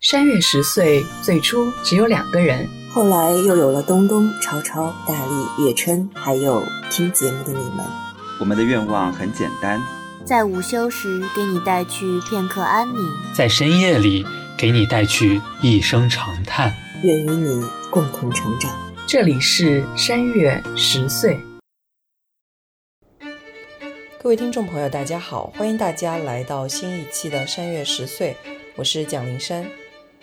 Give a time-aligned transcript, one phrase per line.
[0.00, 7.84] 山月十岁最初只有两个人，后来又有了东东、超超、大力、月春，还有听节目的你们。
[8.38, 9.82] 我们的愿望很简单，
[10.24, 14.24] 在午休时给你带去片刻安宁，在深夜里
[14.56, 16.72] 给你带去一声长叹。
[17.02, 18.70] 愿与你共同成长。
[19.04, 21.40] 这里是山月十岁。
[24.22, 28.36] 各位听众朋友，大家好，欢迎大家来到新一期的山月十岁，
[28.76, 29.66] 我是蒋灵山。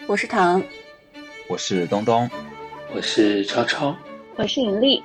[0.07, 0.61] 我是唐，
[1.47, 2.29] 我是东东，
[2.95, 3.95] 我是超超，
[4.35, 5.01] 我是尹丽。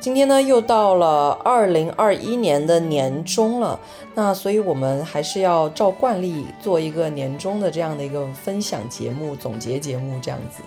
[0.00, 3.78] 今天呢，又到了二零二一年的年终了，
[4.14, 10.62] 那所以我们还是要照惯例做一个年终的这样的一个分享节目、总结节目这样子。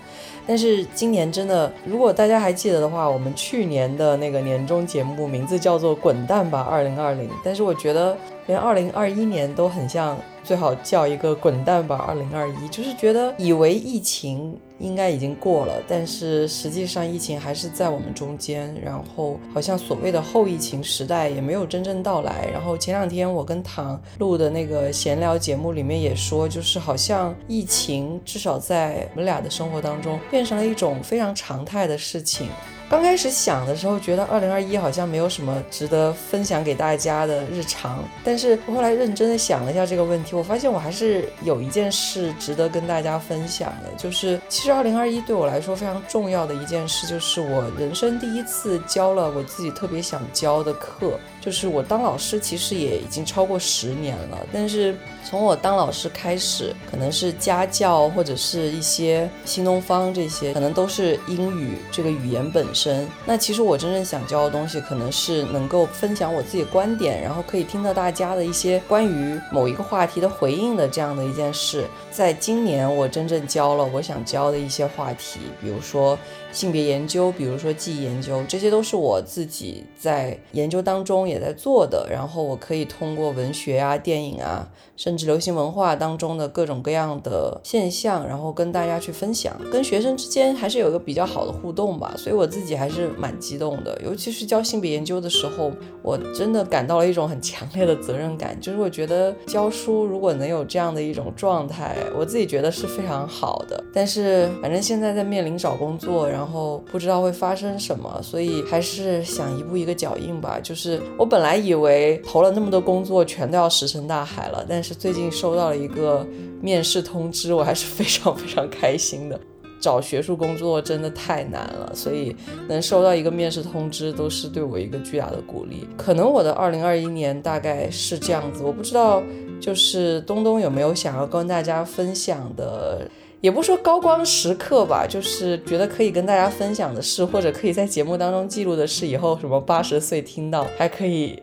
[0.46, 10.16] 但是今年真的，如果大家还记得的话，我们去年的那个年终节目名字叫做《滚蛋吧二零二零》，但是我觉得连二零二一年都很像。
[10.50, 22.50] 最好叫一个滚蛋吧，二零二一，就是觉得以为疫情应该已经过了，但是实际上疫情还是在我们中间，然后好像所谓的后疫情时代也没有真正到来。
[22.52, 32.48] 然后前两天我跟唐录的那个闲聊节目里面也说，就是好像疫情至少在我们俩的生活当中变成了一种非常常态的事情。
[32.90, 38.04] 刚开始想的时候，觉得二零二一好像没有什么值得分享给大家的日常。
[38.24, 51.20] 但是我后来认真的想了一下这个问题，我发现我还是有一件事值得跟大家分享的，就是其实二零二一对我来说非常重要的一件事，就是我人生第一次教了我自己特别想教的课。
[51.42, 63.08] 就是我当老师其实也已经超过十年了，但是从我当老师开始，可能是家教或者是一些新东方这些，可能都是英语这个语言本身。
[63.26, 71.86] 那其实我真正想教的东西，可能是能够分享我自己观点，然后可以听到大家的一些关于某一个话题的回应的这样的一件事。
[72.12, 76.18] 在今年，我真正教了我想教的一些话题，比如说。
[76.52, 82.08] 性别研究，比如说记忆研究，这些都是我自己在研究当中也在做的。
[82.10, 84.68] 然后我可以通过文学啊、电影啊，
[85.00, 92.14] 甚至流行文化当中的各种各样的现象，然后跟大家去分享，跟学生之间还是有一个比较好的互动吧。
[92.18, 95.72] 所以我自己还是蛮激动的，尤其是教性别研究的时候，
[96.04, 98.60] 我真的感到了一种很强烈的责任感。
[98.60, 103.82] 就是我觉得教书如果能有这样的一种状态，我自己觉得是非常好的。
[103.94, 106.84] 但是反正现在在面临找工作，然后。
[106.92, 110.60] 不知道会发生什么，所以还是想一步一个脚印吧。
[110.60, 114.66] 就是我本来以为投了那么多工作，全都要石沉大海了。
[114.68, 116.26] 但是最近收到了一个
[116.62, 119.40] 面试通知，我还是非常非常开心的。
[119.82, 122.36] 找学术工作真的太难了，所以
[122.68, 125.88] 能收到一个面试通知，都是对我一个巨大的鼓励。
[125.96, 129.24] 可能我的二零二一年大概是这样子，我不知道，
[129.62, 133.10] 就是东东有没有想要跟大家分享的。
[133.42, 141.42] 也不说高光时刻吧，就是觉得可以跟大家分享的事，或者可以在节目当中记录的事，以后什么八十岁听到还可以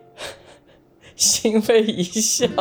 [1.16, 2.46] 欣慰一笑。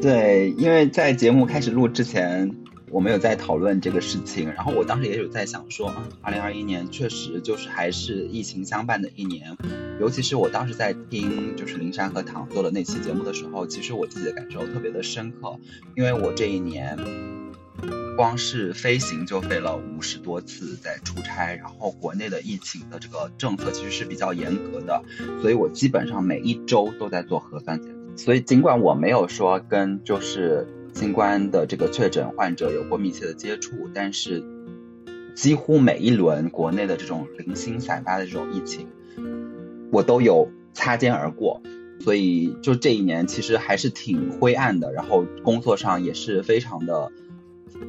[0.00, 2.50] 对，因为在节目开始录之前。
[2.90, 5.92] 我们有在讨论这个事情，然后我当时也有在想说，
[6.22, 9.58] 二零二一年确实就是还是疫情相伴的一年，
[10.00, 15.58] 尤其是我当时在听就是灵山和唐做的那期节目的时候，其实我自己的感受特别的深刻，
[15.96, 16.96] 因为我这一年
[18.18, 25.04] 光是飞行就飞了五十多次在出差，然后国内的疫情的这个政策其实是比较严格的，
[25.40, 30.66] 所以我基本上每一周都在做核酸检测，所以尽管我没有说跟就是。
[30.94, 34.42] 新冠的这个确诊患者有过密切的接触，但是
[35.36, 38.88] 几乎每一轮国内的这种零星散发的这种疫情，
[39.92, 41.62] 我都有擦肩而过，
[42.00, 47.12] 所以就这一年其实还是挺灰暗的，然后工作上也是非常的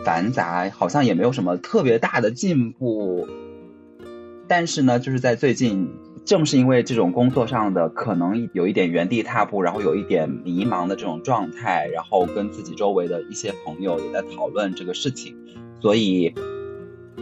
[0.06, 3.28] 繁杂，好像也没有什么特别大的进步，
[4.48, 5.90] 但是呢，就是在最近。
[6.26, 15.36] 正是因为这种工作上的可能有一点原地踏步，然后有一点迷茫的这种状态，然后跟自己周围的一些朋友也在讨论这个事情，
[15.82, 16.32] 所以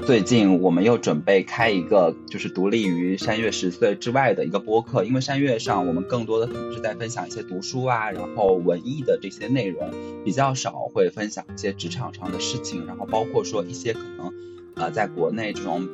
[0.05, 9.91] 最近我们又准备开一个就是独立于山月十岁之外的一个播客，因为山月上我们更多的可能是在分享一些读书啊，然后文艺的这些内容，
[10.23, 14.33] 比较少会分享一些职场上的事情，然后包括说一些可能
[14.75, 15.87] 呃在国内这种。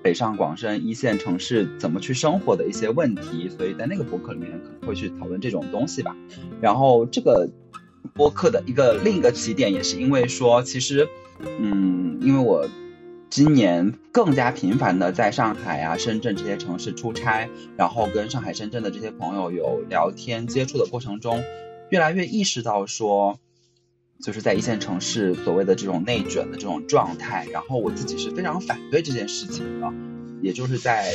[0.00, 6.16] 北上广深一线城市怎么去生活的一些问题，所以在那个博客里面可能会去讨论这种东西吧。
[6.60, 7.50] 然后这个
[8.14, 11.08] 播客的一个另一个起点也是因为说，其实，
[11.58, 12.64] 嗯，因为我
[13.30, 21.42] 今年更加频繁的在上海啊、深圳这些城市出差，然后跟上海、深圳的这些朋友有聊天接触的过程中，
[21.90, 23.38] 越来越意识到说。
[24.20, 29.92] 就是在一线城市所谓的这种内卷的这种状态，然后我自己是非常反对这件事情的。
[30.42, 31.14] 也就是在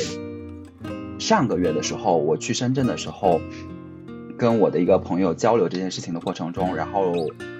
[1.18, 3.42] 上个月的时候，我去深圳的时候，
[4.38, 7.12] 跟我的一个朋友交流这件事情的过程中，然后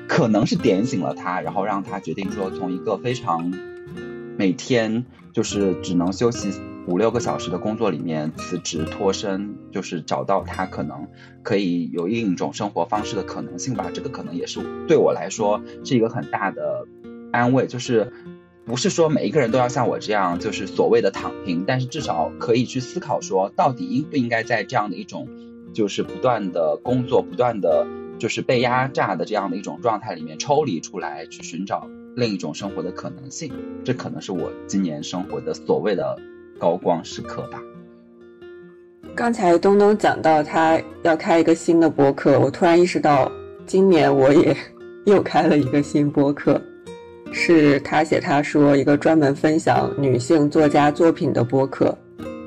[0.08, 3.52] 可能是点醒了他，然后让他决定说，从一个非常
[4.36, 6.50] 每天就是只能休息
[6.86, 11.08] 五六个小时的工作里面辞职脱身，就是找到他可能
[11.42, 13.90] 可以有另一种生活方式的可能性吧。
[13.92, 16.86] 这个可能也是对我来说是一个很大的
[17.32, 18.12] 安慰，就是。
[18.66, 25.28] 不是说每一个人都要像我这样，就是所谓的躺平，但是至少可以去思考说，到底应不应该在这样的一种，
[25.74, 27.86] 就是不断的工作、不断的
[28.18, 33.52] 就是被压榨的这样的一种状态里面抽离出来，去寻找另一种生活的可能性。
[33.84, 36.16] 这可能是我今年生活的所谓的
[36.58, 37.62] 高光时刻吧。
[39.14, 43.30] 刚才东东讲到他要开一个新的播客，我突然意识到，
[43.66, 44.56] 今年我也
[45.06, 46.60] 又开了一个新播客。
[47.36, 51.96] 是他写他说一个专门分享女性作家作品的播客，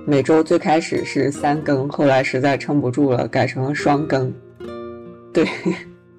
[0.06, 4.34] 每周最开始是三更，后来实在撑不住了，改成了双更。
[5.34, 5.46] 对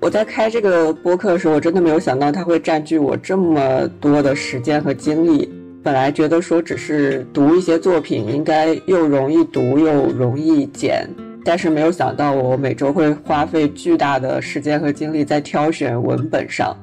[0.01, 5.51] 我在开这个播客的时候，我真的没有想到它会占据我这么多的时间和精力。
[5.83, 11.09] 本来觉得说只是读一些作品，应该又容易读又容易剪，
[11.45, 16.77] 但是没有想到我每周会花费巨大的时间和精力在挑选文本上。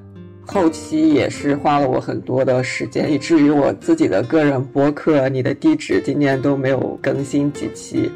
[0.45, 8.11] 后期也是花了我很多的时间，以至于我自己的个人播客《你的地址》今年都没有更新几期。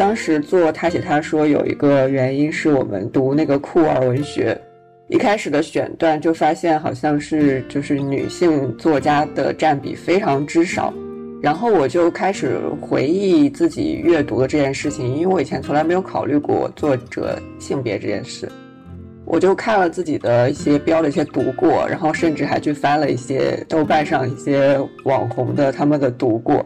[0.00, 4.58] 当时做他写他说有一个原因是我们读那个酷儿文学，
[5.08, 10.90] 一开始的选段就发现好像是就是女性作家的占比非常之少，
[11.42, 18.50] 然后我就开始回忆自己阅读的这件事情，因为我以前从来没有考虑过作者性别这件事。
[19.26, 26.64] 我就看了自己的一些标的一些读过，然后甚至还去翻了一些豆瓣上一些网红的他们的读过，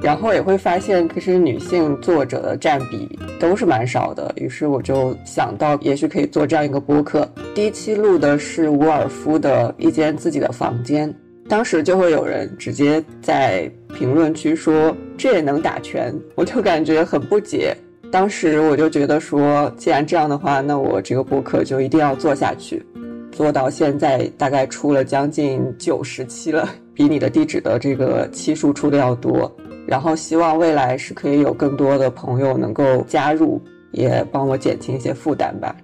[0.00, 4.32] 然后也会发现其实女性作者的占比都是蛮少的。
[4.36, 7.28] 于是我就想到，也许可以做这样一个播客。
[7.54, 11.12] 第一期录的是伍尔夫的一间自己的房间，
[11.48, 17.76] 当时就会有人直接在评论区说这也能打拳，我就感觉很不解。
[18.10, 22.84] 当时我就觉得说，既然这样的话，那我这个播客就一定要做下去，
[23.30, 29.50] 做到现在大概出了将近九十期了，比你的地址的这个期数出的要多。
[29.86, 35.76] 然后希望未来是可以有更多的朋友能够加入，也帮我减轻一些负担吧。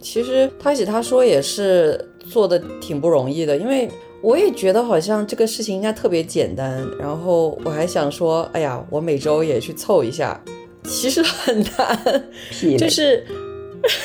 [0.00, 1.98] 其实他写他说也是
[2.28, 3.88] 做的挺不容易的，因为
[4.20, 6.86] 我也觉得好像这个事情应该特别简单。
[6.98, 10.40] 然后我还想说，哎呀，我每周也去凑一下。
[10.84, 12.24] 其实很难，
[12.78, 13.26] 就是，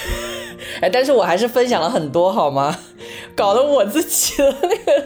[0.82, 2.76] 哎，但是我还是分享了很多，好吗？
[3.36, 5.04] 搞得我自己的那个。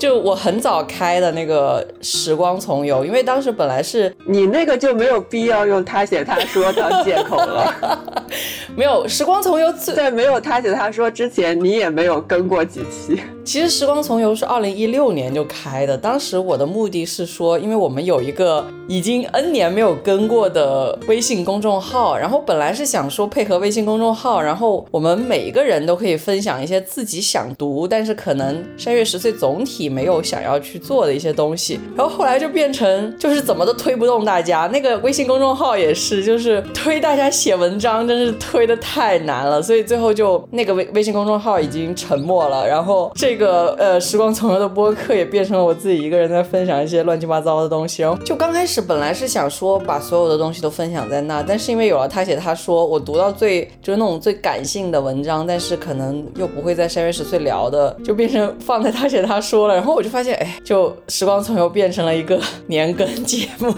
[0.00, 8.00] 就我很早开的那个时光从游，因为当时本来是你那个就没有必要用他写他说当借口了。
[8.74, 13.20] 没有时光从游在没有他写他说之前，你也没有更过几期。
[13.44, 29.89] 其实时光从游是二零一六年就开的，当时我的目的是说，因为我们有一个已经 N 年没有更过的微信公众号，然后本来是想说配合微信公众号，然后我们每一个人都可以分享一些自己想读，但是可能山月十岁总体。
[29.90, 34.68] 没有想要去做的一些东西，然后后来就变成就是怎么都推不动大家。
[34.72, 42.66] 那个微信公众号也是，就是推大家写文章，真是推的太难了，所以最后就那个微微信公众号已经沉默了。
[42.66, 48.02] 然后这个呃时光从游的播客也变成了我自己一个人在分享一些乱七八糟的东西。
[48.02, 59.79] 然后就刚开始本来是想说把所有的东西都分享在那，但是因为有了他写他说，我读到最就是那种最感性的文章，但是可能又不会在三月十岁聊的，就变成放在他写他说了。
[59.80, 63.74] 然后我就发现，哎，就时光从又变成了一个年更节目，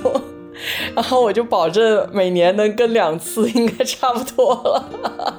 [0.97, 4.91] 然后我就保证每年能更两次，应该差不多了。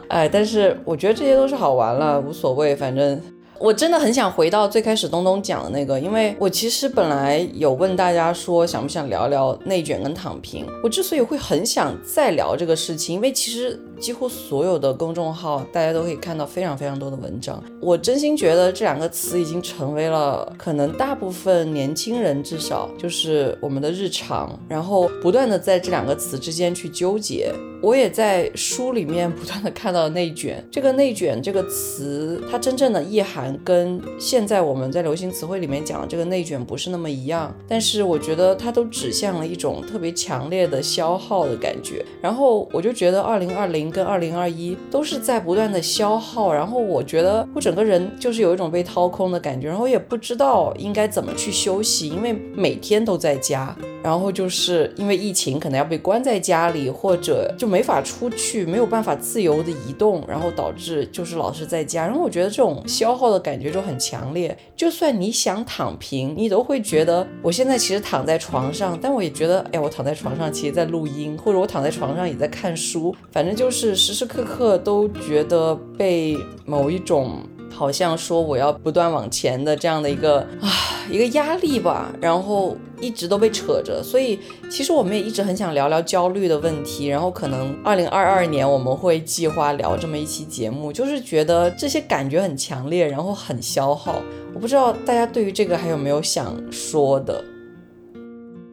[0.07, 3.21] 哎，但是我觉得这些都是好玩了，无所谓，反正。
[3.59, 10.65] 我真的很想回到最开始东东讲的那个，因为我其实本来有问大家说想不想聊聊内卷跟躺平。
[10.83, 17.63] 我之所以会很想再聊这个事情，因为其实几乎所有的公众号大家都可以看到非常非常多的文章。
[17.79, 27.53] 我真心觉得这两个词已经成为了可能大部分年轻人至少就是我们的日常，然后不断的在这两个词之间去纠结。
[27.81, 42.05] 我也在书里面不断的看到内卷，这个内卷这个词，它真正的意涵跟现在我们在流行词汇里面讲的这个内卷不是那么一样，但是我觉得它都指向了一种特别强烈的消耗的感觉。
[42.21, 53.73] 然后我就觉得二零二零跟二零二一都是在不断的消耗，然后我觉得我整个人就是有一种被掏空的感觉，然后也不知道应该怎么去休息，因为每天都在家。
[54.03, 62.05] 然后就是因为疫情，可能要被关在家里，或者就没法出去，没有办法自由的移动，然后导致就是老是在家。
[62.05, 64.57] 然后我觉得这种消耗的感觉就很强烈。
[64.75, 77.39] 就算你想躺平，你都会觉得我现在其实躺在床上，但我也觉得，哎，我躺在床上其实在录音，或者我躺在床上也在看书，反正就是是时时刻刻都觉得被某一种。
[77.75, 80.69] 好像说我要不断往前的这样的一个啊
[81.09, 84.39] 一个压力吧，然后一直都被扯着，所以
[84.69, 94.21] 其实我们也一直很想聊聊焦虑的问题，然后可能二零二二年我们会计划聊这么一期节目，就是觉得这些感觉很强烈，然后很消耗。
[94.53, 97.43] 我不知道大家对于这个还有没有想说的？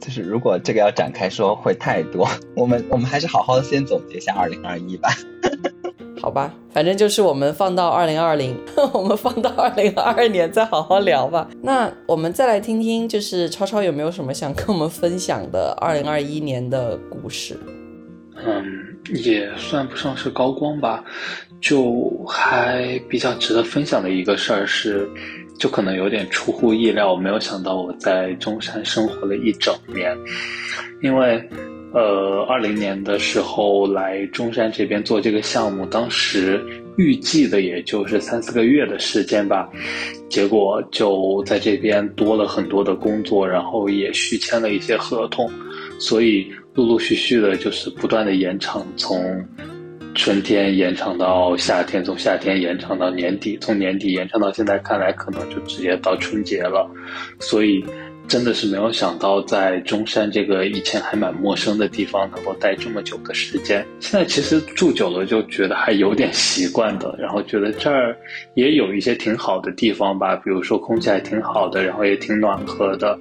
[0.00, 5.10] 就是如果这个要展开说会太多，我们我们还是好好的先总结一下二零二一吧。
[6.20, 8.54] 好吧，反正就是我们放到二零二零，
[8.92, 11.48] 我们放到二零二二年再好好聊吧。
[11.62, 17.58] 那我们再来听听，就是超超有没有什么想跟我们分享的二零二一年的故事？
[18.36, 18.62] 嗯，
[19.24, 21.02] 也算不上是高光吧，
[21.58, 25.08] 就还比较值得分享的一个事儿是，
[25.60, 30.16] 就可能有点出乎意料，我没有想到我在中山生活了一整年，
[31.02, 31.40] 因为。
[31.92, 36.64] 呃，二零年的时候来中山这边做这个项目，当时
[36.96, 39.68] 预计的也就是三四个月的时间吧，
[40.28, 45.50] 结果就在这边多了很多的工作，然后也续签了一些合同，
[45.98, 49.44] 所以陆陆续续的就是不断的延长，从
[50.14, 56.90] 春天延长到夏天，从夏天延长到年底，从年底延长到现在，看来可能就直接到春节了，
[57.38, 57.84] 所以。
[58.28, 63.84] 真的是没有想到，在中山这个以前还蛮陌生的地方，能够待这么久的时间。
[63.98, 67.12] 现在其实住久了，就觉得还有点习惯的。
[67.18, 68.16] 然后觉得这儿
[68.54, 73.18] 也有一些挺好的地方吧，比如说空气还挺好的，然后也挺暖和的，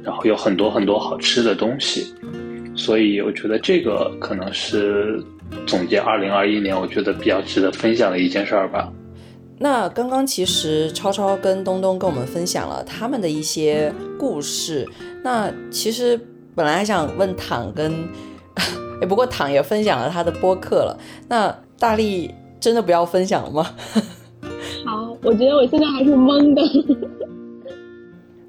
[0.00, 2.14] 然后有很多很多好吃的东西。
[2.74, 5.22] 所以我觉得这个可能是
[5.66, 8.92] 总结二零二一年，我觉得比较值得分享的一件事儿吧。
[9.58, 14.88] 那刚刚其实超超跟东东跟我们分享了他们的一些故事。
[15.22, 16.18] 那其实
[16.54, 17.92] 本来还想问躺跟，
[19.00, 20.98] 哎，不过躺也分享了他的播客了。
[21.28, 23.70] 那大力真的不要分享了吗？
[24.84, 26.62] 好，我觉得我现在还是懵的。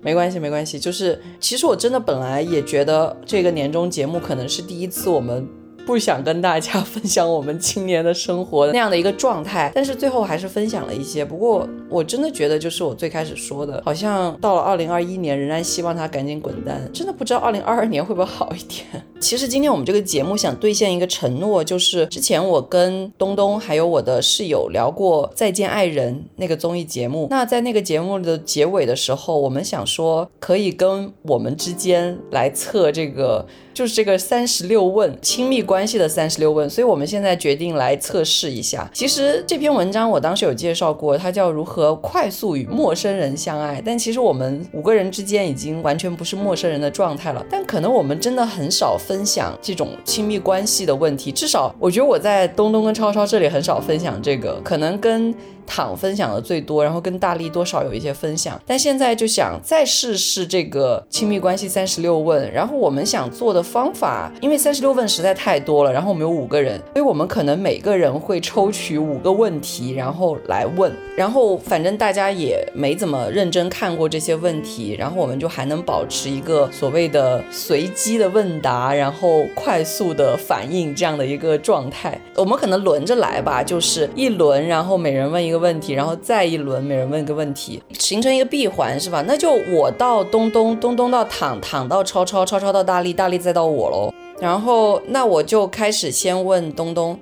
[0.03, 0.77] 没关系，没关系。
[0.79, 5.47] 就是其实我真的本来也觉得这个年终节目可能是第一次我们。
[5.85, 11.25] 不想跟大家分享我们今年的生活那样的一个状态，但是最后还是分享了一些。
[11.25, 16.89] 不过我真的觉得，就是我最开始说的，好像到了二零二一年，仍然希望他赶紧滚蛋。
[16.93, 18.85] 真的不知道二零二二年会不会好一点。
[19.19, 27.27] 其实今天我们这个节目想兑现一个承诺，就是之前我跟东东还有我的室友聊过《再见爱人》那个综艺节目。
[27.29, 33.45] 那在那个节目的结尾的时候，我们想说可以跟我们之间来测这个。
[33.73, 38.89] 就是这个三十六问亲密关系的三十六问，所以我们现在决定来测试一下。
[38.93, 43.81] 其实这篇文章我当时有介绍过，它叫如何快速与陌生人相爱。
[43.85, 47.45] 但其实我们五个人之间已经完全不是陌生人的状态了。
[47.49, 55.33] 但可能我们真的很少分享这种亲密关系的问题，至少我觉得我在东东跟超超这里很少分享这个，可能跟。
[55.65, 62.51] 躺分享的最多，然后跟大力多少有一些分享，但现在就想再试试这个亲密关系三十六问。
[62.51, 70.91] 然后我们想做的方法，因为三十六问实在太多了，然后我们有五个人，所以我们可能每个人会抽取五个问题，然后来问。
[71.15, 82.19] 然后反正大家也没怎么认真看过这些问题，然后我们就还能保持一个所谓的随机的问答，然后快速的反应这样的一个状态。
[82.35, 85.53] 我们可能轮着来吧，就是一轮，然后每人问一。
[85.53, 89.23] 个问题，然后再一轮，每人问一个问题，形成一个闭环，是吧？
[89.27, 94.13] 那就我到东东，东东到躺，躺到超超，超超到大力，大力再到我喽。
[94.41, 97.17] 然后那我就开始先问东东，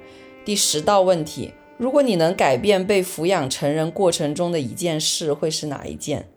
[0.46, 6.28] 第十道问题：如果你能改变被抚养成人过程中的一件事，会是哪一件？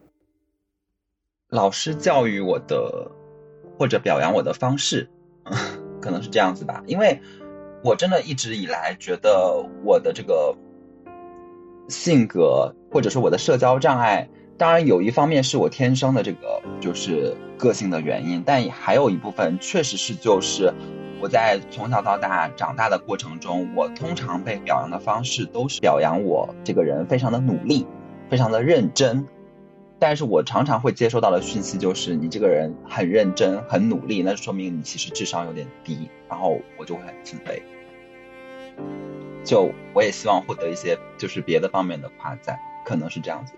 [1.49, 3.11] 老师教育我的，
[3.79, 5.09] 或者表扬我的方式，
[6.03, 6.83] 可能是这样子吧。
[6.87, 7.21] 因为
[7.83, 10.55] 我真的一直以来觉得我的这个。
[11.87, 20.73] 性格或者说我的社交障碍，当然有一方面是我天生的这个就是个性的原因，但也还有一部分确实是就是
[21.21, 27.85] 我在从小到大长大的过程中，我通常被表扬的方式都是表扬我这个人非常的努力，
[28.31, 29.27] 非常的认真，
[29.99, 37.61] 但是我常常会接收到的讯息就是你这个人很认真很努力，那说明你其实智商有点低，然后我就会很自卑。
[39.43, 43.55] 就我也希望获得一些就是别的方面的夸赞，可能是这样子。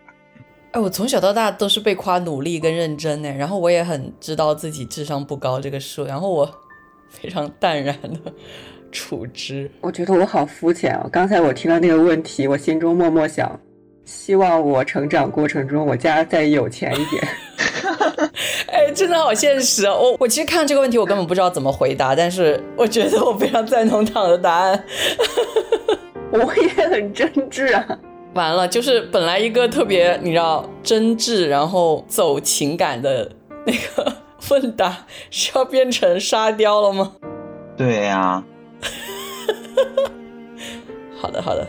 [0.77, 6.47] 哎，我从小到大都是被夸努力跟认真呢，然后我也很知道自己智商不高这个事，然后我
[7.09, 8.31] 非常淡然的
[8.93, 9.71] 处之。
[9.81, 11.09] 我觉得我好肤浅啊！
[11.11, 13.59] 刚才我听到那个问题，我心中默默想，
[14.05, 17.27] 希望我成长过程中我家再有钱一点。
[18.71, 19.95] 哎，真的好现实啊！
[19.95, 24.85] 我我其实看这个问题，我根本不知道怎么回答，但是我觉得我非常赞同躺的答案。
[26.33, 27.99] 我也很真挚啊！
[28.37, 33.29] 完了，就是本来一个特别你知道真挚，然后走情感的
[33.65, 34.13] 那个
[34.51, 37.13] 问答，是要变成沙雕了吗？
[37.77, 38.45] 对呀。
[41.21, 41.67] 好的，好的。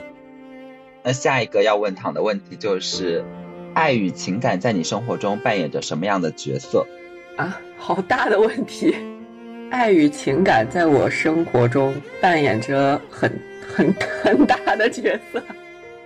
[1.04, 3.26] 那下一个要问躺的问题就是。
[3.74, 6.84] 爱与情感在你生活中扮演着什么样的角色？
[7.36, 8.96] 啊，好大的问题！
[9.70, 13.32] 爱与情感在我生活中扮演着很
[13.62, 13.94] 很
[14.24, 15.40] 很大的角色，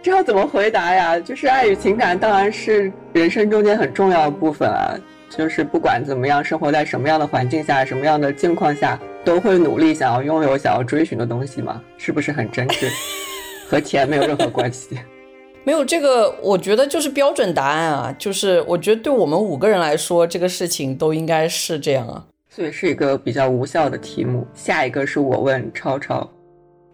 [0.03, 1.19] 这要怎么回答呀？
[1.19, 4.97] 就是爱与情感当然是人生中间很重要的部分啊，
[5.29, 12.87] 就是不管怎么样，生活在什么样的环境下，什么样的境况下，都会努力想要拥有、想要追寻的东西嘛，是不是很真挚？
[13.69, 14.97] 和钱没有任何关系。
[15.63, 24.47] 没有这个，我觉得就是标准答案啊，就是我觉得对我们五个人来说，这个事情都应该是这样啊，所以是一个比较无效的题目。
[24.55, 26.27] 下一个是我问超超，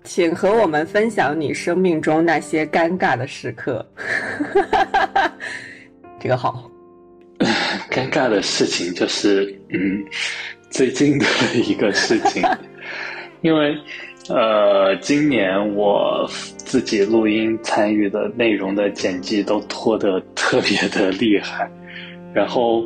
[0.08, 3.86] 请和我们分享你生命中那些尴尬的时刻。
[6.18, 6.72] 这个好，
[7.92, 10.02] 尴尬的事情就是嗯，
[10.70, 12.42] 最近的一个事情，
[13.42, 13.78] 因为。
[14.30, 21.72] 呃，今年我自己录音参与的内容的剪辑都拖得特别的厉害，
[22.34, 22.86] 然后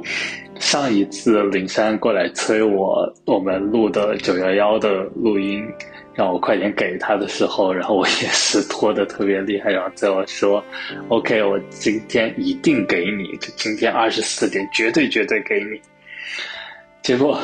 [0.59, 5.65] 上一次林珊过来催我，我们录的九幺幺的录音，
[6.13, 10.63] 让我快点给他的时候，然后我也是拖得特别厉害，然后最后说
[11.09, 15.81] ，OK，我今天一定给你，就今天二十四点绝对绝对给你，
[17.01, 17.39] 结果。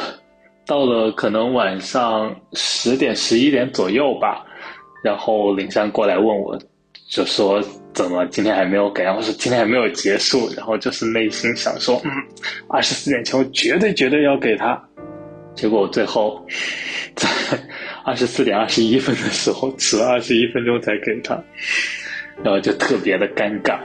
[0.69, 4.45] 到了可能晚上十点十一点左右吧，
[5.01, 6.59] 然后林珊过来问我，
[7.09, 9.01] 就说怎么今天还没有给？
[9.01, 12.11] 然后说今天还没有结束，然后就是内心想说，嗯，
[12.67, 14.77] 二十四点前我绝对绝对要给他。
[15.55, 16.45] 结果我最后
[17.15, 17.29] 在
[18.07, 21.37] 二十四点二十一分的时候迟了二十一分钟才给他，
[22.41, 23.77] 然后就特别的尴尬。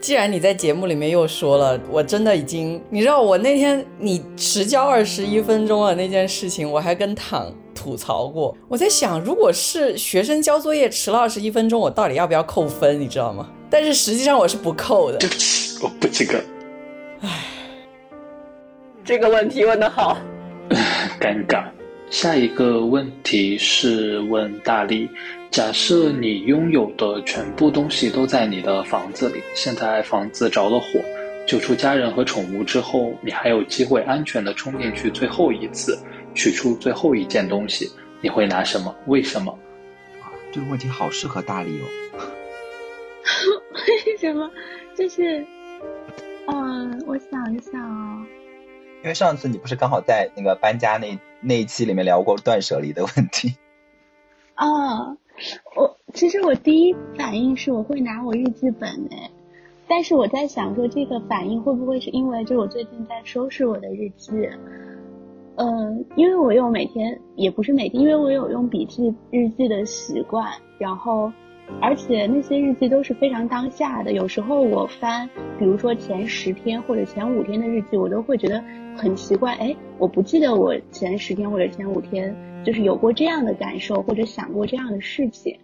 [0.00, 8.56] 既然你在节目里面又说了，我真的已经，你知道我那天你迟交二十一分钟的那件事情，我还跟躺吐槽过。
[8.68, 13.48] 我在想，如果是学生交作业迟了二十一分钟，我到底要不要扣分，你知道吗？
[13.70, 15.18] 但是实际上我是不扣的。
[15.18, 16.40] 对不起，我不及格。
[17.20, 17.44] 唉，
[19.04, 20.18] 这个问题问的好。
[21.20, 21.64] 尴尬。
[22.14, 25.10] 下一个问题是问大力。
[25.50, 30.86] 假设你拥有的全部东西都在你的房子里，现在房子着了火，
[31.44, 35.98] 救出家人和宠物之后，你还有机会安全的冲进去最后一次，
[36.36, 38.94] 取出最后一件东西，你会拿什么？
[39.06, 39.58] 为什么？
[40.52, 41.84] 这个问题好适合大力哦。
[44.06, 44.48] 为什么？
[44.96, 45.44] 就是，
[46.46, 48.24] 嗯，我想一想啊。
[49.02, 53.54] 因为上次你不是刚好在那个搬家那那一期里面聊过断舍离的问题。
[54.54, 55.16] 啊。
[55.74, 59.28] 我其实我第一反应是我会拿我日记本哎，
[59.88, 64.30] 但是我在想说这个反应会不会是因为就是我最近在收拾我的日记，
[65.56, 71.32] 嗯，因为我有每天也不是每天，因为我有用笔记日记的习惯，然后
[71.80, 78.62] 而且那些日记都是非常当下的，有时候我翻，比如说前十天或者前五天的日记，我都会觉得
[78.96, 82.34] 很奇怪，哎，我不记得我前十天或者前五天。
[82.64, 85.54] 就是有过这样的感受，或者想过这样的事情，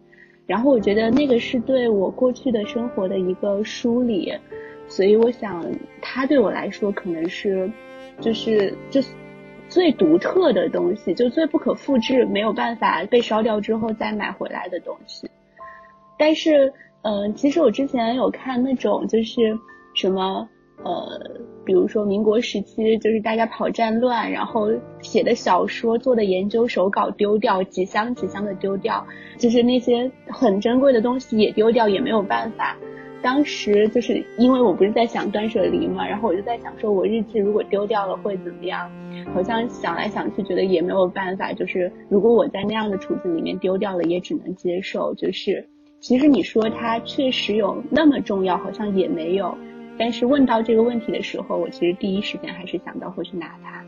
[0.46, 4.30] 然后我觉得那个是对我过去的生活的一个梳理，
[4.86, 5.64] 所以我想，
[6.02, 7.70] 它对我来说可能是，
[8.20, 9.00] 就是就
[9.66, 15.26] 最独特的东西，就最不可复制，没有办法被烧掉之后再买回来的东西。
[16.20, 16.70] 但是，
[17.02, 19.58] 嗯，其实我之前有看那种就是
[19.94, 20.46] 什么。
[20.82, 21.20] 呃，
[21.62, 24.70] 比如说民国时期，就是大家跑战乱，然后
[25.02, 29.06] 写的小说、做的研究手稿丢掉，几箱几箱的丢掉，
[29.36, 32.78] 就是那些很珍贵的东西也丢掉，也没有办法。
[33.20, 38.90] 当时就是因为我不是在想断舍离嘛，然后我就在想说，我日记如果丢掉了会怎么样？
[39.34, 41.52] 好像想来想去，觉得也没有办法。
[41.52, 45.14] 就是如果我在那样的处境里面丢掉了，也只能接受。
[45.14, 45.68] 就是
[46.00, 49.56] 其实你说它确实有那么重要，好像也没有。
[49.98, 53.84] 但是问到这个问题的时候，我其实第一时间还是想到会去拿它。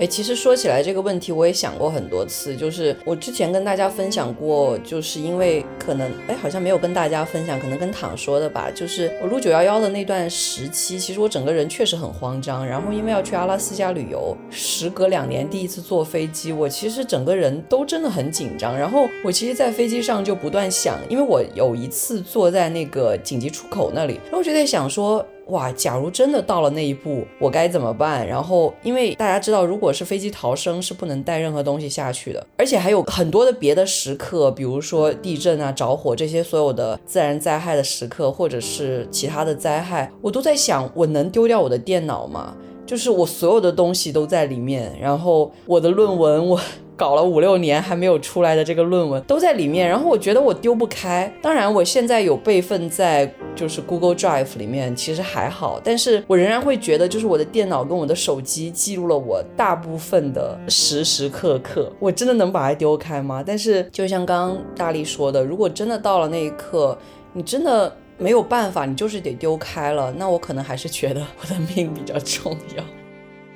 [0.00, 2.56] 嗯，哎，其实说起来这个问题，我也想过很多次。
[2.56, 8.70] 就是我之前跟大家分享过，就是因为可能哎，好像没有跟大家分享，可能跟躺说的吧。
[8.74, 12.66] 就是我录九幺幺的那段时期，其实我整个人确实很慌张。
[12.66, 18.76] 然后因为要去阿拉斯加旅游，时隔两年第一次坐飞机，我其实整个人都真的很紧张。
[18.76, 25.24] 然后我其实，在飞机上就不断想，因为我有一次坐在那个紧急出口那里，然后我就在想说。
[25.50, 28.26] 哇，假如真的到了那一步，我该怎么办？
[28.26, 42.54] 然后，因为大家知道，如果是飞机逃生，是不能带任何东西下去的，而且还有很多的别的时刻，比如说地震啊、着火这些所有的自然灾害的时刻，或者是其他的灾害，我都在想，我能丢掉我的电脑吗？
[42.86, 46.60] 就是我所有的东西都在里面，然后我的论文我。
[47.00, 51.32] 搞了五六年还没有出来的这个论文都在里面，然后我觉得我丢不开。
[51.40, 55.80] 当然，我现在有备份在就是 Google Drive 里面，其实还好。
[55.82, 61.90] 但是我仍然会觉得，就是我的电脑跟我的手机记录了我大部分的时时刻刻。
[61.98, 63.42] 我真的能把它丢开吗？
[63.46, 66.98] 但是就像刚刚大力说的，如果真的到了那一刻，
[67.32, 72.84] 你真的没有办法，你就是得丢开了，那我可能还是觉得我的命比较重要。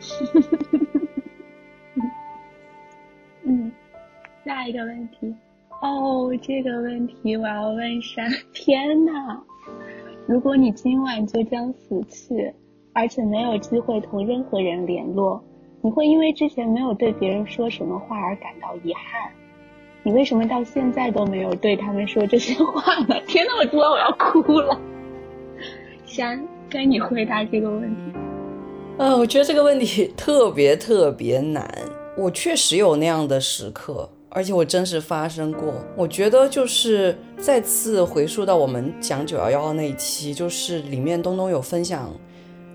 [3.45, 3.71] 嗯
[4.45, 5.35] 下一个问题，
[5.83, 8.29] 哦，这个问题我要问山。
[8.53, 9.41] 天呐，
[10.27, 12.53] 如果你今晚就将死去，
[12.93, 15.43] 而且没有机会同任何人联络，
[15.83, 19.31] 你会因为之前没有对别人说什么话而感到遗憾？
[20.03, 23.17] 你为什么到现在都没有对他们说这些话呢？
[23.27, 24.79] 天呐，我突然我要哭了。
[26.05, 28.13] 山，该你回答这个问题。
[28.99, 31.67] 嗯，我觉得这个问题特别特别难。
[32.17, 34.09] 我确实有那样的时刻。
[34.37, 42.13] 而且我真实发生过，我觉得就是再次回溯到我们讲九幺幺那一期，就是里面东东有分享，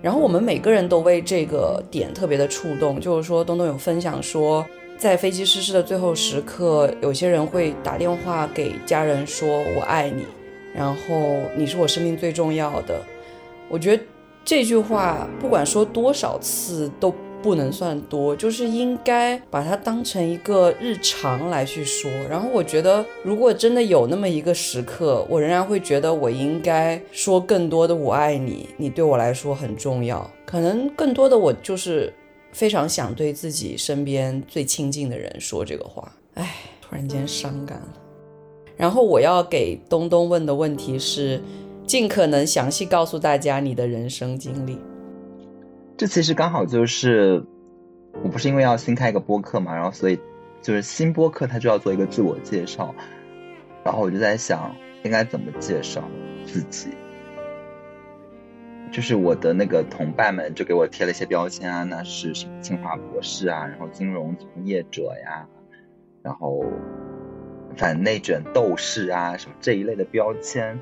[0.00, 4.64] 然后我们每个人都为这个点特别的触动，就是说东东有分享说，
[4.96, 10.24] 在飞机失事的最后时刻，有些人会打电话给家人说我爱你，
[10.74, 10.96] 然后
[11.58, 12.98] 你是我生命最重要的。
[13.68, 14.02] 我觉得
[14.46, 17.14] 这句话不管说多少次都。
[17.42, 22.10] 不能算多，就是应该把它当成一个日常来去说。
[22.28, 30.30] 然后我觉得，如果真的有那么一个时刻，我仍然会觉得我应该说更多的“我爱你”，你对我来说很重要。
[30.44, 32.12] 可能更多的我就是
[32.52, 36.12] 非常想对自己身边最亲近的人说这个话。
[36.34, 37.94] 哎，突然间伤感了。
[38.76, 41.40] 然后我要给东东问的问题是，
[41.86, 44.78] 尽可能详细告诉大家你的人生经历。
[46.00, 47.44] 这其实刚好就是，
[48.22, 50.18] 我不是因为要新开一个播客嘛，然后所以
[50.62, 52.94] 就是新播客它就要做一个自我介绍，
[53.84, 56.02] 然后我就在想应该怎么介绍
[56.46, 56.88] 自己，
[58.90, 65.46] 就是我的那个同伴们就给我贴了一些标签啊，那是什么清华博士啊，然后金融从业者呀，
[66.22, 66.64] 然后
[67.76, 70.80] 反内卷斗士啊什么这一类的标签，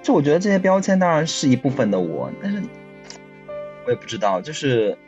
[0.00, 2.62] 就我觉得这些标签当然是一部分的我，但是。
[3.88, 4.98] 我也不知道，就是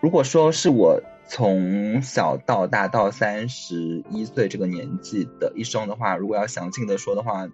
[0.00, 7.46] 如果说是我从小到大到三十一岁这个年纪的一生的话，如果要详尽的说的话，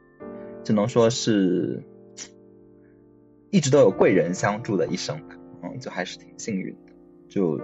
[0.63, 1.83] 只能说是
[3.51, 5.35] 一直都有贵人相助的一生吧。
[5.65, 6.93] 嗯，就还是挺幸运的。
[7.29, 7.61] 就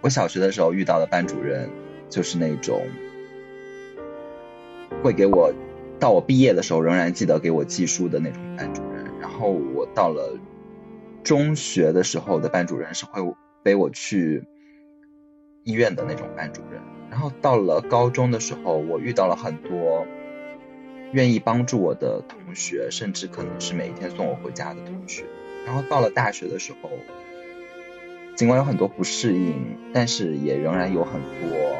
[0.00, 1.68] 我小学的时候遇到的班主任，
[2.08, 2.86] 就是那种
[5.02, 5.52] 会给我
[5.98, 8.87] 到我毕业的时候仍然记得给我寄书的那种班主任。
[9.38, 10.36] 然后我到了
[11.22, 13.22] 中学的时候的班主任是会
[13.62, 14.42] 背我去
[15.62, 20.04] 医院的那种班主任，然后到了高中的时候，我遇到了很多
[21.12, 25.24] 愿意帮助我的同学，甚至可能是每一天送我回家的同学。
[25.64, 26.90] 然后到了大学的时候，
[28.34, 31.76] 尽管有很多不适应，但是也仍然有很多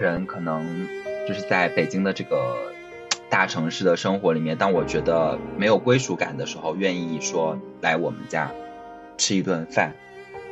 [0.00, 0.88] 人可能
[1.28, 2.71] 就是在北京的这个。
[3.32, 8.50] 大城市的生活里面，当我觉得没有归属感的时候，愿意说来我们家
[9.16, 9.92] 吃一顿饭；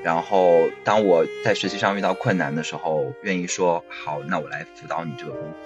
[0.02, 5.56] 然后当我在学习上遇到困难的时候，愿意说好，那我来辅导你这个功课。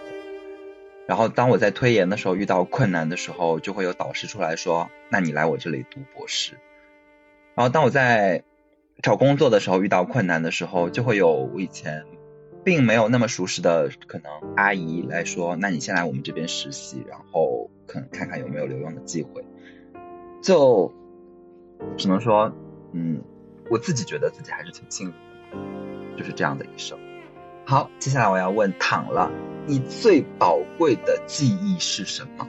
[1.06, 6.54] 然后当我在推研的时候遇到困难的时候，就会有导师出来说，那你来我这里读博士。
[7.54, 8.42] 然后当我在
[9.02, 12.04] 找工作的时候遇到困难的时候，就会有我以前。
[12.64, 19.44] 并没有那么熟识的可能阿姨来说，那你先来我们这边实习，然后可能看看有没有留用的机会。
[20.42, 20.92] 就
[21.96, 22.50] 只能说，
[22.92, 23.20] 嗯，
[23.70, 26.98] 我自己觉得自己还是挺幸运的，就是这样的一生。
[27.66, 29.30] 好，接下来我要问躺了，
[29.66, 32.46] 你最宝贵的记忆是什么？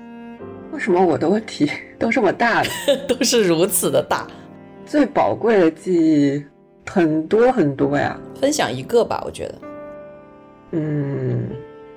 [0.72, 2.70] 为什么我的问题 都这么大呢？
[3.08, 4.28] 都是如此的大。
[4.86, 6.46] 最宝贵的记忆
[6.86, 9.75] 很多很多呀，分享一个吧，我觉得。
[10.76, 11.48] 嗯，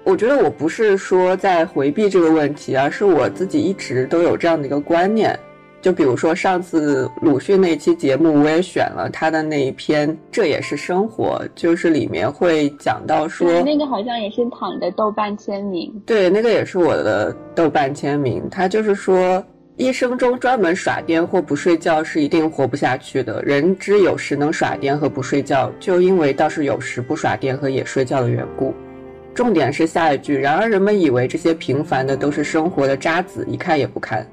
[0.05, 5.38] 我觉得我不是说在回避这个问题，而是我自己一直都有这样的一个观念。
[5.81, 18.43] 就比如说上次鲁迅那期节目，我也选了他的那一篇，这也是生活，就是里面会讲到说，那个好像也是躺的豆瓣签名，对，那个也是我的豆瓣签名。
[18.51, 19.43] 他就是说，
[19.79, 23.41] 一生中专门耍癫或不睡觉是一定活不下去的。
[23.45, 28.75] 人之有时能耍癫和不睡觉，就因为倒是有时不耍癫和也睡觉的缘故。
[29.33, 34.27] 重点是下一句，然而人们以为这些平凡的都是生活的渣子，一看也不看。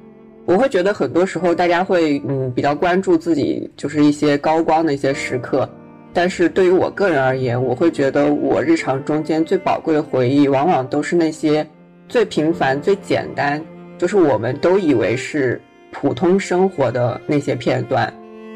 [0.46, 5.70] 我会觉得很多时候大家会嗯比较关注自己就是一些高光的一些时刻，
[6.12, 11.64] 但是对于我个人而言，我会觉得我日常中间最宝贵的回忆，往往都是那些
[12.10, 13.64] 最平凡、最简单，
[13.98, 18.14] 就是我们都以为是普通生活的那些片段，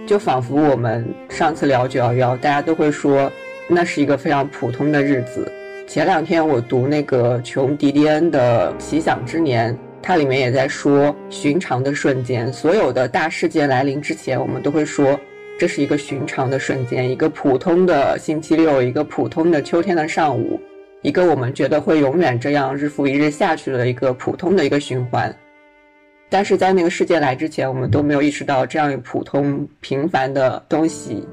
[0.07, 3.31] 就仿佛我们上次聊九幺幺，大家都会说
[3.67, 5.51] 那是一个非常普通的日子。
[5.87, 9.73] 前两天我读那个琼·迪迪恩的《奇想之年》。
[10.01, 15.19] 它里面也在说寻常的瞬间，所有的大事件来临之前，我们都会说
[15.59, 20.59] 这是一个寻常的瞬间，一个普通的星期六，一个普通的秋天的上午，
[21.01, 25.33] 一个我们觉得会永远这样日复一日下去的一个普通的一个循环。
[26.29, 31.25] 但是在那个世界来之前，我们都没有意识到这样一普通平凡的东西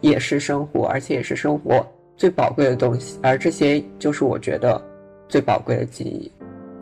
[0.00, 1.84] 也是生活，而且也是生活
[2.16, 4.80] 最宝贵的东西，而这些就是我觉得
[5.28, 6.30] 最宝贵的记忆。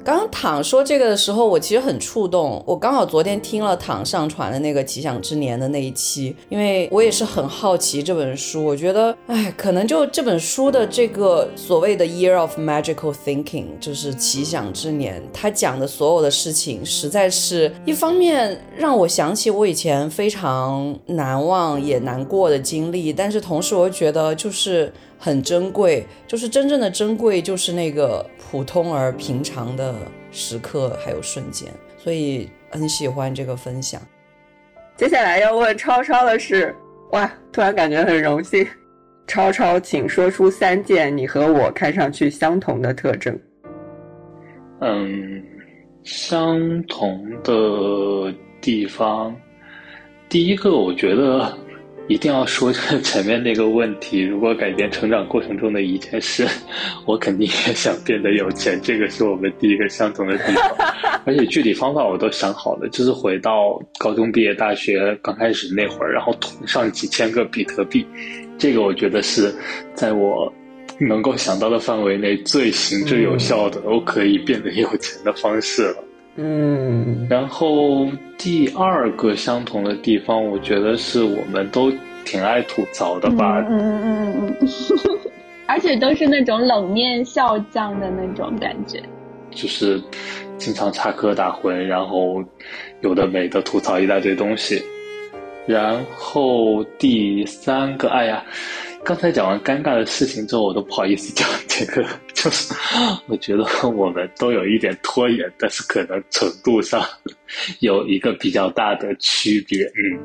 [0.05, 2.63] 刚刚躺说这个的时候，我其实很触动。
[2.67, 8.63] 我刚好昨天听了躺上传的那个《奇想之年》的那一期，因为我也是很好奇这本书。
[8.63, 24.93] 我觉得，哎，可能就这本书的这个所谓的 Year of Magical Thinking，就是奇想之年，他讲的所有的事情，实在是一方面让我想起我以前非常难忘也难过的经历，但是同时我又觉得就是。
[25.25, 29.95] 很珍贵，就是真正的珍贵，就是那个普通而平常的
[30.31, 33.99] 时刻还有瞬间，所以很喜欢这个分享。
[34.99, 36.77] 接下来要问超超的是，
[37.13, 38.67] 哇，突然感觉很荣幸。
[39.27, 43.35] 超超，请说出三件你和我看上去相同的特征。
[44.83, 45.43] 嗯，
[46.03, 49.35] 相同的地方，
[50.29, 51.57] 第一个，我觉得。
[52.07, 54.21] 一定要说前面那个问题。
[54.21, 56.47] 如果改变成长过程中的一件事，
[57.07, 58.79] 我肯定也想变得有钱。
[58.83, 68.07] 这个是我们第一个相同的地方，而且具体方法我都想好了，就是回到高中毕业、大学刚开始那会儿，然后囤上几千个比特币。
[68.59, 69.53] 这个我觉得是
[69.95, 70.53] 在我
[71.01, 76.05] 能够想到的范围内最行之有效的，我可以变得有钱的方式了。
[76.37, 81.93] 嗯，然后第二个相同的地方，我觉得是我们都
[82.25, 83.65] 挺爱吐槽的吧。
[83.69, 84.69] 嗯嗯嗯嗯，
[85.67, 89.01] 而且都是那种冷面笑匠的那种感觉，
[89.51, 90.03] 就是
[90.59, 92.43] 经常插科打诨，然后
[93.01, 94.83] 有的没的吐槽一大堆东西。
[95.67, 98.45] 然后第三个，哎呀。
[99.05, 102.05] 刚才讲完尴尬的事情之后，我都不好意思讲这个。
[102.35, 102.75] 就是
[103.27, 107.03] 我觉得我们都有一点拖延，但是可能程度上
[107.81, 109.85] 有一个比较大的区别。
[109.85, 110.19] 嗯，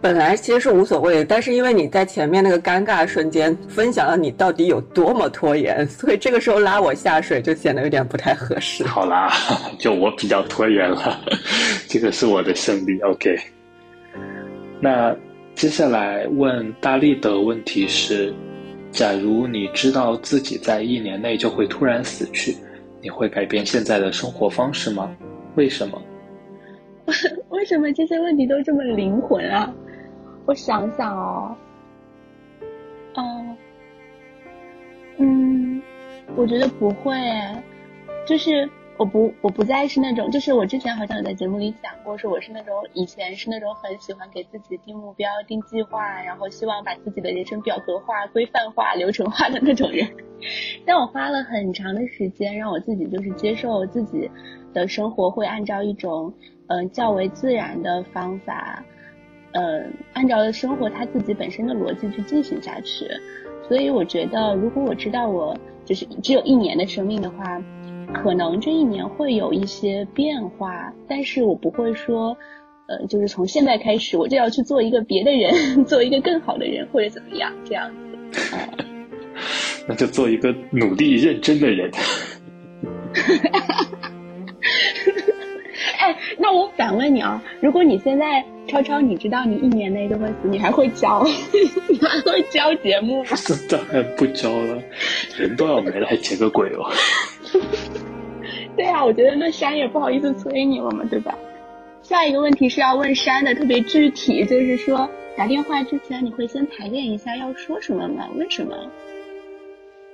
[0.00, 8.82] 本来其实是无所谓的，但是因为你在前面那个尴尬瞬间分享了你到底有多么拖延，所以这个时候拉我下水就显得有点不太合适。
[8.84, 9.32] 好啦，
[9.78, 11.20] 就我比较拖延了，
[11.86, 12.98] 这个是我的胜利。
[13.02, 13.38] OK，
[14.80, 15.16] 那。
[15.60, 18.32] 接下来问大力的问题是：
[18.90, 22.56] 假如你知道自己在一年内就会突然死去，
[23.02, 25.14] 你会改变现在的生活方式吗？
[25.56, 26.00] 为什么？
[27.50, 29.70] 为什么这些问题都这么灵魂啊？
[30.46, 31.54] 我想想哦，
[33.16, 33.56] 嗯，
[35.18, 35.82] 嗯，
[36.36, 37.14] 我觉得不会，
[38.26, 38.66] 就是。
[39.00, 50.06] 我不，我不再是那种，就是我之前好像有在节目里讲过，说我是那种以前是那种很喜欢给自己定目标、定计划，然后希望把自己的人生表格化、规范化、流程化的那种人。
[50.84, 54.30] 但我花了很长的时间，让我自己就是接受自己
[54.74, 56.34] 的生活会按照一种
[56.66, 58.84] 嗯较为自然的方法，
[59.52, 63.08] 嗯，按照生活它自己本身的逻辑去进行下去。
[63.66, 67.58] 所以我觉得，如果我知道我就是只有一年的生命的话。
[68.12, 72.36] 可能这一年会有一些变化，但是我不会说，
[72.86, 77.96] 呃，就是从现在开始我就要去做一个别的人， 做一个更好的人或者怎么样这样子。
[79.88, 81.90] 那就做一个努力认真的人。
[85.98, 91.26] 哎，那我反问你啊，如果你现在超超，你知道你一年内都会死，你还会教？
[91.88, 93.30] 你还会教节目吗？
[93.68, 94.82] 当然不教了，
[95.36, 96.90] 人都要没了，还结个鬼哦！
[98.80, 101.36] 对啊，我觉得那山也不好意思催你了嘛，对吧？
[102.00, 108.26] 下一个问题是要问山的，特别具体，就是说打电话之前你会先排练一下要说什么吗？
[108.36, 108.74] 为什么？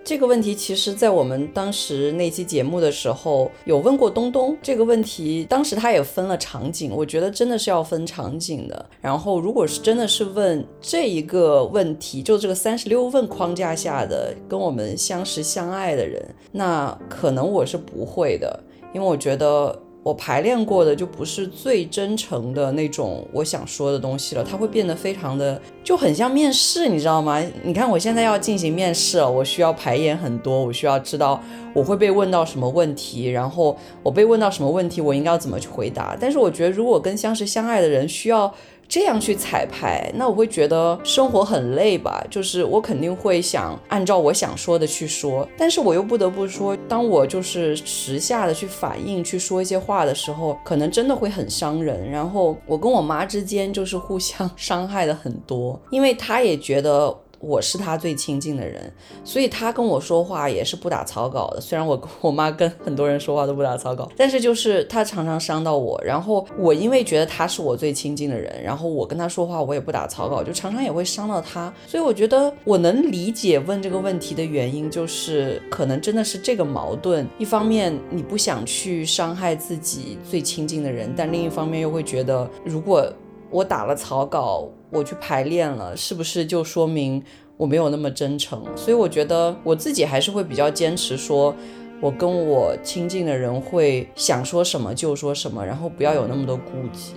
[0.07, 8.87] 这个问题其实，在我们当时那期节目的时候有问过东东这个问题，当时他也分了场景，我觉得真的是要分场景的。
[9.01, 18.61] 然后，如果是真的是问这一个问题，就这个三十六问框架下的跟我们相识相爱的人，那可能我是不会的，
[18.95, 19.77] 因为我觉得。
[20.07, 27.43] 我排练过的就不是最真诚的那种我想说的东西了，它会变得非常的就很像面试，你知道吗？
[27.65, 31.43] 你看我现在要进行面试了，我需要排演很多，我需要知道
[31.75, 36.17] 我会被问到什么问题，然后我被问到什么问题，我应该要怎么去回答。
[36.21, 38.55] 但是我觉得，如果跟相识相爱的人需要。
[38.89, 42.25] 这样去彩排，那我会觉得生活很累吧？
[42.31, 52.11] 就是我肯定会想按照我想说的去说，但是我又不得不说，当我就是时下的去反应去说一些话的时候，可能真的会很伤人。
[52.11, 57.17] 然后我跟我妈之间就是互相 伤害的很多，因为她也觉得。
[57.47, 61.61] 我是他最亲近的人，所以他跟我说话也是不打草稿的。
[61.61, 66.01] 虽然我 我妈跟很多人说话都不打草稿，但是就是他常常伤到我。
[66.05, 71.73] 然后我因为觉得他是我最亲近的人，然后我跟他说话我也不打草稿，就常常也会伤到他。
[71.87, 77.25] 所以我觉得我能理解问这个问题的原因，就是可能真的是这个矛盾。
[77.39, 83.07] 一方面你不想去伤害自己最亲近的人，但另一方面又会觉得如果。
[83.49, 87.23] 我打了草稿，我去排练了，是不是就说明
[87.57, 88.65] 我没有那么真诚？
[88.77, 91.55] 所以我觉得我自己还是会比较坚持，说
[92.01, 97.15] 我跟我亲近的人会想说什么就说什么，然后不要有那么多顾忌。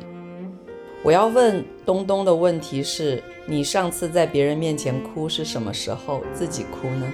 [1.02, 6.22] 我要问东东的问题是：你上次在别人面前哭是什么时候？
[6.34, 7.08] 自己哭呢？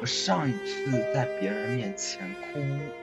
[0.00, 2.58] 我上一次在别人面前哭，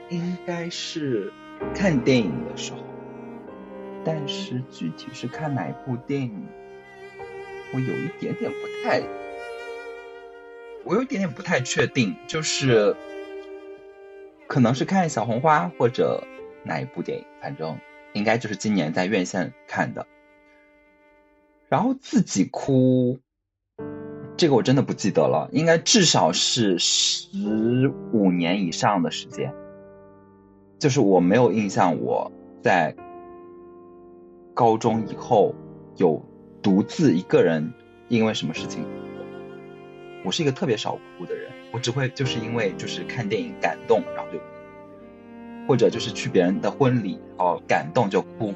[0.08, 1.32] 应该是
[1.72, 2.78] 看电影的时候。
[4.10, 6.46] 但是具体是看哪部电影，
[7.74, 9.02] 我有一点点不太，
[10.82, 12.96] 我有一点点不太确定，就是
[14.46, 16.24] 可能是看小红花或者
[16.64, 17.78] 哪一部电影，反正
[18.14, 20.06] 应该就是今年在院线看的。
[21.68, 23.20] 然后自己哭，
[24.38, 29.52] 这个我真的不记得了，应该至少是十五年以上的时间，
[30.78, 32.96] 就是我没有印象我在。
[34.58, 35.54] 高中以后
[35.98, 36.20] 有
[36.60, 37.72] 独自一个人
[38.08, 38.84] 因为什么事情？
[40.24, 44.40] 我是一个特别少哭的人，我只会就是因为就是看电影感动然后就，
[45.68, 48.52] 或者就是去别人的婚礼哦感动就哭。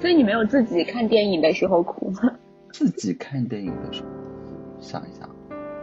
[0.00, 2.32] 所以你没有自己看电影的时候哭吗？
[2.72, 4.08] 自己看电影的时候，
[4.78, 5.28] 想一想，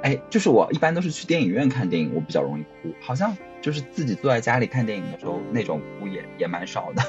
[0.03, 7.03] 哎，就是我一般都是去电影院看电影，我比较容易哭，好像就是自己坐在家里看电影的时候那种哭也也蛮少的。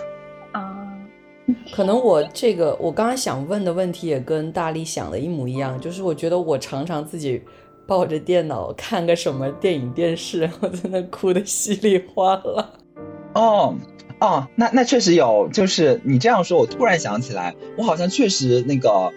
[1.72, 7.42] 可能我这个我刚刚想问的问题也跟大力想的一模一样，就是我觉得我常常自己
[7.86, 12.70] 抱着电脑看个什么电影电视，我在那哭的稀里哗啦。
[13.34, 13.74] 哦
[14.20, 19.10] 哦，那那确实有，就是你这样说，我突然想起来，我好像确实那个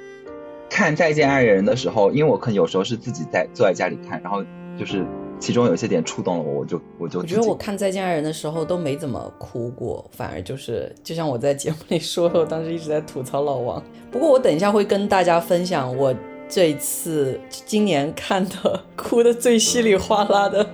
[0.69, 4.43] 看《再见爱人》的时候，因为我可能有时候是自己在坐在家里看，然后
[4.77, 5.05] 就是。
[5.39, 13.83] 其中有些点触动了我，我就我就我觉得我看《再见爱人》的时候都没怎么哭过，反而就是就像我在节目里说的，我当时一直在吐槽老王。
[14.11, 16.15] 不过我等一下会跟大家分享我
[16.47, 20.65] 这一次今年看的哭的最稀里哗啦的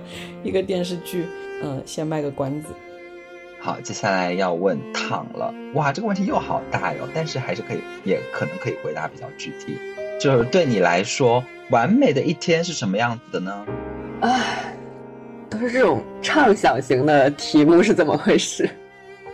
[0.42, 1.26] 一个电视剧。
[1.64, 2.68] 嗯，先卖个关子。
[3.60, 5.54] 好，接下来要问躺了。
[5.74, 9.76] 哇，这个问题又好大哟，但是还是可以，也可能可以回答比较具体。
[10.18, 13.64] 就是对你来说，完美的一天是什么样子的呢？
[14.22, 14.72] 唉，
[15.50, 18.68] 都是这种畅想型的题目是怎么回事？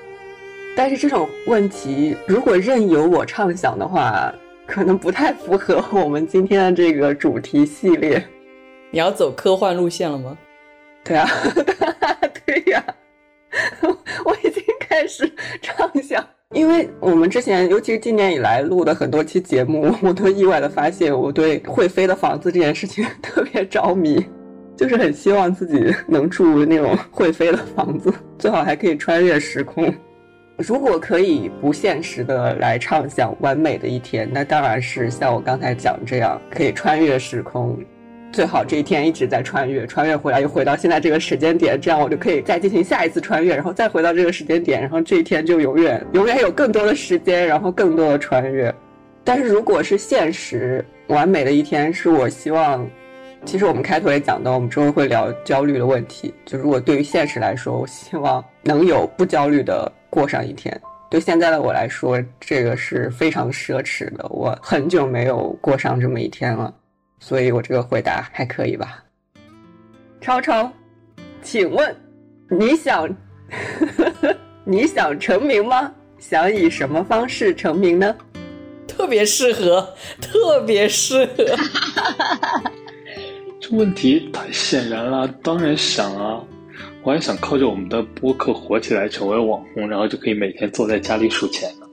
[0.74, 4.33] 但是这种问题，如果任由我畅想的话，
[4.66, 8.24] 可能不太符合我们今天的这个主题系列。
[8.91, 10.39] 你要走科幻路线了吗？
[11.05, 11.28] 对啊，
[12.47, 12.82] 对呀，
[14.24, 15.30] 我已经开始
[15.61, 24.24] 畅想，因为我们之前，尤其是今年以来录的很多期节目，我都意外的发现，我对会飞的房子这件事情特别着迷。
[24.79, 29.93] 就是很希望自己能住那种会飞的房子，最好还可以穿越时空。
[30.57, 37.76] 如果可以不现实的来畅想完美的一天，那当然是像我刚才讲这样，可以穿越时空，
[38.31, 48.72] 最好这一天一直在穿越，穿越回来又回到现在这个时间点，这样我就可以再进行下一次穿越，然后再回到这个时间点，然后这一天就永远永远有更多的时间，然后更多的穿越。
[49.24, 52.89] 但是如果是现实完美的一天，是我希望。
[53.45, 56.34] 其实我们开头也讲到，我们之后会聊焦虑的问题。
[56.45, 60.78] 就如果对于现实来说，我希望能有不焦虑的过上一天。
[61.11, 64.28] 对现在的我来说，这个是非常奢侈的。
[64.28, 66.74] 我很久没有过上这么一天了。
[67.20, 69.03] 所以我这个回答还可以吧？
[70.20, 70.70] 超超，
[71.41, 71.97] 请问
[72.51, 73.09] 你想
[74.64, 75.93] 你想成名吗？
[76.18, 78.14] 想以什么方式成名呢？
[78.86, 81.45] 特别适合，特别适合。
[83.69, 86.41] 这问题太显然了，当然想啊！
[87.03, 91.87] 我还想靠着我们的播客火起来，成为网红，然后就可以每天坐在家里数钱呢。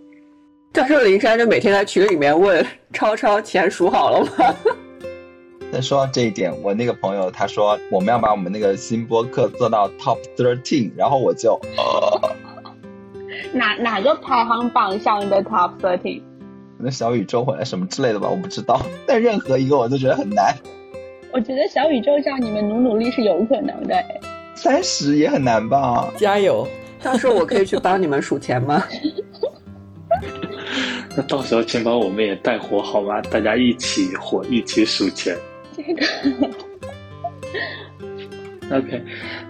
[0.74, 4.56] 教授林珊就每天在群里面问超超钱数好了吗？
[5.72, 12.36] 再说到这一点，我那个朋友他说我们要把我们那个新播客做到 top thirteen，然后我就呃，
[13.54, 16.22] 哪哪个排行榜上的 top thirteen？
[16.78, 18.82] 那小宇宙或者什么之类的吧，我不知道。
[19.06, 20.56] 但任何一个我都觉得很难。
[21.36, 23.94] 我觉得小宇宙上你们努努力是有可能的。
[24.56, 26.10] 三十也很难吧？
[26.16, 26.66] 加油！
[27.04, 28.82] 到时候我可以去帮你们数钱吗？
[31.14, 33.20] 那到时候请把我们也带火好吗？
[33.24, 35.36] 大家一起火，一起数钱。
[35.76, 36.06] 这个
[38.78, 39.04] OK，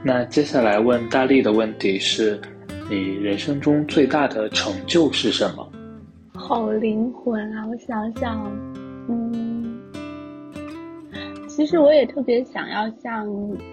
[0.03, 2.41] 那接下来问大力的问题是：
[2.89, 5.71] 你人生中最大的成就是什么？
[6.33, 7.63] 好灵魂啊！
[7.69, 8.51] 我想想，
[9.07, 9.54] 嗯，
[11.55, 13.25] 其实我也特别想要像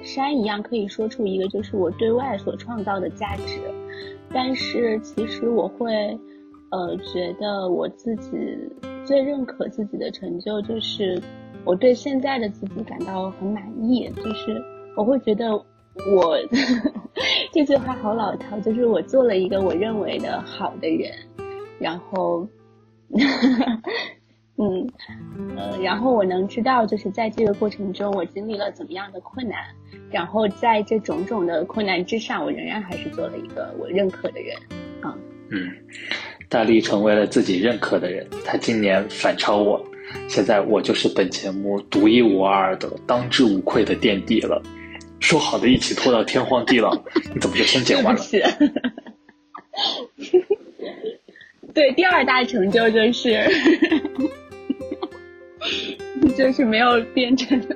[0.04, 3.60] 山一样，可以说出一个就是我对外所创造的价值。
[4.32, 5.92] 但是其实我会，
[6.70, 8.30] 呃，觉得我自己
[9.04, 11.20] 最认可自己的成就就是。
[11.64, 14.60] 我对现在的自己感到很满意，就是
[14.96, 16.36] 我会觉得我
[17.54, 21.12] 这句话好老套，就是我做了一个我认为的好的人，
[21.78, 22.44] 然后，
[24.62, 29.58] 嗯，呃，然后我能知道，就是在这个过程中我经历了怎么样的困难，
[30.10, 34.56] 然后在这种种的困难之上，我仍然还是做了一个我认可的人，
[35.00, 35.12] 啊，
[35.50, 35.68] 嗯，
[36.48, 39.84] 大力成为了自己认可的人，他今年反超我。
[40.28, 44.62] 现在我就是本节目独一无二的、当之无愧的垫底了。
[45.18, 46.94] 说好的一起拖到天荒地老，
[47.32, 48.20] 你怎么就先剪完了？
[51.72, 53.40] 对，第二大成就就是，
[56.36, 57.60] 就是没有变成，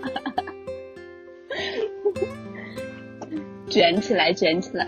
[3.69, 4.87] 卷起来，卷起来。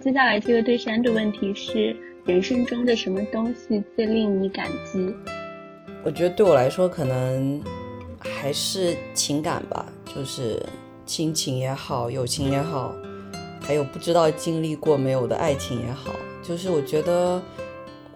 [0.00, 1.96] 接下来这个对山的问题是。
[2.26, 5.14] 人生中的什么东西最令你感激？
[6.02, 7.62] 我觉得对我来说，可能
[8.18, 10.60] 还是情感吧，就是
[11.04, 12.92] 亲情也好，友情也好，
[13.60, 16.16] 还有不知道经历过没有的爱情也好。
[16.42, 17.40] 就是我觉得，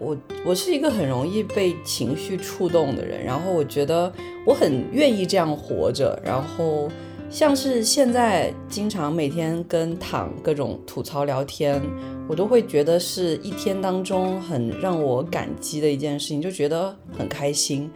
[0.01, 4.13] 我我是一个很容易被情绪触动的人，然后我觉得
[4.45, 6.91] 我很愿意这样活着，然后。
[7.33, 11.81] 像是现在经常每天跟躺各种吐槽聊天，
[12.29, 17.89] 我都会觉得是一天当中很让我感激的一件事情，就觉得很开心。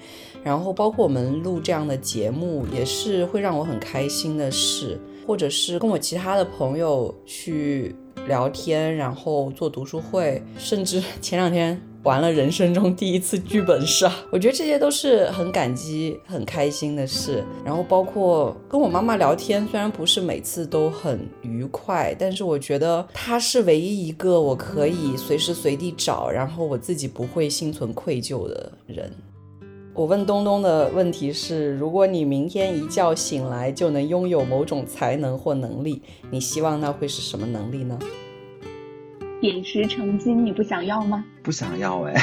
[0.45, 7.93] 然后包括我们录这样的节目，也是会让我很开心的事，或者是跟我其他的朋友去
[8.29, 11.83] 聊天，然后做读书会，甚至 前两天。
[12.05, 17.43] 玩了人生中第一次剧本杀， 我觉得这些都是很感激、很开心的事。
[17.65, 29.11] 然后包括跟我妈妈聊天，虽然不是每次都很愉快，但是我觉得她是唯一一个我可以随时随地找，然后我自己不会心存愧疚的人。
[29.95, 37.99] 我问东东的问题是：如果你明天一觉醒来就能拥有某种才能或能力，你希望那会是什么能力呢？
[39.41, 41.25] 点石成金，你不想要吗？
[41.43, 42.15] 不想要哎。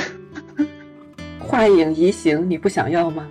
[1.40, 3.28] 幻影移形，你不想要吗？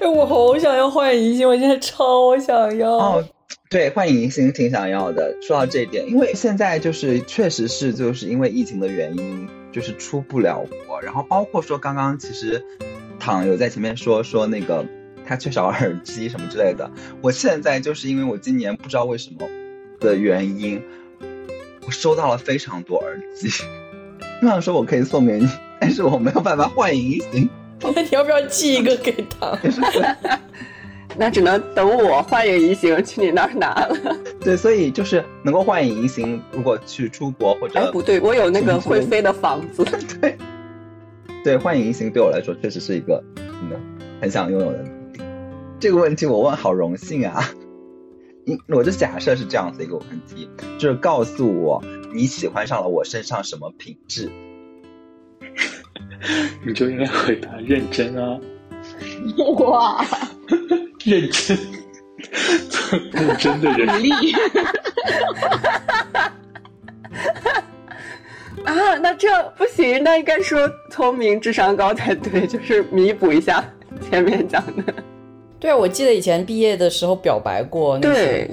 [0.00, 2.92] 哎，我好想要幻影移形，我现在超想要。
[2.92, 3.24] 哦，
[3.68, 5.36] 对，幻影移形挺想要的。
[5.42, 11.00] 说到这一点，因为现在就是确实是就是因为疫情的原因，就是出不了国。
[11.02, 12.64] 然后包括说刚刚其实
[13.18, 14.86] 躺有在前面说说那个
[15.26, 16.90] 他缺少耳机什么之类的。
[17.20, 19.48] 我现在就是因为我今年不知道为什么
[19.98, 20.80] 的原因。
[21.86, 23.48] 我收到了非常多耳机，
[24.42, 25.48] 我想说我可以送给你，
[25.80, 27.48] 但是我没有办法幻影移形。
[27.94, 29.58] 那你要不要寄一个给他？
[31.16, 34.16] 那只能等我幻影移形去你那儿拿了。
[34.40, 37.78] 对，所以就是能够幻影移形，如果去出国或者……
[37.78, 39.84] 哎，不对，我有那个会飞的房子。
[40.20, 40.36] 对，
[41.44, 43.70] 对，幻影移形对我来说确实是一个，嗯，
[44.20, 45.20] 很想拥有的能力？
[45.78, 47.48] 这个问题我问好荣幸啊！
[48.46, 51.82] 你我就假设是这样子一个问题，就是告诉我
[52.12, 54.30] 你喜欢上了我身上什么品质？
[56.64, 58.38] 你就应该回答认真啊！
[59.60, 60.04] 哇，
[61.04, 61.58] 认真，
[63.12, 64.10] 认真的人力
[68.64, 73.62] 啊，那这不行，那应该说聪明、智商高才对，就是弥补一下
[74.00, 74.94] 前面讲的。
[75.64, 77.98] 对啊，我记得以前毕业的时候表白过。
[77.98, 78.46] 对，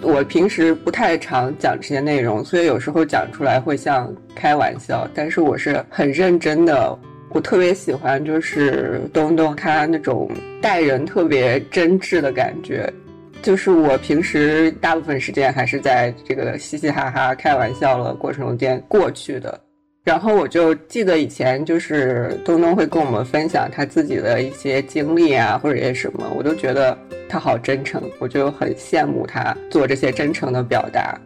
[0.00, 6.98] 我平时不太常讲这些内容，所以有时候讲出来会像开玩笑，但是我是很认真的。
[7.30, 10.28] 我特别喜欢就是东东他那种
[10.60, 12.92] 待人特别真挚的感觉，
[13.40, 19.60] 就是我平时大部分时间还是在这个嘻嘻哈哈开玩笑的过程中间过去的。
[20.04, 26.98] 然后我就记得以前就是东东会跟我们分享他自己的一些经历啊，或者一些什么，我都觉得
[27.28, 31.16] 他好真诚，我就很羡慕他做这些真诚的表达，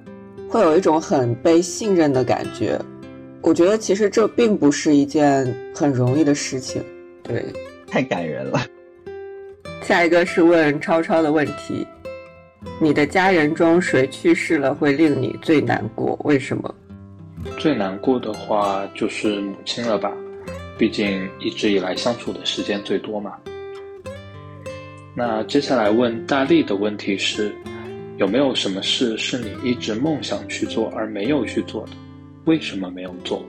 [0.50, 2.78] 会有一种很被信任的感觉。
[3.40, 6.84] 我觉得其实这并不是一件很容易的事情，
[7.22, 7.42] 对，
[7.86, 8.60] 太感人了。
[9.82, 11.86] 下一个是问超超的问题：
[12.78, 16.18] 你的家人中谁去世了会令你最难过？
[16.24, 16.74] 为什么？
[17.58, 20.12] 最难过的话就是母亲了吧，
[20.78, 23.32] 毕竟一直以来相处的时间最多嘛。
[25.14, 27.50] 那接下来问大力的问题是：
[28.18, 31.92] 有没有什么事是你一直梦想去做而没有去做的？
[32.44, 33.42] 为什么没有做？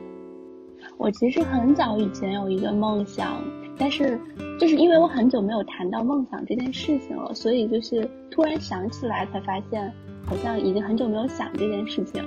[0.98, 3.44] 我其实很早以前有一个梦想，
[3.78, 4.20] 但是
[4.60, 9.94] 就是因为我很久没有谈到梦想这件事情了，所以就是突然想起来才发现，
[10.26, 12.24] 好像已经很久没有想这件事情。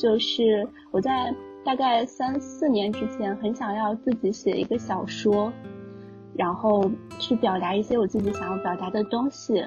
[0.00, 5.52] 就是我在大概三四年之前，很想要自己写一个小说，
[6.34, 9.62] 然后去表达一些我自己想要表达的东西。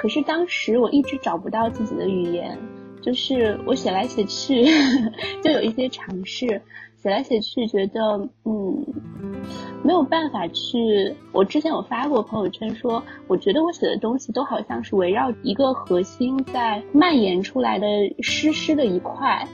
[0.00, 2.56] 可是当时我一直找不到自己的语言，
[3.02, 4.64] 就是我写来写去，
[5.42, 6.46] 就有一些尝试，
[7.02, 8.00] 写来写去觉得
[8.44, 8.86] 嗯
[9.82, 11.12] 没有办法去。
[11.32, 17.86] 我之前有发过朋友圈说，我觉得我写的东西都好像是围绕一个核心在蔓延出来的
[18.20, 19.44] 湿湿的一块。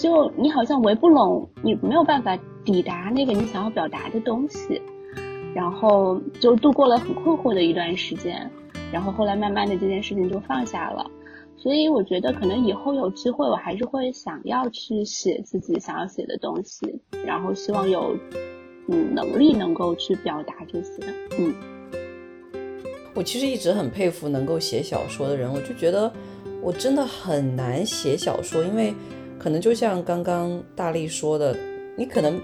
[0.00, 2.34] 就你好像围不拢，你没有办法
[2.64, 4.80] 抵达那个你想要表达的东西，
[5.54, 8.50] 然后就度过了很困惑的一段时间，
[8.90, 11.06] 然后后来慢慢的这件事情就放下了，
[11.58, 18.16] 所以我觉得可能以后有机会我还是会想要去写自己想要写的东西，然后希望有
[18.88, 21.02] 嗯能力能够去表达这些，
[21.38, 21.52] 嗯。
[23.14, 26.10] 我其实一直很佩服能够写小说的人，我就觉得
[26.62, 28.94] 我真的很难写小说，因为。
[29.42, 31.56] 可能就像刚刚大力说的，
[31.96, 32.38] 你可能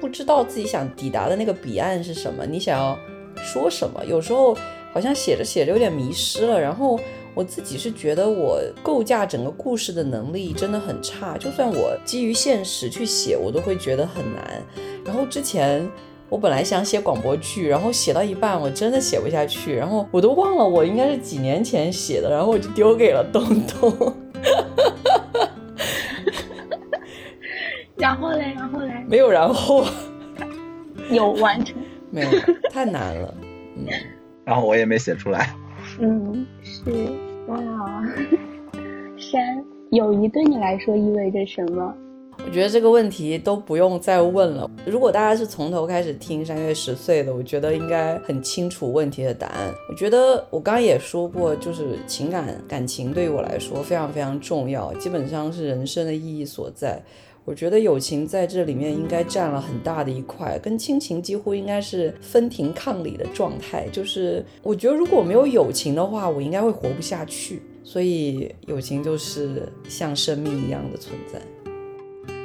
[0.00, 2.98] 不知道自己想抵达的那个彼岸是什么，你想要
[3.36, 4.52] 说什么，有时候
[4.92, 6.60] 好像写着写着有点迷失了。
[6.60, 6.98] 然后
[7.32, 14.60] 我自己是觉得我构架整个故事的能力真的很差，就算我基于现实去写，我都会觉得很难。
[15.04, 15.88] 然后之前
[16.28, 24.16] 我本来想写广播剧，然后写到一半我真的写不下去，然后我都忘了我应该是几年前写的，然后我就丢给了东东。
[28.02, 29.84] 然后嘞，然后嘞，没有然后，
[31.08, 31.80] 有完成，
[32.10, 32.28] 没有，
[32.68, 33.32] 太难了，
[33.76, 33.86] 嗯，
[34.44, 35.54] 然后我也没写出来，
[36.00, 36.90] 嗯，是
[37.46, 37.56] 哇，
[39.16, 41.94] 山，友谊对你来说意味着什么？
[42.44, 44.68] 我觉得这个问题都不用再问了。
[44.84, 49.72] 如果大家是从头开始听三月十岁的，我觉得应该很清楚问题的答案。
[49.88, 57.00] 我觉得我刚刚也说过，就是情感感情对于我来说非常非常重要，基本上是人生的意义所在。
[57.44, 63.88] 我觉得友情在这里面应该占了很大的一块，跟亲情几乎应该是分庭抗礼的状态。
[63.90, 67.60] 就是我觉得如果没有友情的话，我应该会活不下去。
[67.84, 71.40] 所以友情就是像生命一样的存在。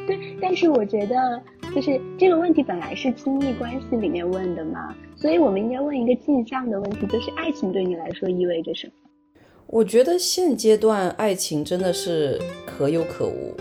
[0.08, 1.16] 对，但是我觉得
[1.76, 8.94] 就是这个问题本来是亲密关系里面问的嘛，所以我们应该问一个镜像的问题，就是爱情对你来说意味着什么？
[9.68, 13.56] 我觉得现阶段爱情真的是可有可无。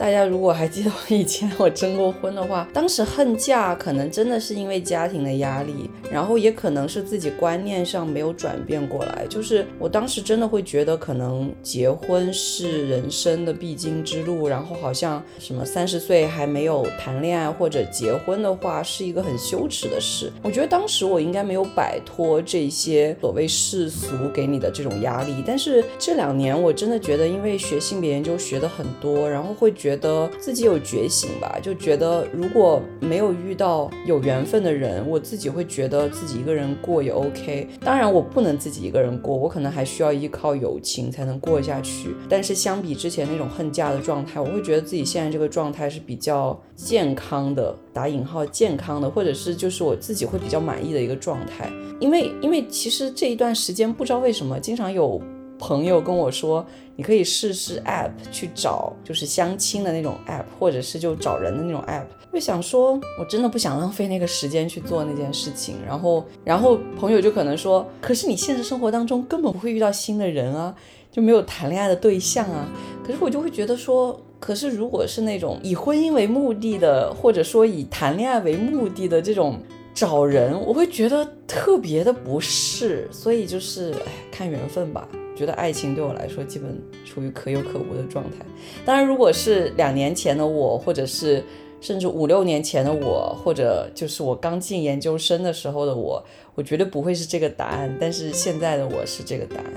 [0.00, 9.26] 大家如果还记得我以前我征过婚的话，当时恨嫁可能真的是因为家庭的压力，然后也可能是自己观念上没有转变过来。
[9.28, 20.32] 就是我当时真的会觉得，可能结婚是人生的必经之路，然后好像什么三十岁还没有谈恋爱或者结婚的话，是一个很羞耻的事。
[20.42, 29.89] 我觉得当时我应该没有摆脱这些所谓世俗给你的这种压力，但是这两年我真的觉得，因为学性别研究学的很多，然后会觉。
[29.90, 37.66] 觉得自己有觉醒吧，就觉得如果没有遇到有缘分的人，我自己会觉得自己一个人过也 OK。
[37.80, 42.14] 当然，我不能自己一个人过，我可能还需要依靠友情才能过下去。
[42.28, 51.68] 但是相比之前那种恨嫁的状态，我会觉得自己现在这个状态是比较健康的，打引号健康的，或者是就是我自己会比较满意的一个状态。
[51.98, 55.20] 因为因为其实这一段时间不知道为什么，经常有。
[55.62, 56.64] 朋友跟我说，
[57.00, 62.04] 你可以试试 app 去找，就是相亲的那种 app，或者是就找人的那种 app。
[62.30, 65.76] 我想说，我真的不想浪费那个时间去做那件事情。
[65.86, 70.74] 然后，然后朋友就可能说，可是你现实生活当中根本不会遇到新的人啊，
[71.10, 72.68] 就没有谈恋爱的对象啊。
[73.02, 79.58] 可是我就会觉得说，可是如果是那种以婚姻为目的的，或者说以谈恋爱为目的的这种
[79.94, 83.08] 找人，我会觉得特别的不适。
[83.10, 85.08] 所以就是，哎，看缘分吧。
[85.40, 88.44] 觉得爱情对我来说基本处于可有可无的状态。
[88.84, 91.42] 当然，如果是两年前的我，或者是
[91.80, 96.22] 甚至五六年前的我，或者就是我刚进研究生的时候的我，
[96.54, 97.96] 我绝对不会是这个答案。
[97.98, 99.72] 但是现在的我是这个答案。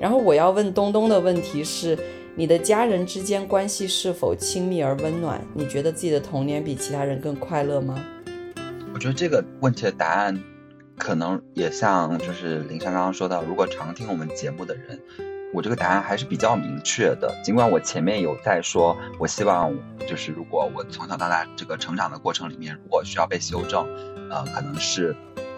[0.00, 1.98] 然后我要问东东的问题是：
[2.36, 5.44] 你的家人之间关系是否亲密而温暖？
[5.52, 8.00] 你觉得自己的童年比其他人更快乐吗？
[8.94, 10.40] 我觉得这个问题的答案。
[10.98, 14.98] 可能也像就是林珊刚刚说到，如果常听我们节目的人，
[15.52, 17.32] 我这个答案还是比较明确的。
[17.44, 19.72] 尽管我前面有在说，我希望
[20.08, 23.86] 就是如果我从小到大这个成长的过程里面，如果需要被修正，
[24.30, 25.14] 呃，可能是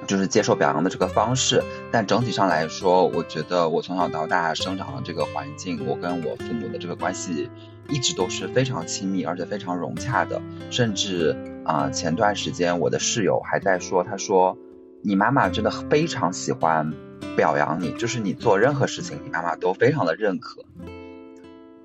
[0.06, 1.62] 就是接受表扬的这个方式。
[1.92, 7.48] 但整体上来说，我觉得我从小到大生长的这个环境，我跟我父母的这个关系
[7.88, 10.40] 一直都是非常亲密，而且非常融洽的。
[10.70, 14.58] 甚至啊，前段时间我的室友还在说，他说。
[15.02, 16.92] 你妈妈真的非常喜欢
[17.36, 20.64] 表扬你，就是你做任何事情，你妈妈都非常的认可。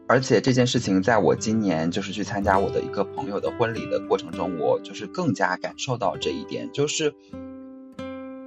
[0.08, 6.70] 而且这件事情，在我今年就是去参加我的一个朋友的婚礼的过程中，我就是更加感受到这一点。
[6.74, 7.16] 就是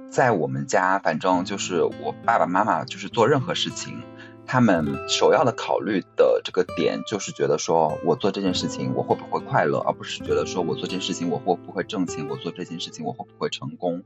[0.09, 4.01] 在我们家，反正就是我爸爸妈妈就是做任何事情，
[4.45, 14.03] 他们首要的考虑的这个点，就是觉得说我做这件事情我会不会快乐，而不是觉得说我做这件事情我会不会挣钱，我做这件事情我会不会成功。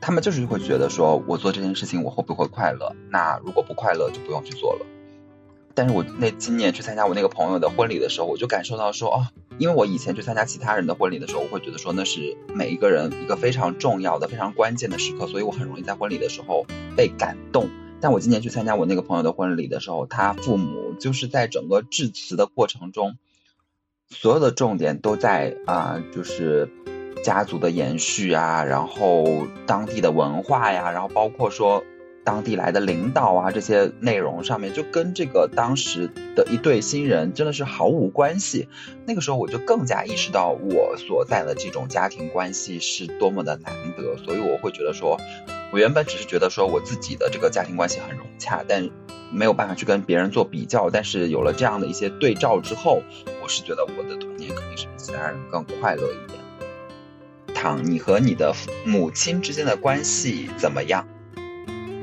[0.00, 2.96] 他们就是会觉得说，我做这件事情我会不会快乐？
[3.10, 4.86] 那如果不快乐，就不用去做了。
[5.74, 9.28] 但是我那今年去参加我那个朋友的婚礼的时候，我就感受到说，哦，
[9.58, 17.68] 因为我以前去参加其他人的婚礼的时候，我会觉得说那是每一个人一个非常重要的、非常关键的时刻，所以我很容易在婚礼的时候被感动。
[18.00, 23.16] 但我今年去参加我那个朋友的婚礼的时候，他父母就是在整个致辞的过程中，
[24.08, 26.70] 所有的重点都在啊，就是。
[27.22, 31.82] 家族的延续啊，然后当地的文化呀，然后包括说
[32.24, 38.68] 当地来的领导啊，这些内容上面就跟这个当时的一对新人真的是毫无关系。
[39.06, 45.18] 那个时候我就更加意识到我所在的这种家庭关系是多么的难得，所以我会觉得说，
[45.72, 48.88] 我原本只是觉得说我自己的这个家庭关系很融洽，但
[49.32, 50.90] 没有办法去跟别人做比较。
[50.90, 53.02] 但是有了这样的一些对照之后，
[53.42, 56.39] 我是觉得我的童年肯定是比其他人更快乐一点。
[57.82, 58.54] 你和你的
[58.84, 61.06] 母亲之间的关系怎么样？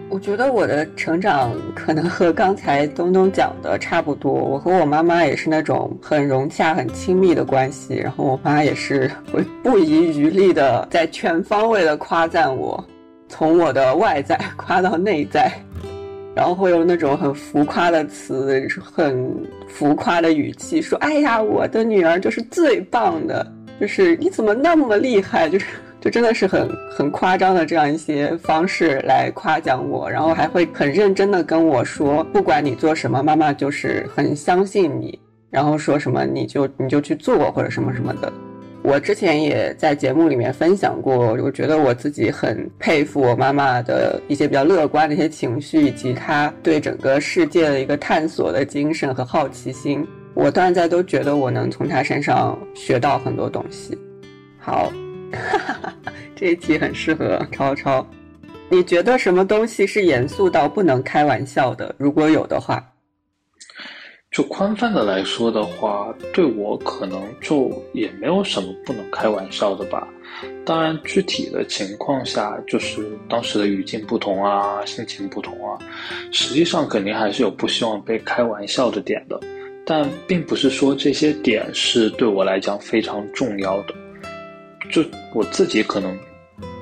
[0.10, 4.32] 我觉得我的成长可能和刚才东东讲的差不多。
[4.32, 7.96] 我和我妈妈也是那种很融洽、很亲密的关系。
[7.96, 12.82] 然后我妈也是会不遗余力的在全方位的夸赞我，
[13.28, 15.52] 从我的外在夸到内在，
[16.34, 19.30] 然后会用那种很浮夸的词、很
[19.68, 23.46] 浮夸的语气说：“哎呀，我的女儿就是最棒的。”
[23.80, 25.50] 就是你怎么那么厉害？
[25.50, 25.66] 就是
[26.00, 35.20] 就真的是很很夸张的这样一些方式来夸奖我，然后还会很认真的跟我说，不管你做什么，妈妈就是很相信你，
[35.50, 38.32] 然后说什么你就你就去做或者什么什么的。
[38.84, 50.08] 我之前也在节目里面分享过，我觉得我自己很佩服我妈妈的一些比较乐观的一些情绪，以及她对整个世界的一个探索的精神和好奇心。
[50.40, 53.98] 我到现在都觉得我能从他身上学到很多东西。
[54.60, 54.94] 好，
[56.38, 58.08] 这一题很适合超超。
[58.70, 61.96] 你觉得什么东西是严肃到不能开玩笑的？
[61.98, 62.94] 如果有的话，
[64.30, 70.08] 就宽泛的来说的话，对我可能就也没有什么不能开玩笑的吧。
[70.64, 75.80] 当然，具体的情况下，就是当时的语境不同啊，心情不同啊，
[76.32, 79.40] 实际上肯定还是有不希望被开玩笑的点的。
[79.90, 83.96] 但并不是说这些点是对我来讲非常重要的，
[84.92, 85.02] 就
[85.34, 86.14] 我自己可能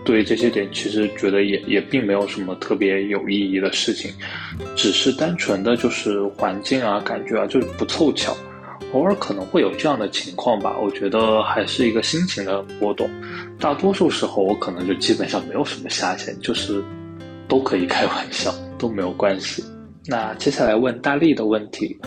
[0.03, 4.11] 对这些点其实觉得也也并没有什么特别有意义的事情，
[4.75, 8.35] 只是单纯的就是环境啊、感觉啊就是不凑巧，
[8.91, 13.07] 偶尔可能会有这样的情况吧，我觉得还是一个心情的波动。
[13.59, 16.83] 大多数时候，我可能就基本上没有什么下限，就是
[17.47, 19.63] 都可以开玩笑，都没有关系。
[20.07, 21.97] 那接下来问大力的问题：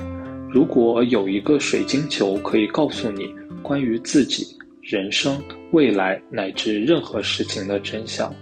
[0.51, 4.47] 如果有一个水晶球可以告诉你关于自己、
[4.81, 5.37] 人生、
[5.73, 8.33] 未来乃至任何事情的真相，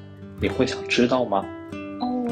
[0.40, 1.44] 你会想知道吗？
[2.00, 2.28] 哦，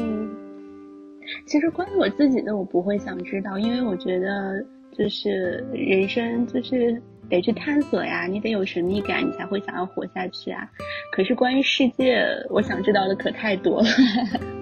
[1.45, 4.63] 其实关于我自己的，我不会想知道，因为我觉得
[4.97, 10.65] 就是人生就是得去探索呀，你得有神秘感，你才会想要活下去啊。
[11.11, 13.87] 可是关于世界，我想知道的可太多了。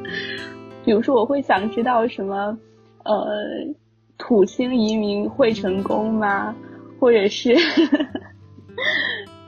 [0.84, 2.58] 比如说，我会想知道什么，
[3.06, 3.26] 呃，
[4.26, 6.56] 土星移民会成功吗？
[6.98, 7.54] 或者是，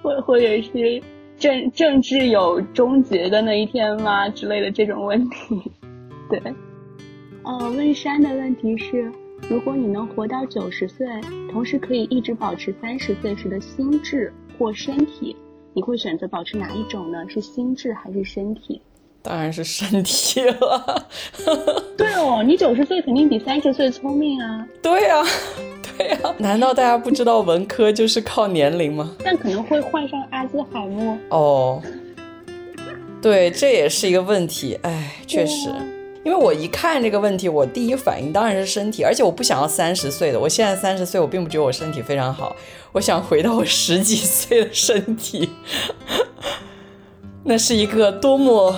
[0.04, 1.02] 或或者是
[1.38, 4.28] 政政治有终结的那一天吗？
[4.28, 5.72] 之类的这种问题。
[6.30, 6.42] 对，
[7.44, 9.10] 哦，问山的问题是：
[9.50, 11.08] 如果你能活到九十岁，
[11.50, 15.34] 同时可以一直保持三十岁时的心智或身体，
[15.74, 17.26] 你会选择保持哪一种呢？
[17.30, 18.82] 是心智还是身体？
[19.26, 21.08] 当然是身体了。
[21.98, 24.66] 对哦，你九十岁肯定比三十岁聪明啊。
[24.84, 25.24] 对呀，
[25.98, 26.18] 对呀。
[26.38, 29.16] 难道大家不知道文科就是靠年龄吗？
[29.24, 31.18] 但可能会患上阿兹海默。
[31.30, 31.82] 哦，
[33.20, 34.78] 对，这也是一个问题。
[34.84, 35.70] 哎，确实，
[36.24, 40.40] 因为我一看这个问题，我第一反应当然是身体，而且我不想要三十岁的。
[40.40, 42.56] 我现在三十岁，我并不觉得我身体非常好，
[42.92, 45.50] 我想回到我十几岁的身体。
[47.48, 48.76] 那是一个多么……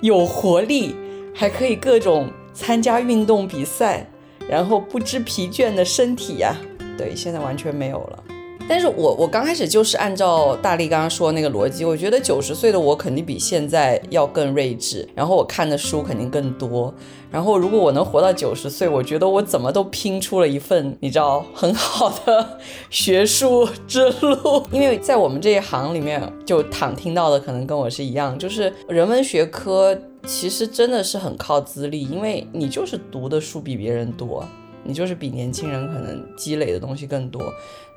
[0.00, 0.94] 有活力，
[1.34, 4.06] 还可以各种参加运动比赛，
[4.48, 6.54] 然后不知疲倦的身体呀。
[6.98, 8.24] 对，现在完全没有了。
[8.68, 16.92] 但是我我刚开始就是按照大力刚刚说那个逻辑，我觉得九十岁的我肯定比现在要更睿智，然后我看的书肯定更多。
[17.30, 22.58] 然后如果我能活到九十岁，我觉得我怎么都拼出了一份你知道很好的
[22.90, 24.64] 学术之路。
[24.72, 34.44] 因为在我们这一行里面，就躺听到的可能跟我是一样，就是人文学科其实真的是很靠资历，因为你就是读的书比别人多。
[34.88, 37.42] 你就是比年轻人可能积累的东西更多，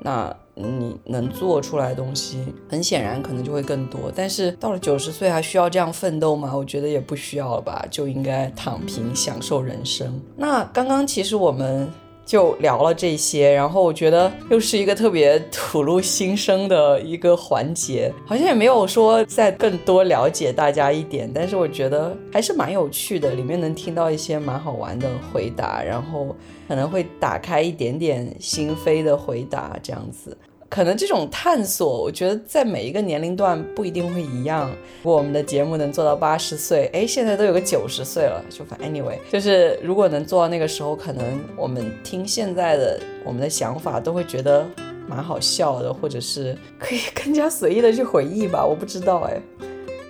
[0.01, 4.11] 那你能做出来的东西，很显然可能就会更多。
[4.15, 6.55] 但是到了九十岁还需要这样奋斗吗？
[6.55, 10.21] 我觉得也不需要了吧，就应该躺平享受人生。
[10.35, 11.89] 那刚刚其实我们。
[12.29, 26.35] 就聊了这些，然后我觉得又是一个特别吐露心声的一个环节，好像也没有说再更多了解大家一点，但是我觉得还是蛮有趣的，里面能听到一些蛮好玩的回答，然后
[26.67, 30.37] 可能会打开一点点心扉的回答，这样子。
[30.69, 34.69] 可能这种探索，我觉得在每一个年龄段不一定会一样。
[35.01, 44.63] 如果我们的节目能做到八十岁，哎，现在都有个九十岁了，就反 anyway，就是如果能做到那个时候，可能我们听现在的我们的想法都会觉得
[45.07, 48.63] 蛮好笑的，或者是可以更加随意的去回忆吧。
[48.63, 49.41] 我不知道哎。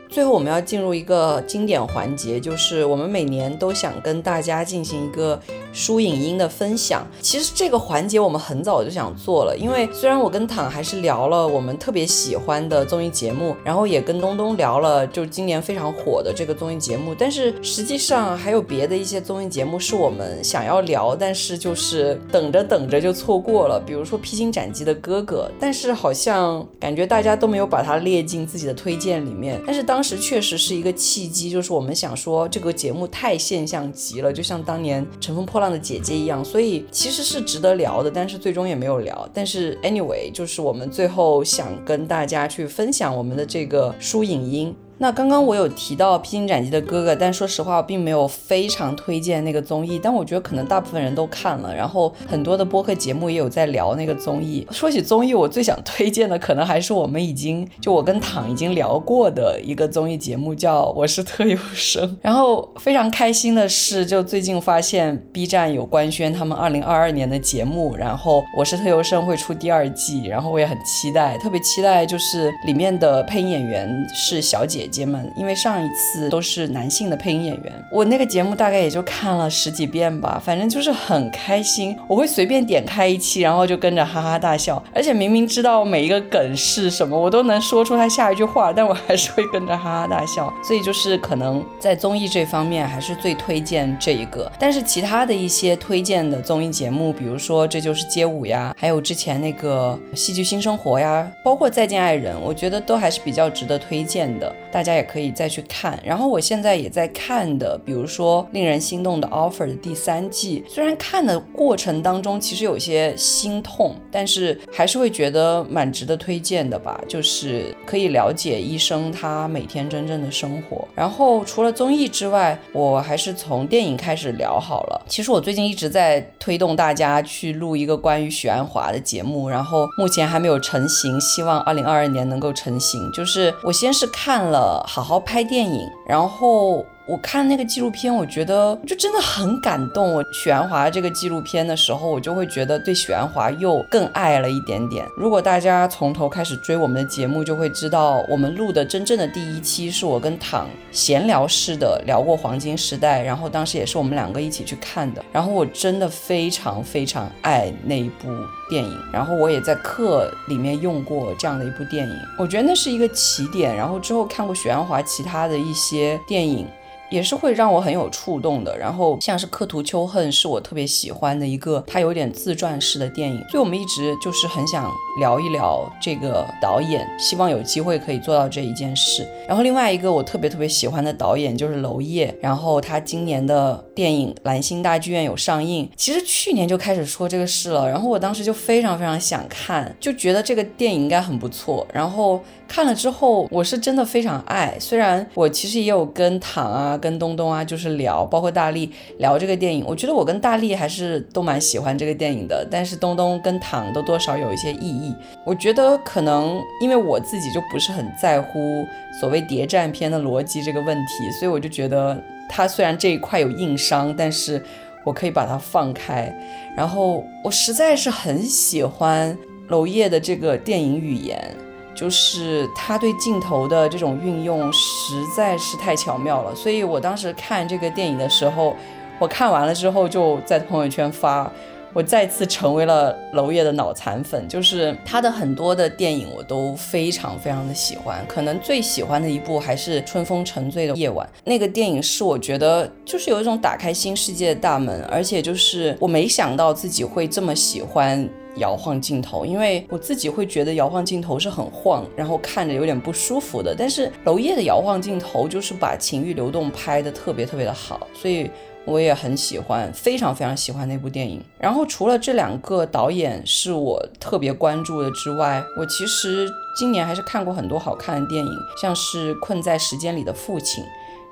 [0.10, 5.39] 最后我们要进入一个经典环节，就是我们每年都想跟大家进行一个
[5.72, 7.07] 书影音的分享。
[7.22, 23.80] 其实这个环节我们很早就想做了，因为虽然我跟躺还是聊了我们特别喜欢的综艺节目，然后也跟东东聊了就今年非常火的这个综艺节目，但是实际上还有别的一些综艺节目是我们想要聊，但是就是等着等着就错过了。
[23.86, 29.61] 比如说《披荆斩棘的哥哥》，但是好像感觉大家都没有把它列进自己的推荐里面。
[29.67, 39.30] 但是当当时确实是一个契机，就是我们想说这个节目太现象级了，就像当年《乘风破浪的姐姐》一样，所以其实是值得聊的，但是最终也没有聊。
[39.34, 44.76] 但是 anyway，就是我们最后想跟大家去分享我们的这个书影音。
[45.02, 49.97] 那刚刚我有提到《披荆斩棘的哥哥》，但说实话，我并没有非常推荐那个综艺。
[49.97, 54.68] 但我觉得可能大部分人都看了，然后很多的播客节目也有在聊那个综艺。
[54.72, 62.06] 说起综艺，我最想推荐的可能还是我们已经就我跟躺已经聊过的一个综艺节目，叫《我是特优生》。
[62.22, 74.88] 然后非常开心的是，就最近发现 B 站有官宣他们2022年的节目，然后《我是特优生》会出第二季，然后我也很期待，特别期待就是里面的配音演员是小姐。
[74.89, 81.95] 姐们，因为上一次都是男性的配音演员，我那个节目大概也就看了十几遍吧，反正就是很开心。
[82.07, 90.51] 我会随便点开一期，然后就跟着哈哈大笑，而且明明知道每一个梗是什么，我都能说出他下一句话，但我还是会跟着哈哈大笑。
[90.63, 94.51] 所以就是可能在综艺这方面还是最推荐这一个。
[94.59, 104.53] 但是其他的一些推荐的综艺节目，比如说这就是街舞呀，还有之前那个戏剧新生活呀，包括再见爱人，我觉得都还是比较值得推荐的。
[104.80, 105.99] 大家也可以再去看。
[106.05, 120.88] 然后我现在也在看的，比如说令人心动的 offer 的第三季，虽然看的过程当中其实有些心痛，但是还是会觉得蛮值得推荐的吧，就是可以了解医生他每天真正的生活。
[120.95, 125.05] 然后除了综艺之外，我还是从电影开始聊好了。
[125.09, 133.11] 其实我最近一直在推动大家去录一个关于许鞍华的节目，然后目前还没有成型，希望二零二二年能够成型。
[133.11, 136.86] 就是我先是看了《好好拍电影》，然后。
[137.10, 140.14] 我看那个纪录片，我觉得就真的很感动。
[140.14, 145.03] 我许鞍华这个纪录片的时候，我就会觉得对许鞍华又更爱了一点点。
[145.18, 155.26] 如果大家从头开始追我们的节目，就会知道我们录的真正的第一期是我跟躺闲聊式的聊过黄金时代，然后当时也是我们两个一起去看的。
[155.32, 158.28] 然后我真的非常非常爱那一部
[158.70, 163.76] 电影，然后我也在课里面用过这样的一部电影，我觉得那是一个起点。
[163.76, 166.68] 然后之后看过许鞍华其他的一些电影。
[167.10, 168.78] 也是会让我很有触动的。
[168.78, 179.28] 然后像是《刻图秋恨》是我特别喜欢的一个，它有点自传式的电影，所以我们一直就是很想聊一聊这个导演，希望有机会可以做到这一件事。
[179.47, 192.39] 然后另外一个我特别特别喜欢的导演就是娄烨，然后他今年的电影《蓝星大剧院》有上映，其实去年就开始说这个事了，然后我当时就非常非常想看，就觉得这个电影应该很不错，然后。
[192.70, 194.78] 看了之后，我是真的非常爱。
[194.80, 199.84] 虽然我其实也有跟唐啊、跟东东啊，就是聊，包括大力聊这个电影。
[199.88, 205.13] 我觉得我跟大力还是都蛮喜欢这个电影的，但是东东跟唐都多少有一些异议。
[205.43, 208.86] 我觉得可能因为我自己就不是很在乎
[209.20, 212.15] 所谓谍战片的逻辑这个问题，所以我就觉得
[212.47, 214.63] 他虽然这一块有硬伤，但是
[215.03, 216.32] 我可以把它放开。
[216.78, 219.36] 然后我实在是很喜欢
[219.70, 221.55] 娄烨的这个电影语言。
[222.00, 228.74] 就是他对镜头的这种运用实在是太巧妙了，所以我当时看这个电影的时候，
[229.20, 231.52] 我看完了之后就在朋友圈发，
[231.91, 234.47] 我再次成为了娄烨的脑残粉。
[234.47, 241.28] 就是他的很多的电影我都非常非常的喜欢，可能最喜欢的一部还是《春风沉醉的夜晚》。
[241.43, 248.30] 那个电影是我觉得就是有一种打开新世界的大门，而且就是我没想到自己会这么喜欢。
[248.60, 253.76] 摇晃镜头，因为我自己会觉得摇晃镜头是很晃，然后看着有点不舒服的。
[253.78, 258.49] 但是娄烨的摇晃镜头就是把情欲流动拍得特别特别的好，所以
[258.86, 261.43] 我也很喜欢，非常非常喜欢那部电影。
[261.60, 266.47] 然后除了这两个导演是我特别关注的之外，我其实
[266.78, 270.84] 今年还是看过很多好看的电影，像是《困在时间里的父亲》。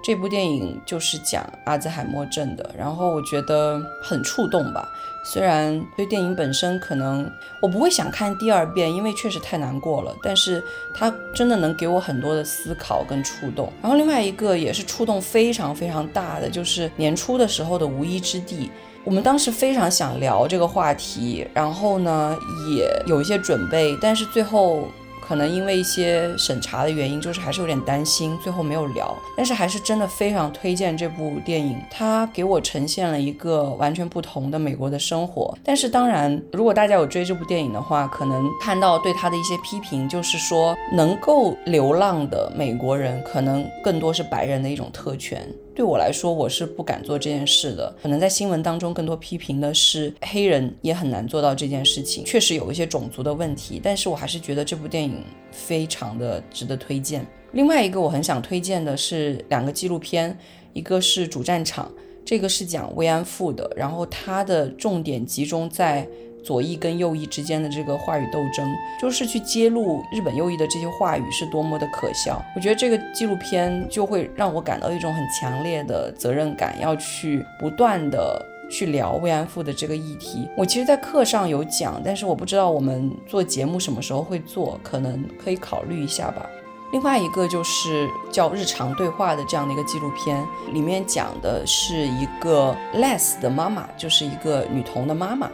[0.03, 4.87] 这部电影就是讲阿兹海默症的，然后我觉得很触动吧。
[5.25, 7.29] 虽然对电影本身可能
[7.61, 10.63] 我不会想看第二遍，因为确实太难过了，但是
[10.95, 13.69] 它真的能给我很多的思考跟触动。
[13.81, 18.67] 然后另外一个也是触动非常非常大的，就是年初的时候的《无依之地》，
[19.03, 22.37] 我们当时非常想聊这个话题，然后呢
[22.73, 24.87] 也有一些准备，但是最后。
[25.27, 29.13] 可能因为一些审查的原因，就是还是有点担心，最后没有聊。
[29.35, 35.53] 但是还是真的非常推荐这部电影，它给我呈现了一个完全不同的美国的生活。
[35.63, 45.45] 但是当然，如果大家有追这部电影的话，可能看到对他的一些批评，就是说能够流浪的美国人，可能更多是白人的一种特权。
[45.77, 47.95] 对我来说，我是不敢做这件事的。
[48.01, 53.79] 可能在新闻当中，更多批评的是黑人也很难做到这件事情，确实有一些种族的问题。
[53.83, 57.23] 但是我还是觉得这部电影非常的值得推荐。
[57.51, 60.35] 另外一个我很想推荐的是两个纪录片，
[60.73, 61.85] 一个是《主战场》，
[62.25, 66.07] 这个是讲慰安妇的，然后它的重点集中在。
[66.47, 68.65] 左翼跟右翼之间的这个话语斗争，
[69.01, 72.41] 就是去揭露日本右翼的这些话语是多么的可笑。
[72.55, 78.41] 我觉得这个纪录片就会让我感到一种很强烈的责任感，要去不断的
[78.71, 80.47] 去聊慰安妇的这个议题。
[80.55, 86.49] 我其实，在课上有讲，但是我不知道我们做节目什么时候会做，可能可以考虑一下吧。
[86.93, 90.41] 另外一个就是叫《日常对话》的这样的一个纪录片，
[90.71, 95.51] 里面讲的是一个 less 的妈妈，就是一个女童的妈妈。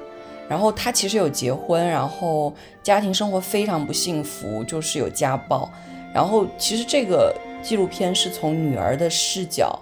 [0.49, 5.71] 然后他其实有结婚，然后家庭生活非常不幸福，就是有家暴。
[6.13, 7.33] 然后其实这个
[7.63, 9.79] 纪录片是从女儿的视角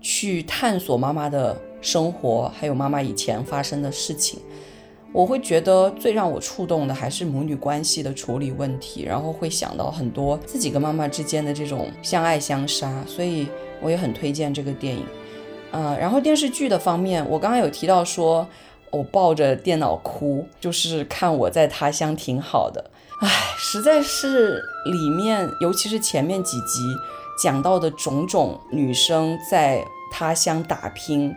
[0.00, 4.38] 去探索妈妈的生活，还有妈妈以前发生的事情。
[5.10, 13.48] 我会觉得最让我触动的还是母女关系的处理问题，然后会想到很多自己跟妈妈之间的这种相爱相杀，所以
[13.80, 15.04] 我也很推荐这个电影。
[15.72, 18.46] 嗯，然后电视剧的方面，我刚刚有提到说。
[18.94, 22.90] 我抱着电脑哭，就是看我在他乡挺好的，
[23.20, 23.28] 唉，
[23.58, 26.96] 实在是里面，尤其是前面几集，
[27.42, 31.34] 讲到的种种女生在他乡打拼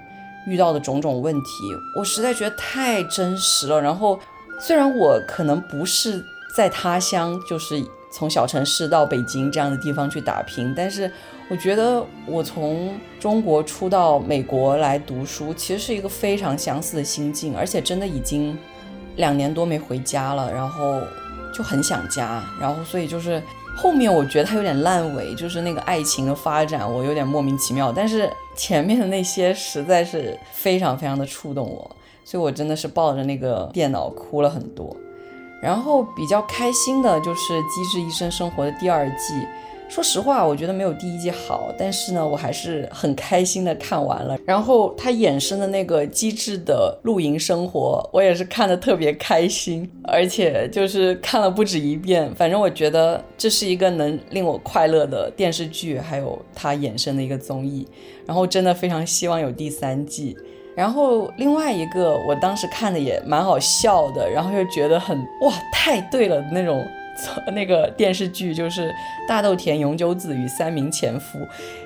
[0.48, 1.50] 遇到的种种问题，
[1.98, 3.82] 我实在觉得太真实了。
[3.82, 4.20] 然后，
[4.62, 6.24] 虽然我可能不是
[6.56, 11.12] 在他乡，就是从小城市到北京这样的地方去打拼，但是
[11.50, 18.58] 我觉得我从中国出到美国来读书，其实是一个非常相似的心境，而且真的已经
[19.16, 21.00] 两年多没回家了，然后
[21.54, 23.42] 就很想家，然后所以就是
[23.78, 31.90] 后面我觉得它有点烂尾，就是那个爱情的发展我有点莫名其妙，但是前面的那些实在是非常非常的触动我，
[32.26, 34.94] 所以我真的是抱着那个电脑哭了很多。
[35.62, 39.34] 然后比较开心的就是《机智医生生活》的第二季。
[39.90, 44.38] 说实话，我觉得没有第一季好，但是呢，我还是很开心的看完了。
[44.46, 52.30] 然后它衍生的那个机智的露营生活，我也是看的特别开心，而且就是看了不止一遍。
[52.36, 57.88] 反正我觉得这是一个能令我快乐的电视剧，还有它衍生的一个综艺。
[58.26, 60.38] 然后真的非常希望有第三季。
[60.76, 66.86] 然后另外一个，我当时看的也蛮好笑的，然后又觉得很哇，太对了那种。
[67.54, 68.90] 那个电视剧就是
[69.28, 71.40] 《大豆田永久子与三名前夫》，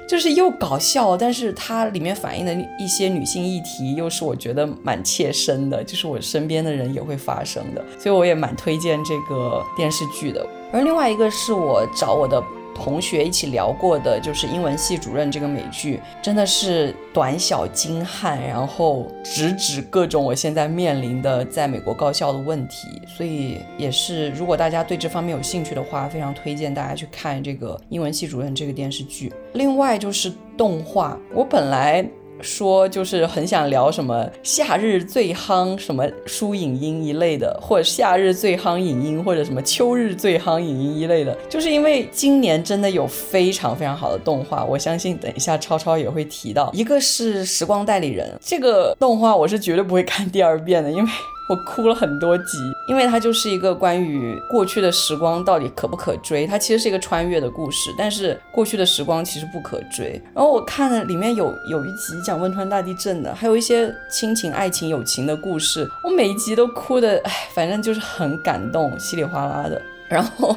[0.07, 10.45] 就是又搞笑，但是它里面反映的一些女性议题又是我觉得蛮切身的，就是我身边的人也会发生的，所以我也蛮推荐这个电视剧的。
[10.71, 12.41] 而另外一个是我找我的。
[12.75, 29.31] 同学一起聊过的，就是英文系主任这个美剧，真的是短小精悍，然后直指各种我现在面临的在美国高校的问题，所以也是如果大家对这方面有兴趣的话，非常推荐大家去看这个英文系主任这个电视剧。
[29.53, 32.07] 另外就是动画，我本来。
[32.41, 51.09] 说就是很想聊什么夏日最夯什么书影音一类的，或者夏日最夯影音，或者什么秋日最夯影音一类的，就是因为今年真的有非常非常好的动画，我相信等一下超超也会提到，一个是《时光代理人》这个动画，我是绝对不会看第二遍的，因为。
[51.49, 56.47] 我哭了很多集，因为它就是一个关于过去的时光到底可不可追。
[56.47, 60.21] 它其实是一个穿越的故事，但是过去的时光其实不可追。
[60.33, 69.81] 然后我看了里面有有一集讲汶川大地震的，还有一些亲情、爱情、友情的故事，我每一集都哭的，哎，反正就是很感动，稀里哗啦的。
[70.11, 70.53] 然后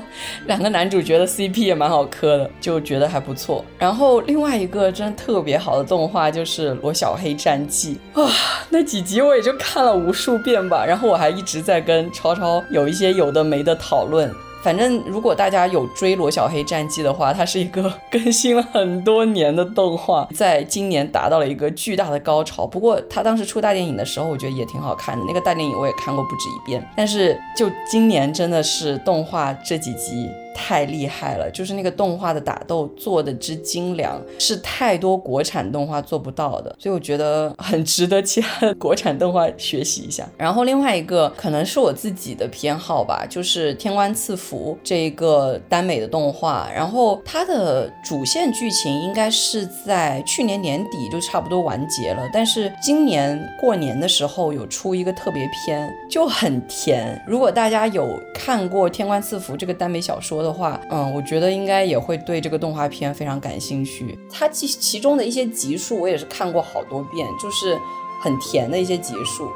[0.46, 3.64] 两个男主角的 CP 也蛮好磕的，就觉得还不错。
[3.78, 8.28] 然后另外一个真的特别好的动画就是《罗小黑战记》啊，
[8.70, 10.84] 那几集我也就看了无数遍吧。
[10.84, 14.28] 然后我还一直在跟超超有一些有的没的讨论。
[14.64, 22.66] 反正如果大家有追《罗小黑战记》的话，它是一个更新了很多年的动画，在今年达到了一个巨大的高潮。
[22.66, 25.24] 不过它当时出大电影的时候，我觉得也挺好看的。
[25.28, 30.30] 那个大电影我也看过不止一遍，但是就今年真的是动画这几集。
[30.54, 40.26] 太厉害了，就是那个动画的打斗做的之精良，是太多国产动画做不到的，所以我觉得很值得其他国产动画学习一下。
[40.38, 57.20] 然后另外一个可能是我自己的偏好吧，就是《天官赐福》这一个耽美的动画，然后它的主线剧情应该是在去年年底就差不多完结了，但是今年过年的时候有出一个特别篇，就很甜。
[57.26, 64.16] 如果大家有看过《天官赐福》这个耽美小说，的话，嗯，我觉得应该也会对这个动画片非常感兴趣。
[64.30, 67.76] 它其其中的一些集数，我也是看过好多遍，就是
[68.20, 69.50] 很甜的一些集数。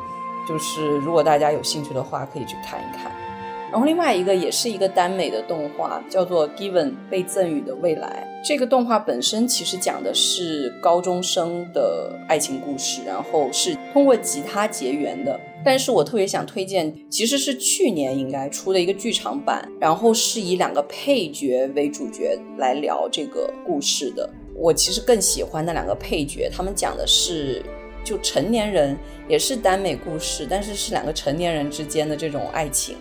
[0.48, 3.12] 就是如果大家有兴趣的话，可以去看一看。
[3.70, 8.26] 然后另外一个也是一个耽美的动画，叫做《Given 被赠予的未来》。
[8.46, 15.38] 这个动画本身其实讲的是高中生的爱情故事，然后是通过吉他结缘的。
[15.64, 24.28] 但是我特别想推荐，其实是去年应该出的一个剧场版，然后是以两个配角为主角来聊这个故事的。
[24.54, 27.62] 我其实更喜欢那两个配角，他们讲的是
[28.02, 28.96] 就成年人，
[29.28, 32.96] 也是耽美故事，但是是两个成年人之间的这种爱情。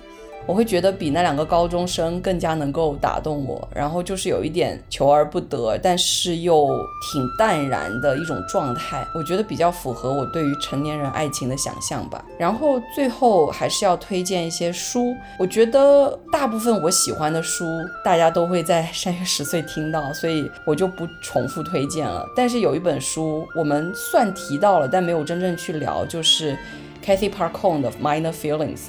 [0.47, 6.67] 我会觉得比那两个高中生更加能够打动我，然后就是有一点求而不得，但是又
[7.11, 12.23] 挺淡然的一种状态，我觉得比较符合我对于成年人爱情的想象吧。
[12.39, 17.65] 然后最后还是要推荐一些书，我觉得大部分我喜欢的书
[18.03, 22.25] 大家都会在三月十岁听到，所以我就不重复推荐了。
[22.35, 26.57] 但是有一本书我们算提到了，但没有真正去聊，就是
[27.03, 28.85] Kathy Parkon 的 Minor Feelings。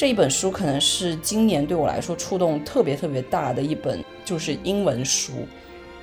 [0.00, 5.32] 这一本书可能是今年对我来说触动特别特别大的一本，就是英文书。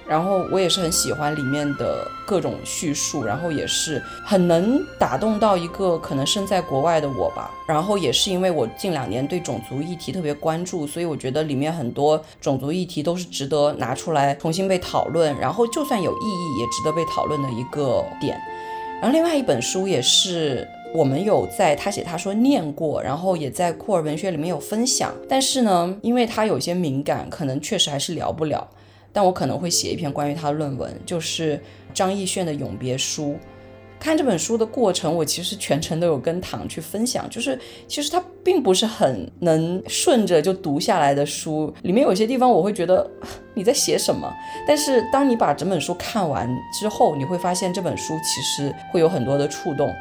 [0.08, 7.50] 然后我也是很喜欢里面的各种叙述，然后也是很能打动到一个可能身在国外的我吧。
[7.68, 18.40] 然后也是因为我近两年对种族议题特别关注，所以我觉得里面很多种族议题都是值得拿出来重新被讨论，然后就算有意义，也值得被讨论的一个点。
[19.02, 20.68] 然后另外一本书也是。
[20.94, 28.68] 我们有在他写他说念过，然后也在酷儿文学里面有分享，但是呢，因为他有些敏感，可能确实还是聊不了。
[29.14, 31.60] 但我可能会写一篇关于他的论文，就是
[31.94, 33.32] 张艺炫的《永别书》。
[34.00, 43.10] 看这本书的过程，我其实全程都有跟唐去分享，就是其实它并不是很能顺着就读下来的书，里面有些地方我会觉得
[43.56, 44.32] 你在写什么，
[44.68, 46.48] 但是当你把整本书看完
[46.80, 49.92] 之后，你会发现这本书其实会有很多的触动。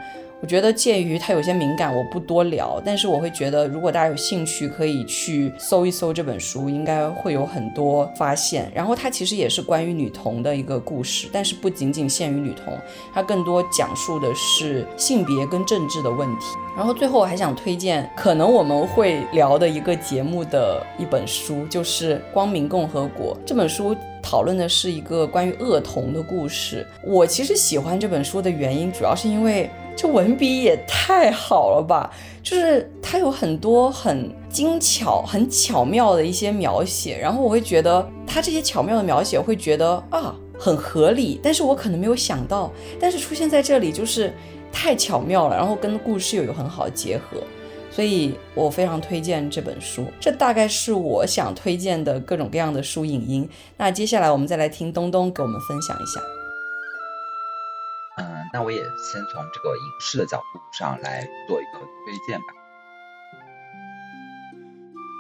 [0.43, 2.81] 我觉得鉴于它有些敏感，我不多聊。
[2.85, 8.71] 但是我会觉得，如果大家有兴趣，可以去搜一搜这本书，应该会有很多发现。
[8.75, 12.79] 然后它其实也是关于女童的一个故事，但是不仅仅限于女童，
[13.15, 16.45] 它更多讲述的是性别跟政治的问题。
[16.77, 23.97] 然后最后我还想推荐，可能我们会聊的一个节目的一本书，就是《光明共和国》这本书。
[24.23, 26.85] 讨论的是一个关于恶童的故事。
[27.05, 32.13] 我其实喜欢这本书的原因，主要是因为这文笔也太好了吧！
[32.43, 42.71] 就是它有很多很精巧、很巧妙的一些描写，然后我会觉得它这些巧妙的描写会觉得啊很合理，但是我可能没有想到，
[43.01, 44.33] 但是出现在这里就是
[44.71, 47.39] 太巧妙了，然后跟故事又有很好的结合。
[47.91, 53.49] 所以我非常推荐这本书，这大概是我想推荐的各种各样的书影音。
[53.79, 56.21] 那接下来我们再来听东东给我们分享一下。
[58.53, 62.47] 那我也先从这个影视的角度上来做一个推荐吧。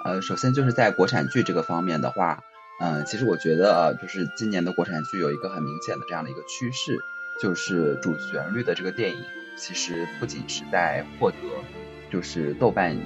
[0.05, 2.43] 呃，首先就是在国产剧这个方面的话，
[2.81, 6.99] 嗯，其实我觉得就是今年的国产剧有一个很明显的这样的一个趋势，
[7.43, 9.18] 就是主旋律的这个电影，
[9.57, 11.37] 其实不仅是在获得。
[12.09, 12.97] 就是豆瓣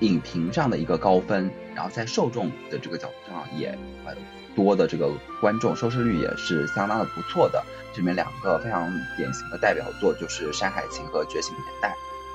[0.00, 4.16] 影评上的一个高分，然后在受众的这个角度上也呃
[4.54, 7.62] 多的这个观众收视率也是相当的不错的。
[7.92, 11.88] 这里面两个非常典型的代表作就是《山海情》和《觉醒年代》。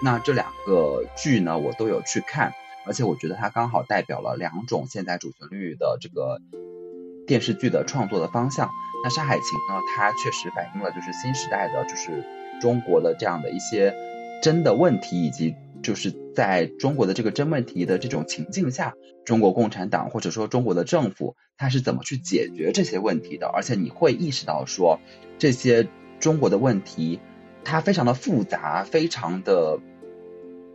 [0.04, 2.54] 那这两个剧呢，我都有去看，
[2.86, 6.42] 而且我觉得它刚好代表了两种现在主旋律的这个
[7.26, 8.70] 电视剧的创作的方向。
[9.04, 9.44] 那《山海情》
[9.74, 12.24] 呢，它确实反映了就是新时代的就是
[12.62, 13.94] 中国的这样的一些
[14.42, 15.56] 真的问题以及。
[15.84, 23.48] 就是在中国的这个真问题的这种情境下，中国共产党或者说中国的政府，它是怎么去解决这些问题的？
[23.48, 25.00] 而且你会意识到说，
[25.38, 25.88] 这些
[26.20, 27.20] 中国的问题，
[27.64, 29.80] 它非常的复杂，非常的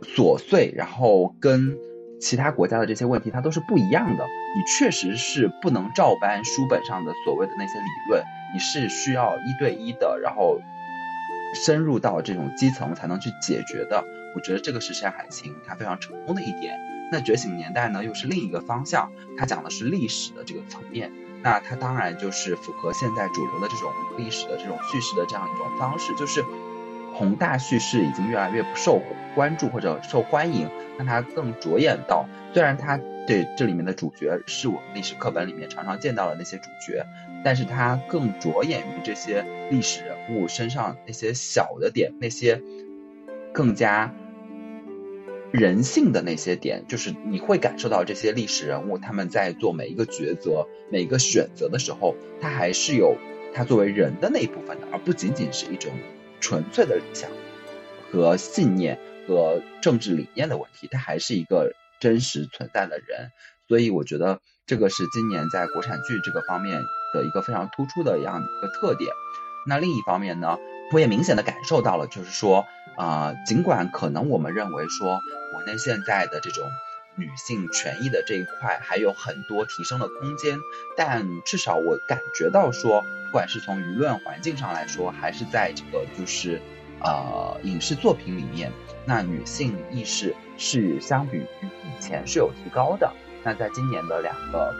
[0.01, 1.77] 琐碎，然后跟
[2.19, 4.25] 其他国家的这些问题它都是不一样的。
[4.25, 8.23] 你确实是不能照搬书本上的所谓的那些理论，
[8.53, 10.59] 你是需要一对一的，然后
[11.53, 14.03] 深入到这种基层才能去解决的。
[14.35, 16.77] 我觉得这个是《山海情》它非常成功的一点。
[17.11, 21.11] 那《觉醒年代》呢，又是另一个方向，它讲的是历史的这个层面。
[21.43, 26.41] 那它当然就是符合现在主流的这种历史的这种叙事的这样一种方式，就是
[27.13, 29.01] 宏大叙事已经越来越不受
[29.35, 30.69] 关注或者受欢迎。
[30.97, 32.97] 那它更着眼到，虽然它
[33.27, 37.05] 对这里面的主角是我们历史课本里面常常见到的那些主角，
[37.43, 42.61] 但是它更着眼于这些历史人物身上那些小的点，那些
[43.51, 44.13] 更加。
[45.51, 53.17] 人性的那些点，就是你会感受到这些历史人物他们在做每一个抉择、每一个选择的时候，他还是有
[53.53, 55.91] 他作为人的那一部分的，而不仅仅是一种
[56.39, 57.29] 纯粹的理想
[58.11, 58.97] 和信念
[59.27, 63.31] 和政治理念的问题，他还是一个真实存在的人。
[63.67, 66.81] 所以我觉得这个是今年在国产剧这个方面
[67.13, 69.11] 的一个非常突出的样一个特点。
[69.67, 70.57] 那另一方面呢，
[70.91, 72.65] 我也明显的感受到了，就是说
[72.97, 75.21] 啊，尽管可能我们认为说。
[75.51, 76.63] 国内现在的这种
[77.15, 80.57] 女性权益的这一块还有很多提升的空间，
[80.95, 86.61] 但至少我感觉到说，不管是从舆论环境上来说，还是在这个就是
[87.01, 88.71] 呃影视作品里面，
[89.05, 91.45] 那女性意识是相比于
[91.83, 93.11] 以前是有提高的。
[93.43, 94.73] 那在今年的两个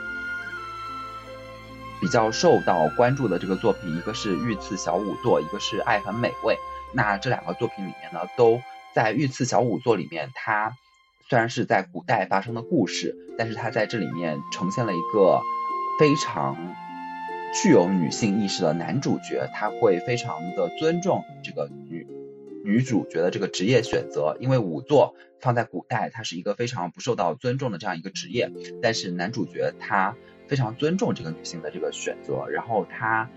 [2.02, 6.56] 比较受到关注的这个作品，一个是《御赐小仵作》，一个是《爱很美味》。
[6.94, 8.60] 那这两个作品里面呢，都。
[8.94, 10.76] 在御赐小仵作里面，它
[11.30, 15.40] 虽然是在古代发生的故事，但是它在这里面呈现了一个
[15.98, 16.58] 非常
[17.54, 22.06] 具有女性意识的男主角，他会非常的尊重这个女
[22.66, 28.52] 女主角的这个职业选择，因为仵作放在古代，它是一个非常不受到尊重的这样一个职业，
[28.82, 30.18] 但是男主角他。
[30.52, 33.30] 非常尊重这个女性的这个选择，然后他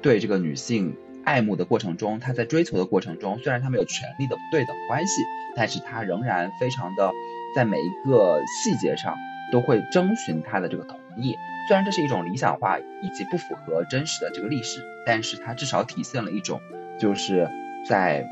[0.00, 5.20] 对这个女性爱慕的过程中，他在追求的过程中，虽然他们有权利的不对等关系，
[5.56, 7.10] 但是他仍然非常的
[7.56, 9.16] 在每一个细节上
[9.50, 11.34] 都会征询他的这个同意。
[11.66, 16.60] 虽然这是一种理想化以及不符合真实的这个历史，但是它至少体现了一种
[17.00, 17.50] 就是
[17.84, 18.24] 在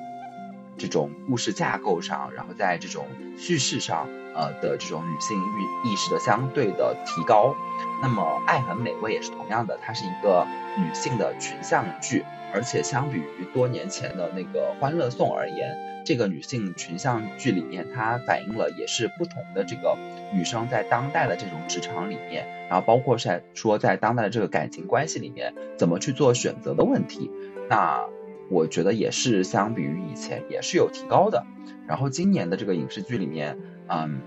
[0.76, 3.04] 这种故事架构上，然后在这种
[3.36, 4.08] 叙事上。
[4.38, 7.54] 呃的这种女性意意识的相对的提高，
[8.00, 10.46] 那么《爱很美味》也是同样的，它是一个
[10.78, 12.24] 女性的群像剧，
[12.54, 19.96] 而且相比于多年前的那个《欢乐颂》而言，这个女性群像剧里面它反映了也是不同的这个
[20.32, 27.28] 女生在当代的这种职场里面，然后包括在说在当代的这个感情关系里面怎么去做选择的问题，
[27.68, 28.06] 那
[28.50, 31.44] 我觉得也是相比于以前也是有提高的。
[31.88, 33.58] 然后今年的这个影视剧里面。
[33.88, 34.20] 嗯，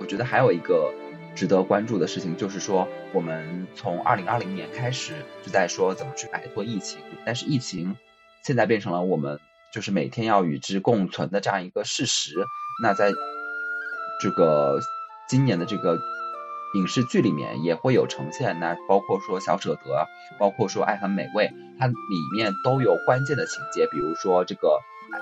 [0.00, 0.92] 我觉得还有一个
[1.34, 5.12] 值得关注的事情，就是说我们从二零二零年开始
[5.42, 7.96] 就在说怎么去摆脱疫情，但是疫情
[8.42, 9.40] 现在变成了我们
[9.72, 12.32] 就是每天要与之共存的这样一个事实。
[12.82, 13.12] 那在
[14.20, 14.80] 这个
[15.28, 15.98] 今年的这个
[16.74, 20.06] 影视剧里面也会有呈现，那包括说小舍得，
[20.38, 21.94] 包括说爱很美味，它里
[22.34, 24.80] 面都有关键的情节，比如说这个。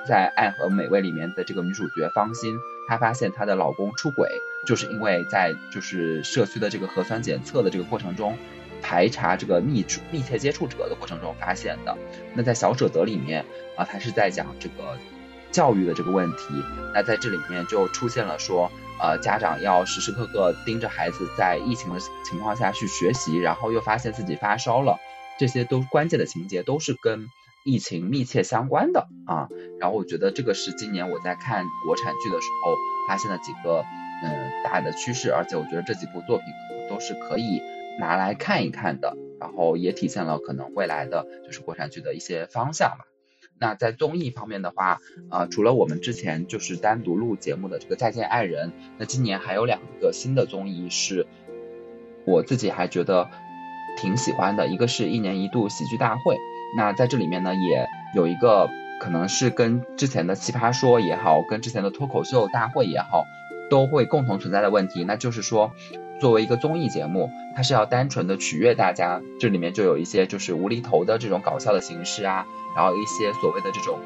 [0.09, 2.57] 在《爱和美味》里面的这个女主角方心，
[2.93, 4.28] 她发现她的老公出轨，
[4.66, 8.36] 就是因为在就是社区的这个核酸检测的这个过程中，
[8.82, 11.97] 排查这个密密切接触者的过程中发现的。
[12.35, 13.47] 那在《小舍得》里面
[13.77, 14.98] 啊，他是在讲这个
[15.51, 16.48] 教育的这个问题。
[16.93, 18.70] 那在这里面就出现了说，
[19.01, 21.98] 呃，家长要时时刻刻盯着孩子在疫情的
[22.28, 24.98] 情况下去学习，然后又发现自己发烧了，
[25.39, 27.31] 这些都关键的情节都是跟。
[27.64, 29.48] 疫情密切相关的啊，
[29.78, 32.76] 然后我觉得这个是今年我在看国产剧的时候
[33.09, 33.84] 发现了几个
[34.22, 36.47] 嗯大的趋势，而且我觉得这几部作品
[36.90, 37.60] 都是可以
[38.01, 43.05] 拿来看一看的，然后也体现了可能未来的就是国产剧的一些方向吧。
[43.59, 44.98] 那在综艺方面的话，
[45.30, 51.28] 啊，除了我们之前就是单独录节目的这个《再见爱人》，那今年还有两个新的综艺是
[52.24, 53.30] 我自己还觉得
[53.98, 56.36] 挺喜欢的，一个是一年一度喜剧大会。
[56.77, 58.70] 那在这里面呢，也有一个
[59.01, 63.27] 可能是跟之前的奇葩说也好，跟之前的脱口秀大会也好，
[63.70, 65.73] 都会共同存在的问题，那就是说，
[66.20, 72.47] 作为一个综艺节目，它是要单纯的取悦大家，这里面就有一些就是无厘头的这种搞笑的形式啊，
[72.77, 73.99] 然后一些所谓的这种，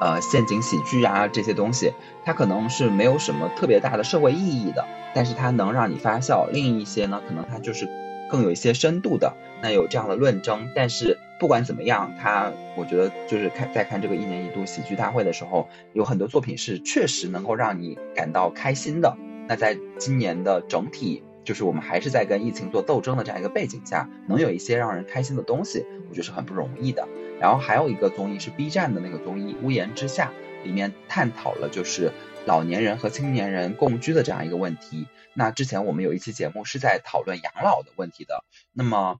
[0.00, 1.92] 呃陷阱喜剧啊这些东西，
[2.24, 6.46] 它可能是没有什么特别大的社会意义的，但是它能让你发笑。
[6.50, 7.88] 另一些呢，可能它就是
[8.30, 11.18] 更有一些深度的，那有这样的论争，但是。
[11.40, 19.16] 不管怎么样，他我觉得就是看在看这个一年一度喜剧大会的时候，有很多作品是确实能够让你感到开心的。
[19.48, 27.08] 那在今年的整体，就是我们还是在跟疫情做斗争的这样一个背景下，能有一些让人开心的东西，我觉得是很不容易的。
[27.40, 30.30] 然后还有一个综艺是 B 站的那个综艺《屋檐之下》，
[30.66, 32.12] 里面探讨了就是
[32.44, 35.06] 老年人和青年人共居的这样一个问题。
[35.34, 39.16] 那之前我们有一期节目是在讨论养老的问题的，那么。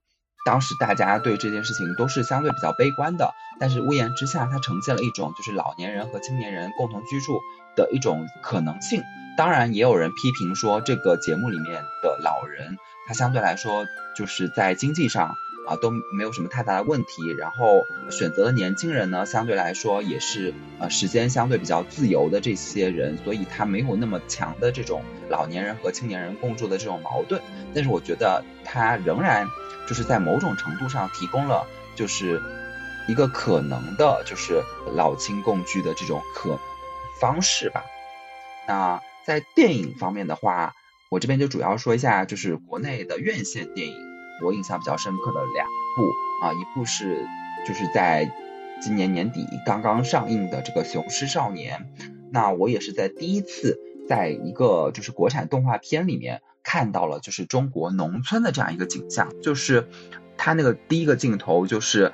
[0.47, 7.39] 当时大家对这件事情都是相对比较悲观的，但是屋檐之下它呈现了一种就是老年人和青年人共同居住
[7.77, 9.03] 的一种可能性。
[9.37, 13.85] 当然，也有人批评说这个节目里面的老人他相对来说
[14.17, 15.35] 就是在经济上
[15.71, 27.41] 啊都没有什么太大的问题，然后选择的年轻人呢相对来说也是呃时间相对比较自由的这些人，所以他没有那么强的这种老年人和青年人共住的这种矛盾。
[27.73, 29.47] 但是我觉得他仍然。
[29.89, 31.67] 就是在某种程度上提供了，
[31.97, 32.41] 就是
[33.09, 34.63] 一个可能的，就是
[34.95, 36.57] 老青共居的这种可
[37.21, 37.83] 方式吧。
[38.69, 40.75] 那在电影方面的话，
[41.09, 43.97] 我这边就主要说一下，就是国内的院线电影，
[44.43, 47.27] 我印象比较深刻的两部啊，一部是
[47.67, 48.31] 就是在
[48.81, 51.87] 今年年底刚刚上映的这个《雄狮少年》，
[52.31, 56.43] 那我也是在第一次在一个就是国产动画片里面。
[56.63, 59.89] 看到了，就是中国农村的这样一个景象，就是
[60.37, 62.13] 它那个第一个镜头就是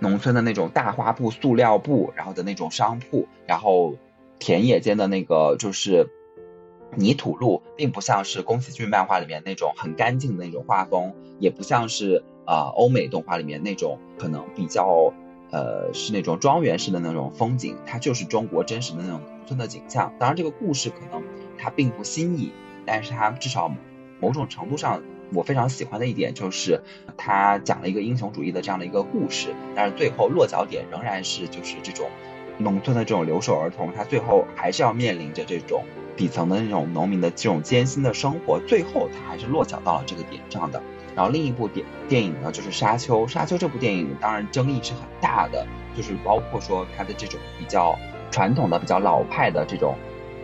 [0.00, 3.96] 农村的那种大花布、塑料布，然后的那种商铺，然后
[4.40, 6.08] 田野间的那个就是
[6.96, 15.12] 泥土路，并不像是宫崎骏漫画里面那种很干净的那种画风，也不像是呃欧美动画里面那种可能比较
[15.50, 20.12] 呃是那种庄园式的那种风景，它就是中国真实的那种农村的景象。
[20.18, 21.22] 当然，这个故事可能
[21.58, 22.50] 它并不新颖。
[22.86, 23.74] 但是它至少
[24.20, 25.02] 某种程度上，
[25.32, 26.82] 我非常喜欢的一点就是，
[27.16, 29.54] 它讲了一个英雄主义的这样的一个故事。
[29.74, 32.10] 但是最后落脚点仍然是就是这种
[32.58, 35.82] 农村的这种留守儿童，他最后还是要面临着这种
[36.16, 38.60] 底层的那种农民的这种艰辛的生活。
[38.66, 40.82] 最后他还是落脚到了这个点上的。
[41.16, 45.66] 然后另一部电电影呢就是《沙丘》，《沙丘》这部电影当然争议是很大的，
[45.96, 47.96] 就是包括说它的这种比较
[48.30, 49.94] 传统的、比较老派的这种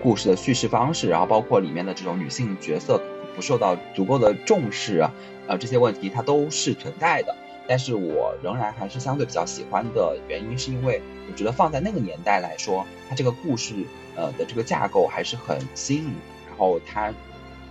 [0.01, 3.02] 故事的叙事方式，然后包括里面的这种女性角色
[3.34, 5.12] 不受到足够的重视啊，
[5.48, 7.34] 呃这些问题它都是存在的。
[7.66, 13.74] 但是我仍然还是相对比较喜欢的原因，是因为我觉得放在那个年代来说，它这个故事
[14.16, 16.15] 呃的这个架构还是很新颖，
[16.49, 17.12] 然后它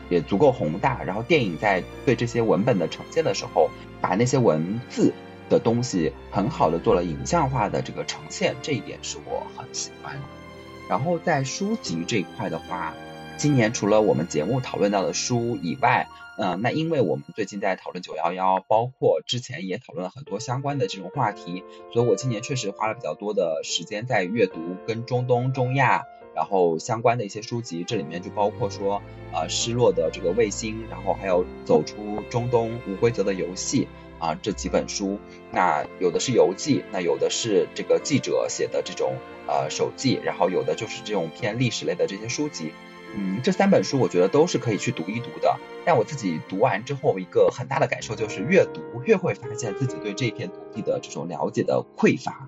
[0.09, 3.69] 也足够宏大，然后电影在对这些文本的呈现的时候，
[4.01, 5.13] 把那些文字
[5.49, 10.21] 的东西很好的做了影像化的这个呈现，这一点是我很喜欢的。
[10.89, 12.93] 然后在书籍这一块的话，
[13.37, 16.07] 今年除了我们节目讨论到的书以外，
[16.39, 21.63] 嗯，那因为我们最近在讨论九幺幺，包括之前也讨论了很多相关的这种话题，
[21.93, 26.05] 所以我今年确实花了比较多的时间在阅读跟中东、中亚，
[26.39, 27.83] 然后相关的一些书籍。
[27.83, 29.01] 这里面就包括说，
[29.33, 33.89] 呃，失落的这个卫星，然后还有走出中东无规则的游戏
[34.19, 35.19] 啊这几本书。
[35.51, 39.17] 那有的是游记，那有的是这个记者写的这种
[39.47, 42.71] 呃手记，然后有的就是这种偏历史类的这些书籍。
[43.13, 45.57] 嗯，这三本书我觉得都是可以去读一读的。
[45.83, 52.47] 但我自己读完之后，一个很大的感受就是，越读越会发现自己对这片土地的这种了解的匮乏。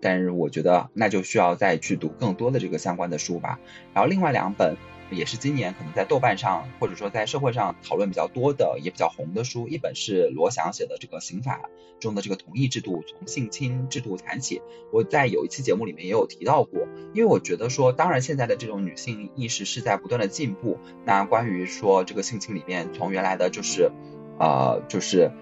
[0.00, 3.58] 但是我觉得那就需要再去读更多的这个相关的书吧。
[3.94, 4.76] 然后另外两本。
[5.10, 14.60] 也是今年可能在豆瓣上或者说在社会上讨论比较多的也比较红的书，一本是罗翔写的这个刑法中的这个同意制度，从性侵制度谈起。
[14.92, 20.78] 我在有一期节目里面也有提到过，因为我觉得说，当然现在的这种女性意识是在不断的进步。
[21.06, 23.90] 那关于说这个性侵里面，从原来的就是，
[24.38, 25.32] 呃，就是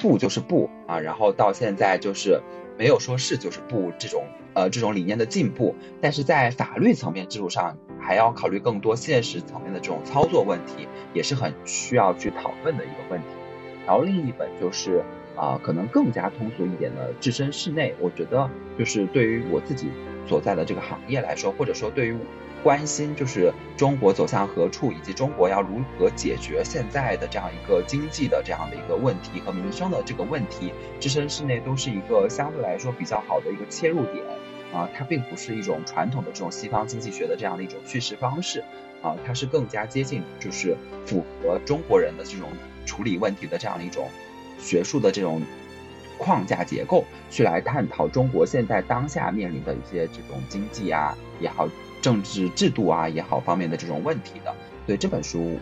[0.00, 2.42] 不就是不啊，然后到现在就是
[2.78, 4.24] 没有说是就是不这种
[4.54, 7.76] 呃这种理念的进步，但是在法律层面制度上。
[8.04, 13.26] 还要考虑更多现实层面的这种操作问题，也是很需要去讨论的一个问题。
[13.86, 15.04] 然后另一本就是
[15.36, 19.86] 啊，可能更加通俗一点的《置身事内》，我觉得就是对于我自己
[20.26, 22.16] 所在的这个行业来说，或者说对于
[22.62, 30.72] 关心就是中国走向何处，以及中国要如何解决现在的这样一个经济的这样的一个问题和民生的这个问题，
[31.02, 34.24] 《置身事内》都是一个相对来说比较好的一个切入点。
[34.72, 38.64] 啊，它并不是一种传统的这种西方经济学的这样的一种叙事方式，
[39.02, 40.74] 啊，它是更加接近，就是
[41.04, 42.48] 符合中国人的这种
[42.86, 44.08] 处理问题的这样的一种
[44.58, 45.42] 学术的这种
[46.16, 51.68] 框架结构，去来探讨中国现在当下面临的一些这种经济啊也好，
[52.02, 54.54] 政治制度啊也好方面的这种问题的。
[54.84, 55.58] 所以这本书，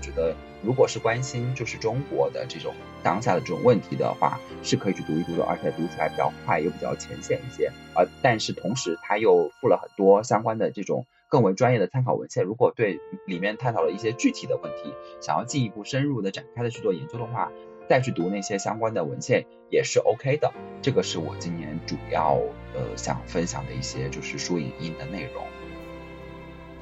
[0.00, 0.36] 觉得。
[0.60, 7.70] 如果是关心就是中国的这种当下的这种问题的话，是可以去读一读的，而且读起来比较快，也比较浅显一些。
[7.94, 12.42] 呃，但是同时它又附了很多相关的这种更为专业的参考文献。
[12.42, 17.52] 如果对里面探讨了一些具体的问题，想要进一步深入的展开的去做研究的话，
[17.88, 20.52] 再去读那些相关的文献也是 OK 的。
[20.82, 22.36] 这个是我今年主要
[22.74, 25.44] 呃想分享的一些就是书影音的内容。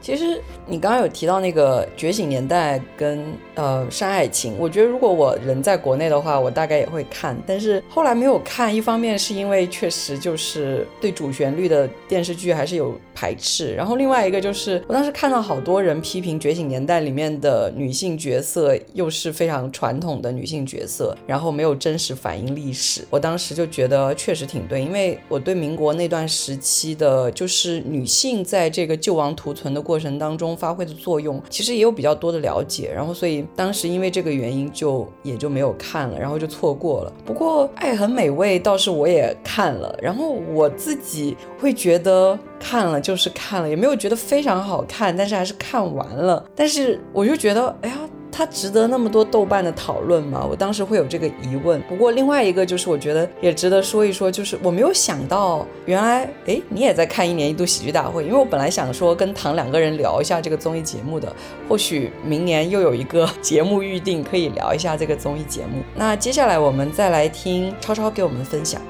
[0.07, 3.24] 其实你刚刚有提到那个《觉醒年代》跟
[3.57, 8.73] 呃《山海情》，我觉得如果我人在国内的话，我大概也会看，但是后来没有看。
[8.73, 23.05] 一方面是因为确实就是对主旋律的电视剧还是有排斥，然后另外一个就是我当时看到好多人批评《觉醒年代》里面的女性角色又是非常传统的女性角色，然后没有真实反映历史。
[23.11, 29.95] 我当时就觉得确实挺对，因为我对民国那段时期的，就是女性在这个救亡图存的过。
[29.97, 37.12] 过程当中发挥的作用，其实也有比较多的了解，然后所以当时因为这个原因就也就没有看了，然后就错过了。
[37.24, 46.44] 不过《爱很美味》倒是我也看了，然后我自己会觉得看了就是看了，也没有觉得非常好看，但是还是看完了。
[46.55, 47.97] 但是我就觉得，哎呀。
[48.37, 50.47] 它值得那么多豆瓣的讨论吗？
[50.47, 51.81] 我当时会有这个疑问。
[51.89, 58.25] 不过另外一个就是，我觉得也值得说一说，就是我没有想到，原来哎，你也在看一年一度喜剧大会。
[58.25, 61.35] 因为我本来想说跟唐两个人聊一下这个综艺节目的，
[61.67, 65.83] 或许明年又有一个节目预定，可以聊一下这个综艺节目。
[65.95, 68.83] 那接下来我们再来听超超给我们分享。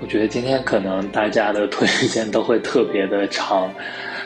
[0.00, 3.70] 我觉得今天可能大家的推荐都会特别的长，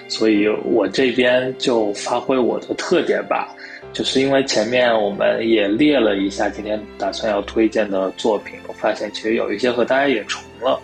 [0.07, 3.53] 所以我这边就发挥我的特点吧。
[3.97, 10.79] 就是因为前面我们也列了一下今天打算要推荐的作品，我发现其实有一些和大家也重了，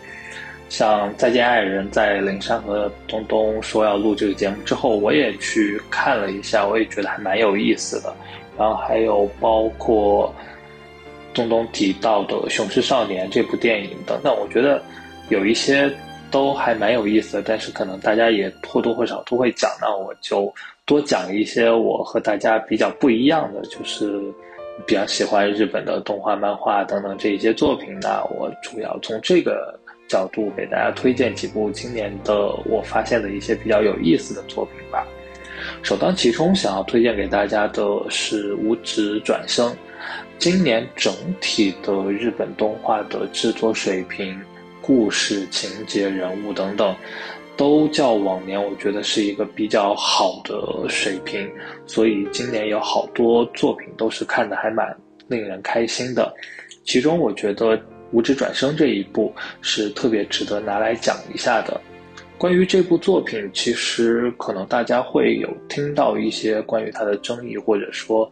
[0.70, 8.16] 像《再见爱人》在灵山和东东说要录这个节目之后，我也去看了一下，我也觉得还蛮有意思的。
[8.56, 10.34] 然后还有包括
[11.34, 14.82] 东东提到的《雄狮少年》这部电影等等，我觉得
[15.28, 15.92] 有一些
[16.30, 20.50] 都还蛮有意思的，但是可能大家也或多或少都会讲，那我就。
[20.84, 24.20] 多讲一些我和大家比较不一样的，就是，
[24.86, 29.78] 比较喜欢日本的动画、漫画等等这一些作品，那我主要从这个
[30.08, 35.06] 角度给大家推荐几部今年的我发现的一些比较有意思的作品吧。
[35.82, 39.70] 首当其冲，想要推荐给大家的是《无职转生》。
[40.36, 44.36] 今年整体的日本动画的制作水平、
[44.80, 46.92] 故事情节、人物等等。
[47.56, 51.48] 都较往年，我觉得是一个比较好的水平，
[51.86, 54.96] 所以今年有好多作品都是看的还蛮
[55.28, 56.34] 令人开心的。
[56.84, 57.76] 其中，我觉得
[58.10, 61.80] 《无职转生》这一部是特别值得拿来讲一下的。
[62.38, 68.28] 关于这部作品，其实可能大家会有听到一些关于它的争议，或者说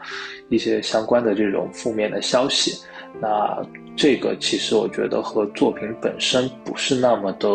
[0.48, 2.76] 一些相关的这种负面的消息。
[3.18, 3.62] 那
[3.96, 7.48] 这个其实我觉得和作品本身不是那么的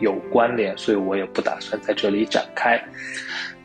[0.00, 2.80] 有关联，所以我也不打算在这里展开。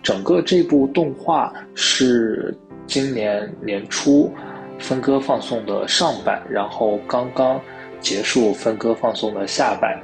[0.01, 2.55] 整个这部动画是
[2.87, 4.31] 今年年初
[4.79, 7.61] 分割放送的上版，然后刚刚
[7.99, 10.01] 结束分割放送的下版，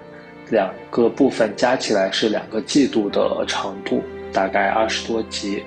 [0.52, 5.64] 两个部分加起来是两个季度的长度，大概二十多集。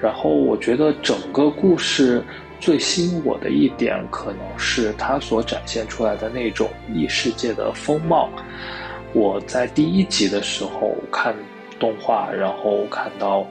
[0.00, 2.22] 然后我觉得整个故事。
[2.64, 8.30] 最吸引我的一点，可能是它所展现出来的那种异世界的风貌。
[9.12, 11.36] 我在第一集的时候看
[11.78, 13.46] 动画，然后看到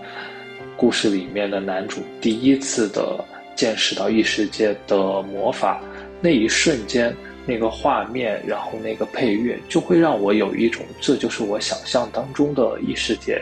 [0.75, 3.23] 故事里面的男主第一次的
[3.55, 5.79] 见识到异世界的魔法，
[6.19, 7.15] 那一瞬间，
[7.45, 13.39] 那个画面，然后那个配乐，就会让我有一种这就是我想象当中的异世界，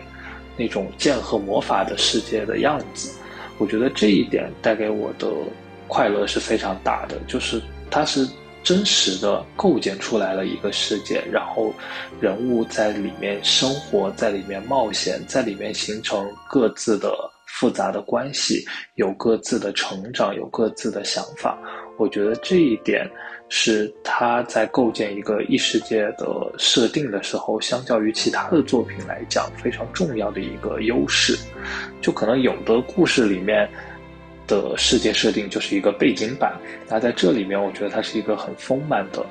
[0.57, 3.17] 那种剑和魔法的世界的样子。
[3.57, 5.27] 我觉得这一点带给我的
[5.91, 8.25] 快乐是非常大的，就是它是
[8.63, 11.73] 真实的构建出来了一个世界，然后
[12.21, 17.13] 人物在里面生活，在里面冒险，在里面形成各自的
[17.45, 18.65] 复杂的关系，
[18.95, 21.59] 有各自的成长，有各自的想法。
[21.97, 23.05] 我觉得这一点。
[23.53, 26.25] 是他在构建一个异世界的
[26.57, 31.37] 设定的时候，相较于其他的作品来讲，非常重要的一个优势。
[32.01, 33.69] 就可能有的故事里面
[34.51, 36.53] 的世界设定就是一个背景板，
[36.89, 39.25] 那在这里面，我觉得它是一个很丰满的，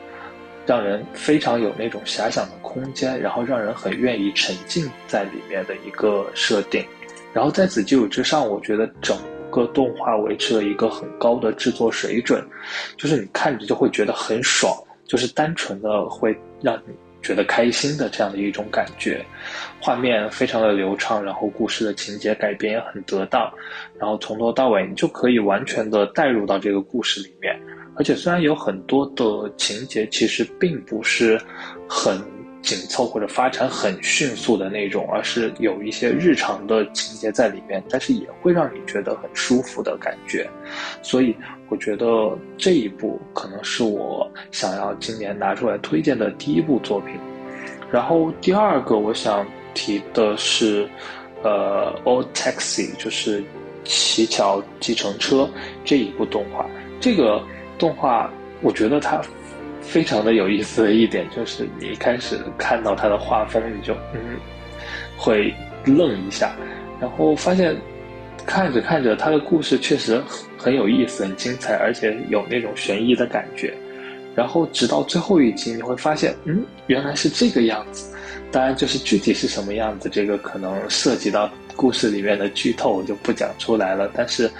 [0.65, 6.85] 让人非常有那种遐想的空间，然后让人很愿意沉浸在里面的一个设定。
[7.33, 9.19] 然后在此基础之上，我觉得整。
[9.51, 12.41] 个动画维持了一个很高的制作水准，
[12.97, 14.73] 就是你看着就会觉得很爽，
[15.05, 16.33] 就是单纯的会
[16.63, 19.27] 让你觉得开心的这样的一种感觉。
[19.81, 23.51] 画面非常的流畅，然后故事的情节改编也很得当，
[23.99, 27.59] 然后从头到尾你就可以完全的带入到这个故事里面。
[27.97, 31.41] 而且虽然有很多的情节其实并不是
[31.89, 32.21] 很。
[32.63, 40.47] 紧凑或者发展很迅速的那种，而是有一些日常的情节在里面，但是也会让你觉得很舒服的感觉。
[41.01, 41.35] 所以
[41.71, 47.15] 我觉得这一部可能是我想要今年拿出来推荐的第一部作品。
[47.91, 50.89] 然后第二个我想提的是，
[51.43, 53.41] 呃，《，All Taxi》就是
[53.85, 55.37] 《乞巧计程车》
[55.85, 56.67] 这一部动画。
[57.01, 57.43] 这个
[57.79, 59.21] 动画我觉得它。
[59.83, 64.39] 非常的有意思的一点就是，你一开始看到它的画风，你就嗯，
[65.17, 65.53] 会
[65.85, 66.55] 愣一下，
[67.01, 67.77] 然后发现
[68.47, 70.23] 看着看着，他的故事确实
[70.57, 73.75] 很有意思、很精彩，而且有那种悬疑的感觉。
[74.37, 78.10] 然后直到最后一集，你会发现，嗯，原来是这个样子。
[78.53, 81.51] 当然，就是具体是什么样子，这个可能涉及到。
[81.77, 84.51] 故事里面的剧透我就不讲出来了，但是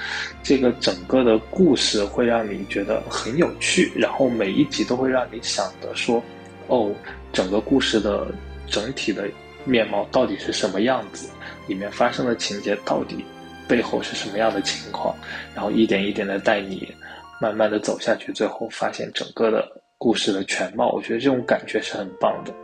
[0.43, 6.23] 这个整个的故事会让你觉得很有趣，然后每一集都会让你想的说，
[6.69, 6.91] 哦，
[7.31, 8.29] 整个故事的
[8.67, 9.29] 整体的
[9.67, 11.29] 面貌到底是什么样子，
[11.67, 13.23] 里面发生的情节到底
[13.69, 15.15] 背后是什么样的情况，
[15.55, 16.91] 然后一点一点的带你
[17.39, 19.69] 慢慢的走下去，最后发现整个的
[19.99, 22.55] 故事的全貌，我觉得这种感觉是很棒的。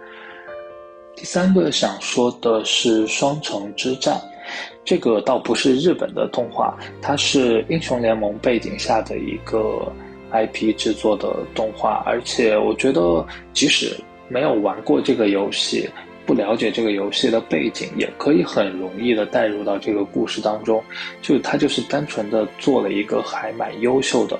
[1.17, 4.15] 第三个想说的是《双城之战》。
[4.85, 9.91] 这个倒不是日本的动画，它是英雄联盟背景下的一个
[10.31, 13.97] IP 制作的动画，而且我觉得即使
[14.29, 15.89] 没有玩过这个游戏，
[16.27, 20.85] 不了解这个游戏的背景，也可以很容易的带入到这个故事当中。
[21.23, 24.39] 就它就是单纯的做了一个还蛮优秀的，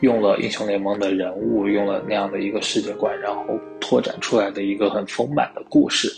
[0.00, 3.44] 用了英雄联盟的人物，用了那样的一个世界观，然后
[3.80, 6.08] 拓展出来的一个很丰满的故事，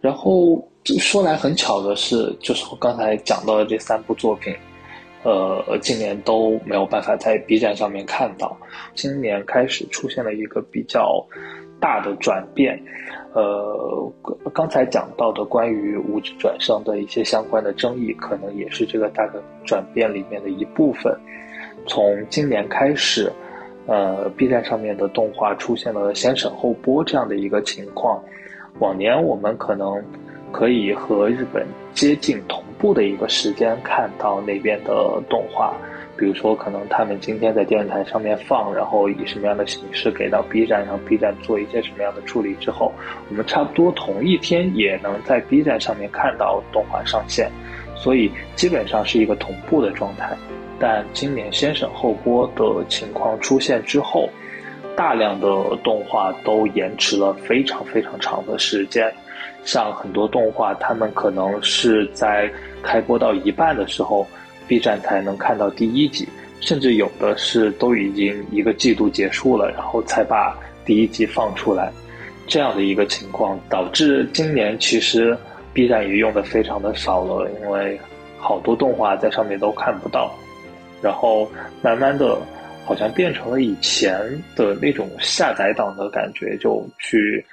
[0.00, 0.66] 然后。
[1.00, 4.54] 说来很巧的是，就是我刚才讲到的这三部作品，
[5.24, 8.56] 呃，今年都没有办法在 B 站上面看到。
[8.94, 11.26] 今年开始出现了一个比较
[11.80, 12.80] 大的转变，
[13.34, 14.12] 呃，
[14.54, 21.12] 刚才讲到的关于无职转生的一些相关的争议，可能也是这个大的转变里面的一部分。
[21.86, 23.32] 从今年开始，
[23.86, 28.22] 呃，B 站上面的动画出现了先审后播这样的一个情况。
[28.78, 30.02] 往年我们可能
[30.52, 35.74] 可以和日本接近同步的一个时间看到那边的动画。
[36.18, 42.90] 比如说，可能他们今天在电视台上面放，然后以什么样的形式给到 B 站，让 B 站做一些什么样的处理之后，
[43.28, 47.50] 我们差不多同一天也能在 B 站上面看到动画上线，
[47.94, 50.34] 所以基本上是一个同步的状态。
[50.78, 54.28] 但今年先审后播的情况出现之后，
[54.96, 55.46] 大量的
[55.82, 59.12] 动画都延迟了非常非常长的时间，
[59.64, 62.50] 像很多动画，他们可能是在
[62.82, 64.26] 开播到一半的时候。
[64.68, 66.28] B 站才能看到第一集，
[66.60, 71.92] 甚至有的是都已经一个季度结束了，然后才把第一集放出来，
[72.48, 75.38] 这样的一个情况，导致今年其实
[75.72, 77.96] B 站也用的非常的少了，因为
[78.38, 80.34] 好多动画在上面都看不到，
[81.02, 81.50] 然后
[81.82, 82.38] 慢慢的，
[82.84, 84.18] 好像变成了以前
[84.54, 87.44] 的那种下载党的感觉，就去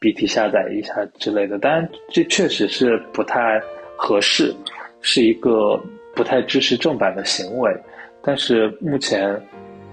[0.00, 3.60] BT 下载一下之类的，当然这确实是不太
[3.96, 4.54] 合适，
[5.00, 5.80] 是一个。
[6.16, 7.76] 不太支持正版的行为，
[8.22, 9.28] 但是目前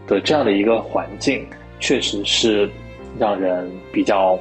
[0.05, 1.43] 的这样的一个环境，
[1.79, 2.69] 确实是
[3.17, 4.39] 让人比较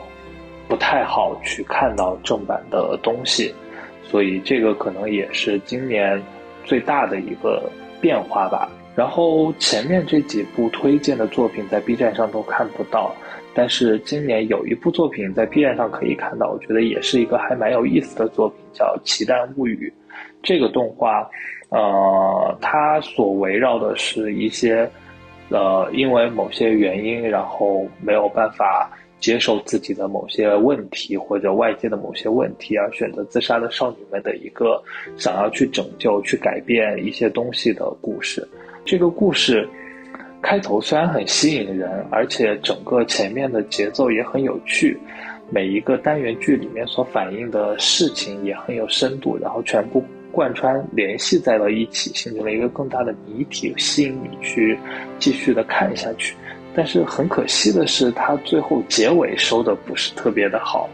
[0.69, 3.55] 不太好去看到正版的东西，
[4.05, 6.23] 所以这个可能也是今年
[6.65, 7.63] 最大的一个
[8.01, 8.71] 变化吧。
[8.97, 13.15] 然后前面这几部推荐的作品在 B 站上都看不到，
[13.55, 19.93] 但是今年有一部作品在 B 站上可以看到，我觉得也是一个还蛮有意思的作品，叫《奇蛋物语》
[20.43, 21.29] 这个动画。
[21.71, 24.91] 呃，它所围绕的是一些，
[25.51, 28.91] 呃，因为某些原因，然后没有办法
[29.21, 34.83] 接受自己的某些问题或者外界的某些问题而选择自杀的少女们的一个
[35.17, 38.47] 想要去拯救、去改变一些东西的故事。
[38.85, 39.69] 这个故事
[40.43, 44.99] 开头虽然很吸引人，而且整个前面的节奏也很有趣，
[45.51, 50.03] 每一个单元剧里面所反映的事情也很有深度，然后全部。
[50.33, 54.79] 贯穿联系在了一起，形成了一个更大的谜题，吸引你去
[55.19, 56.37] 继续的看下去。
[56.75, 60.89] 但是很可惜的是，它最后结尾收的不是特别的好，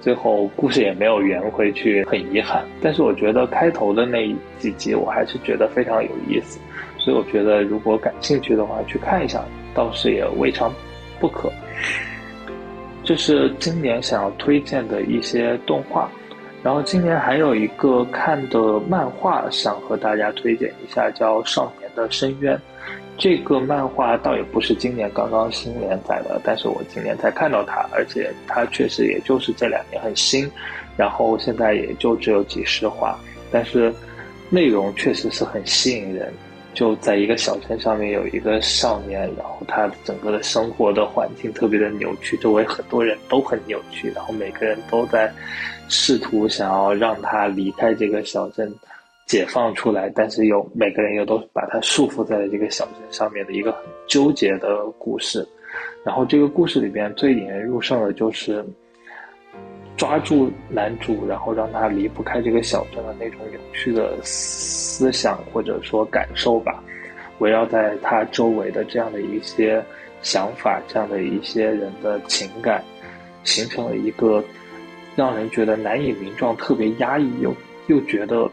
[0.00, 2.64] 最后故事也没有圆回去，很遗憾。
[2.82, 6.58] 但是我觉得开头的那几集我还是觉得非常有意思，
[6.98, 9.44] 所以我觉得如果感兴趣的话去看一下，
[9.74, 10.72] 倒是也未尝
[11.20, 11.50] 不可。
[13.04, 16.10] 这是今年想要推荐的一些动画。
[16.60, 22.54] 然后今年还有一个看的漫画，想和大家推荐一下，叫《少年的深渊》。
[23.18, 30.48] 这个漫画倒也不是今年刚刚新连载的，但是我今年才看到它，而且它确实也就是这两年很新，
[30.96, 33.18] 然后现在也就只有几十话，
[33.50, 33.92] 但是
[34.48, 36.32] 内容确实是很吸引人。
[36.74, 45.32] 就在一个小镇上面有一个少年，然后他整个的生活的环境特别的扭曲，周围很多人都很扭曲，然后每个人都在
[45.88, 48.72] 试图想要让他离开这个小镇，
[49.28, 55.46] 解放出来，但是又每个人又都把他束缚在了这个小镇上面的一个很纠结的故事。
[56.04, 58.64] 然后这个故事里边最引人入胜的就是
[59.96, 64.18] 抓住男主，然后让他离不开这个小镇的那种扭曲的。
[64.24, 66.82] 思想或者说感受吧，
[67.38, 69.80] 围绕在他周围的这样的一些
[70.22, 72.82] 想法，这样的一些人的情感，
[73.44, 74.42] 形成了一个
[75.14, 77.54] 让人觉得难以名状、特别压抑又
[77.86, 78.50] 又觉得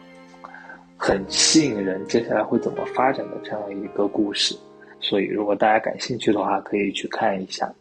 [1.07, 4.55] 很吸引人，接下来会怎么发展的这样一个故事。
[4.99, 7.71] 所以，如果大家感兴趣的话，可以去看一下。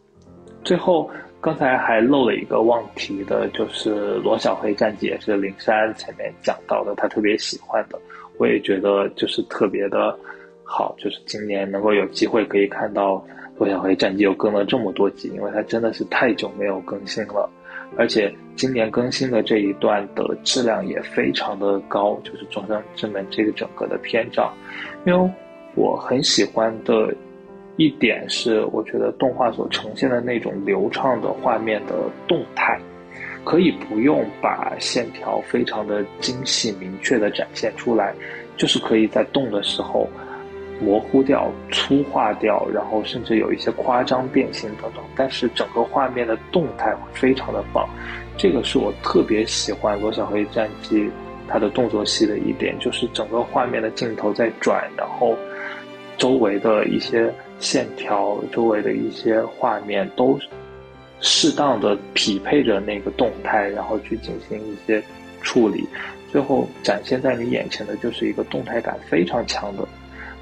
[0.63, 1.09] 最后，
[1.41, 7.99] 刚才还漏了一个忘提的，就是罗小黑战记，也是林珊前面讲到的，他特别喜欢的。
[8.37, 10.15] 我也觉得就是特别的
[10.63, 13.15] 好，就是今年能够有机会可以看到
[13.57, 17.49] 《罗小黑战记》又更了这么多集，因为它真的是太久没有更新了，
[17.97, 24.53] 而且今年更新的这一段的质量也非常的高，就是《终生之门》这个整个的篇章，
[25.05, 25.31] 因为
[25.75, 27.13] 我很喜欢的
[27.77, 31.93] 一点是，我觉得动画所呈现的那种流畅的画面的
[32.27, 32.79] 动态。
[33.43, 38.11] 可以不用把线条非常的精细明确的展现出来，
[38.57, 40.09] 就是可以在动的时候
[40.79, 45.03] 模糊掉、粗化掉，然后甚至有一些夸张变形等等。
[45.15, 47.87] 但是整个画面的动态会非常的棒，
[48.37, 51.03] 这个是我特别喜欢《罗小黑战记》
[51.47, 55.37] 它的动作戏的一点，就是整个画面的镜头在转，然后
[56.17, 60.39] 周围的一些线条、周围的一些画面都。
[61.21, 65.01] 适当的匹配着那个动态，然后去进行一些
[65.41, 65.87] 处理，
[66.29, 69.87] 最后展现在你眼前的就是一个动态感非常强的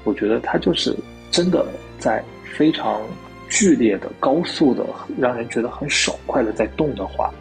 [0.04, 0.94] 我觉得它就是
[1.30, 1.66] 真的
[1.98, 2.22] 在
[2.56, 3.02] 非常
[3.48, 4.84] 剧烈的、高速的，
[5.18, 7.32] 让人觉得很爽快的在动的话，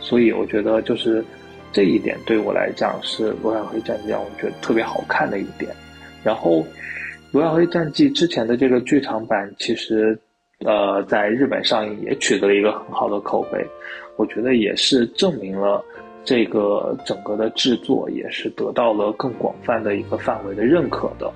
[0.00, 1.24] 所以我觉得就是
[1.72, 5.70] 这一点对我来讲是《罗小黑战记》让我觉得特别好看的一点。
[6.24, 6.60] 然后，
[7.30, 10.18] 《罗小黑战记》之前的这个剧场版其实。
[10.60, 13.62] 呃，在日本上映也取得了一个很好的口碑，
[14.16, 15.84] 我觉得也是证明了
[16.24, 21.30] 这个整个的制作也是得到了更广泛的一个范围的认可的，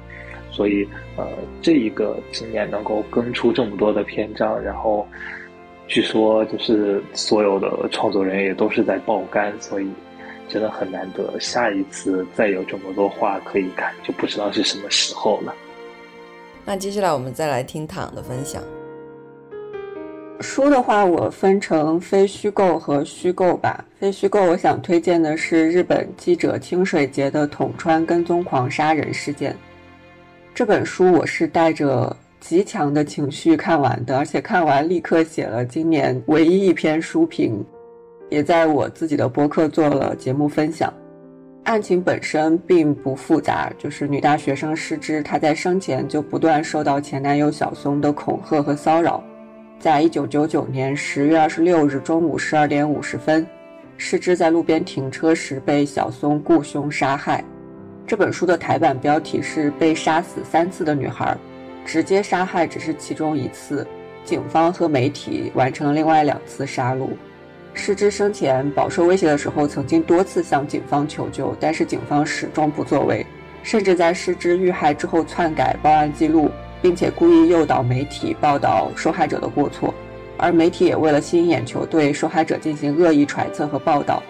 [0.50, 0.86] 所以
[1.16, 1.26] 呃，
[1.62, 5.06] 这一个今年能够更出这么多的篇章，然后
[5.86, 9.88] 据说就是所有的创作人也都是在爆肝，所以
[10.48, 15.54] 真的很难得，下一次再有这么多话可以看，就不知道是什么时候了。
[16.64, 18.62] 那接下来我们再来听躺的分享。
[20.40, 23.84] 书的话，我分成非虚构和虚构吧。
[23.98, 29.54] 非虚构，我想推荐的是日本记者清水节的统川跟踪狂杀人事件。
[30.60, 37.64] 这本书我是带着极强的情绪看完的，而且看完立刻写了今年唯一一篇书评，
[38.28, 40.92] 也在我自己的博客做了节目分享。
[41.64, 49.24] 案情本身并不复杂，就是女大学生失之，她在生前就不断受到前男友小松的恐吓和骚扰。
[49.78, 53.46] 在一九九九年十月二十六日中午十二点五十分，
[53.96, 57.42] 失之在路边停车时被小松雇凶杀害。
[58.10, 61.32] 这本书的台版标题是《被杀死三次的女孩》，
[61.88, 63.86] 直接杀害只是其中一次，
[64.24, 67.10] 警方和媒体完成了另外两次杀戮。
[67.72, 73.24] 失之生前饱受威胁的时候，曾经多次向警方求救，但是警方始终不作为，
[73.62, 76.50] 甚至在失之遇害之后篡改报案记录。
[76.82, 79.94] 并且故意诱导媒体报道受害者的过错，
[80.36, 84.20] 而媒体也为了吸引眼球，对受害者进行恶意揣测和报道。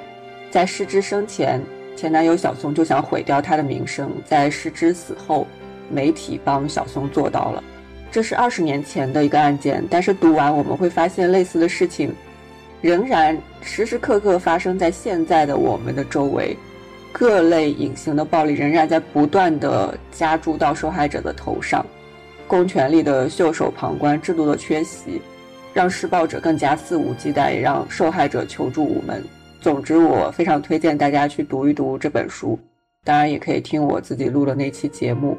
[0.51, 1.63] 在失之生前，
[1.97, 5.47] 前男友小松就想毁掉她的名声；在失之死后，
[5.91, 7.63] 媒体帮小松做到了。
[8.11, 12.13] 这是二十年前的一个案件，但是读完我们会发现，类似的事情
[12.81, 16.57] 仍然时时刻刻发生在现在的我们的周围，
[17.13, 21.85] 各类隐形的暴力仍然在不断的加注到受害者的头上。
[22.49, 25.23] 公权力的袖手旁观、制度的缺席，
[25.73, 29.23] 让施暴者更加肆无忌惮，也让受害者求助无门。
[29.61, 32.59] 总之，我非常推荐大家去读一读这本书，
[33.05, 35.37] 当然也可以听我自己录的那期节目。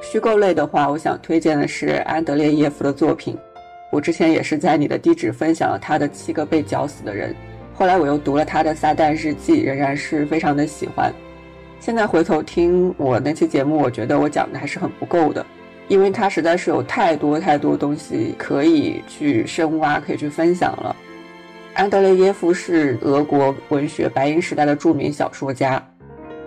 [0.00, 3.36] 虚构类的话，我想推荐的是安德烈耶夫的作品。
[3.92, 7.30] 我之前也是在你的地址分享了他的《七个被绞死的人》，
[7.74, 11.12] 后来我又读了他的《撒旦日记》，仍然是非常的喜欢。
[11.78, 15.44] 现在回头听我那期节目，我觉得我讲的还是很不够的。
[15.88, 20.94] 因为他实在是有太多太多东西可以去深挖，可以去分享了。
[21.78, 25.80] 安德烈耶夫是俄国文学白银时代的著名小说家，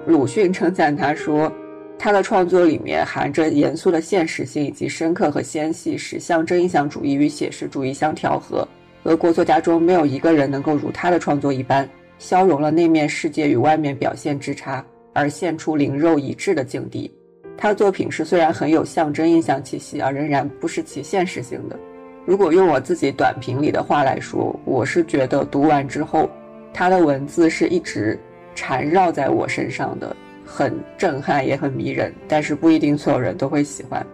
[0.05, 1.49] 鲁迅称赞他说，
[1.97, 8.67] 他的创作里面含着严肃的现实性以及深刻和纤细，使象征印象主义与写实主义相调和。
[9.03, 11.89] 俄国作家中没有一个人能够如他的创作一般，
[12.19, 17.09] 消融了内面世界与外面表现之差，而现出灵肉一致的境地。
[17.57, 21.79] 他的作品是虽然很有象征印象气息，而仍然不失其现实性的。
[22.25, 26.29] 如果用我自己短评里的话来说，我是觉得读完之后，
[26.71, 28.17] 他的文字是一直
[28.53, 30.15] 缠绕在我身上的，
[30.45, 32.13] 很震撼也很迷人。
[32.27, 34.05] 但是不一定所有人都会喜欢。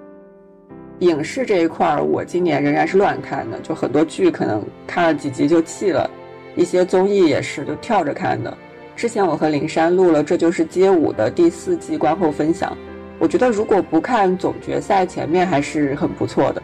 [0.99, 6.09] 影视这一块儿，我今年仍然是乱看的，就很多剧可能看了几集就弃了，
[6.55, 8.57] 一些综艺也是就跳着看的。
[8.95, 12.75] 之前我和林珊录了《这就是街舞》的第四季观后分享。
[13.19, 16.63] 我觉得如果不看总决赛，前面还是很不错的。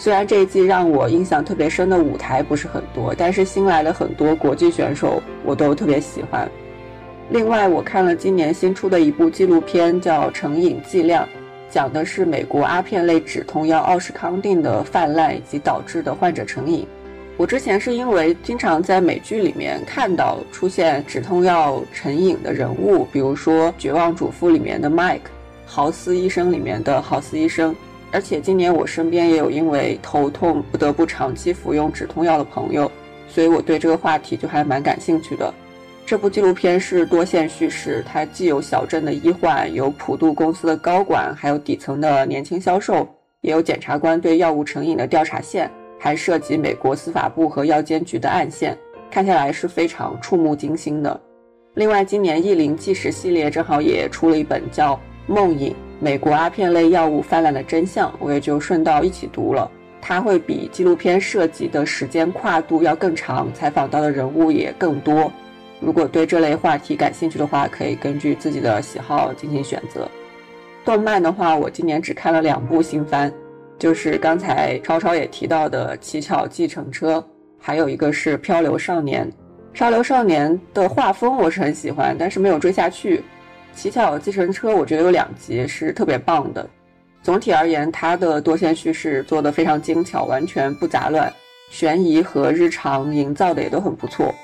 [0.00, 6.50] 虽然这一季让我印象特别深的舞台不是很多，但是新来的很多国际选手我都特别喜欢。
[7.28, 11.22] 另外，我看了今年新出的一部纪录片，叫《成瘾剂量》，
[11.68, 16.86] 讲的是美国阿片类止痛药奥士康定的泛滥以及导致的患者成瘾。
[17.36, 25.28] 我之前是因为经常在美剧里面看到出现止痛药成瘾的人物，比如说《绝望主妇》里面的 Mike。
[25.66, 27.76] 豪斯医生里面的豪斯医生，
[28.12, 32.90] 而且今年我身边也有因为头痛不得不长期服用止痛药的朋友，
[33.28, 35.52] 所以我对这个话题就还蛮感兴趣的。
[36.04, 43.08] 这部纪录片是多线叙事，它既有小镇的医患，有普渡公司的高管，还有底层的年轻销售，
[43.42, 48.76] 也有检察官对药物成瘾的调查线，还涉及美国司法部和药监局的案线，
[49.08, 51.20] 看下来是非常触目惊心的。
[51.74, 54.98] 另外，今年意林纪实系列正好也出了一本叫。
[55.26, 59.70] 梦影：美国阿片类药物泛滥的真相，我也就顺道一起读了。
[60.00, 65.30] 它会比纪录片涉及的时间跨度要更长，采访到的人物也更多。
[65.78, 70.08] 如果对这类话题感兴趣的话，可以根据自己的喜好进行选择。
[70.86, 73.30] 动漫的话，我今年只看了两部新番，
[73.78, 77.18] 就是刚才超超也提到的《乞巧计程车》，
[77.58, 79.26] 还有一个是《漂流少年》。
[79.72, 83.18] 《漂流少年》的画风我是很喜欢，但是没有追下去。
[83.74, 86.68] 《乞巧计程车》我觉得有两集是特别棒的。
[87.22, 91.32] 总体而言，它的多线叙事做得非常精巧，完全不杂乱，
[91.70, 94.34] 悬疑和日常营造的也都很不错。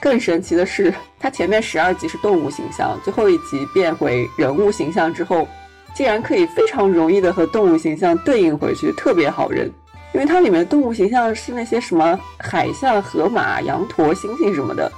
[0.00, 5.46] 更神奇的是，它前面十二集是动物形象，最后一集变回人物形象之后。
[5.94, 9.70] 竟然可以非常容易的和动物形象对应回去，特别好认。
[10.14, 14.90] 因为它里面动物形象是那些什么海象、河马、羊驼、猩猩什么的，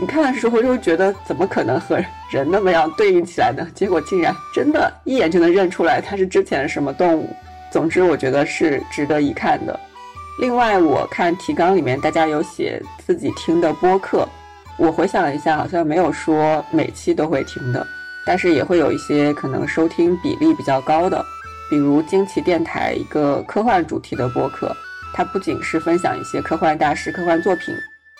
[0.00, 1.96] 你看的时候就会觉得怎么可能和
[2.30, 3.66] 人那么样对应起来呢？
[3.74, 7.34] 结果竟然真的一眼就能认出来它是之前什么动物。
[7.70, 9.78] 总之，我觉得是值得一看的。
[10.40, 14.28] 另外，我看提纲里面大家有写自己听的播客，
[14.76, 17.86] 我回想了一下，好像没有说每期都会听的。
[18.26, 21.24] 但是也会有一些可能收听比例比较高的，
[21.70, 24.74] 比如惊奇电台一个科幻主题的播客，
[25.12, 27.74] 它不仅是分享一些科幻大师、科幻作品，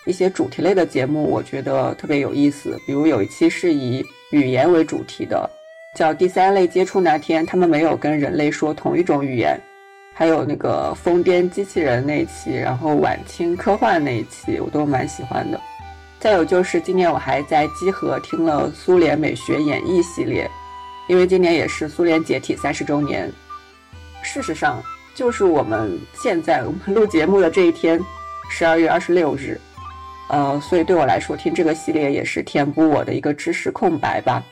[0.05, 2.79] 一些主题类的节目，我觉得特别有意思。
[2.85, 5.49] 比如有一期是以语言为主题的，
[5.95, 9.59] 叫《第三类接触那天》，他们没有跟人类说同一种语言。
[10.13, 15.59] 还有那个疯癫机器人那一期，然后晚清科幻那一期，我都蛮喜欢的。
[16.19, 20.49] 再有就是今年我还在集合听了苏联美学演绎系列，
[21.09, 23.29] 因为今年也是苏联解体三十周年。
[24.23, 24.81] 事实上，
[25.13, 27.99] 就是我们现在我们录节目的这一天，
[28.49, 29.59] 十二月二十六日。
[30.27, 34.43] 呃，所以对我来说，听这个系列也是填补我的一个知识空白吧。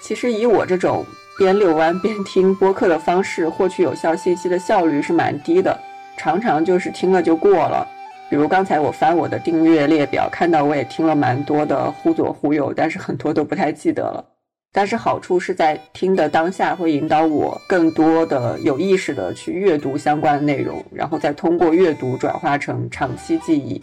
[0.00, 1.04] 其实以我这种
[1.38, 5.78] 边遛弯边听播客的方式获取有效信息的效率是蛮低的，
[6.16, 7.86] 常常就是听了就过了。
[8.30, 14.24] 比如刚才我翻我的订阅列表，看到我也听了蛮多的忽左忽右，但是很多都不太记得了。
[14.72, 23.80] 但是好处是在听的当下会引导我更多的有意识的去阅读相关的内容，然后再通过阅读转化成长期记忆。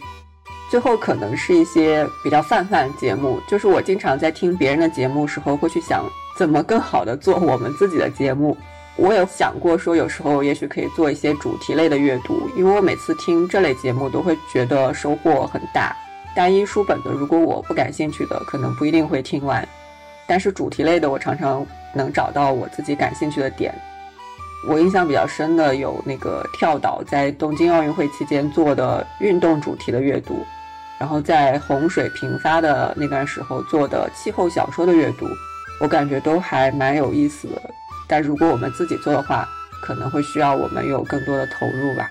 [0.72, 6.02] 最后可能是一些比较泛泛的节目，就是我经常在听别人的节目时候会去想
[6.34, 8.56] 怎么更好的做我们自己的节目。
[8.96, 15.94] 我有想过说，有时候也许可以做一些主题类的阅读，因为我每次听这类节目都会觉得收获很大。
[16.34, 19.68] 单一书本的，如果我不感兴趣的，可能不一定会听完。
[20.26, 23.74] 但是主题类的，我常常能找到我自己感兴趣的点。
[24.66, 30.42] 我印象比较深的有那个跳岛在东京奥运会期间做的运动主题的阅读，
[31.02, 35.26] 然后在洪水频发的那段时候做的气候小说的阅读，
[35.80, 37.60] 我感觉都还蛮有意思的。
[38.06, 39.44] 但如果我们自己做的话，
[39.82, 42.08] 可能会需要我们有更多的投入吧。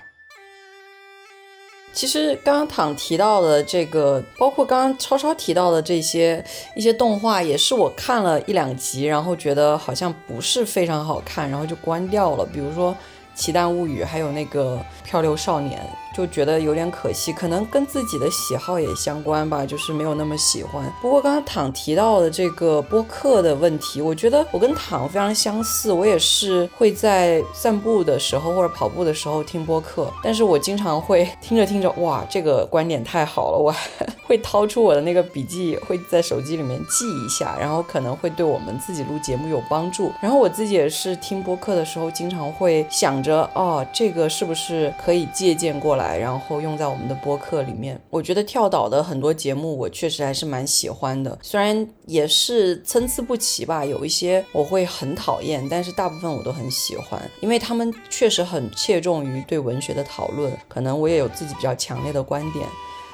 [1.94, 6.44] 其实刚刚躺提到的这个，包括刚刚超超提到的这些
[6.76, 12.44] 一些动画，也是我看了一两集，然后觉得好像不是非常好看，然后就关掉了。
[12.44, 12.92] 比如说
[13.34, 15.80] 《奇蛋物语》，还有那个《漂流少年》。
[16.14, 20.84] 就觉得有点可惜，可能跟自己的喜好也相关吧，就是没有那么喜欢。
[21.00, 33.88] 不过刚刚躺提到的这个播客的问题，我觉得我跟躺非常相似，我也是会在散步的时候或者跑步的时候听播客，但是我经常会听着听着，哇，这个观点太好了，我还
[34.26, 40.12] 会掏出我的那个笔记，会在手机里面记一下，然后可能会对我们自己录节目有帮助。
[40.20, 46.01] 然后我自己也是听播客的时候，经常会想着，哦，这个是不是可以借鉴过来？
[46.16, 48.00] 然后用在我们的播客里面。
[48.10, 51.38] 我觉得跳岛的很多节目，我确实还是蛮喜欢的。
[51.42, 60.52] 虽然也是参差不齐吧，有一些我会很讨厌，但是大部分我都很喜欢，因为他们确实很切中于对文学的讨论。
[60.68, 62.66] 可能我也有自己比较强烈的观点。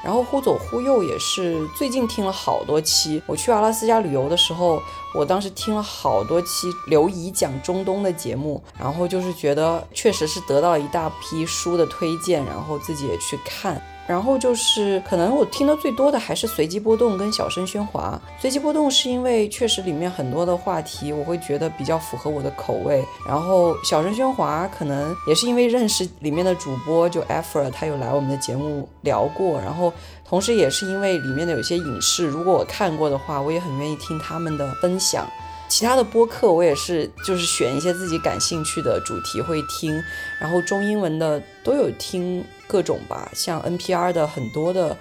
[0.03, 3.23] 然后忽左忽右也是最近听了好多期。
[3.27, 4.81] 我去阿拉斯加旅游的时候，
[5.15, 13.81] 我当时听了好多期刘怡讲中东的节目，然后就是觉得确实是得到一大批书的推荐，然后自己也去看。
[14.09, 18.21] 然后就是可能我听的最多的还是随机波动跟小声喧哗。
[18.41, 23.05] 随机波动是因为确实里面很多的话题我会觉得比较符合我的口味。
[23.27, 29.61] 然后小声喧哗可能也是因为认识里面的主播就 Effort，他有来我们的节目聊过。
[29.61, 29.93] 然后
[30.27, 35.29] 同时也是因为里面的有些影视，如果我看过的话，我也很愿意听他们的分享。
[35.69, 40.03] 其他的播客我也是，就是选一些自己感兴趣的主题会听，
[40.41, 44.97] 然后中英文的都有听各种吧，像 NPR 的很多的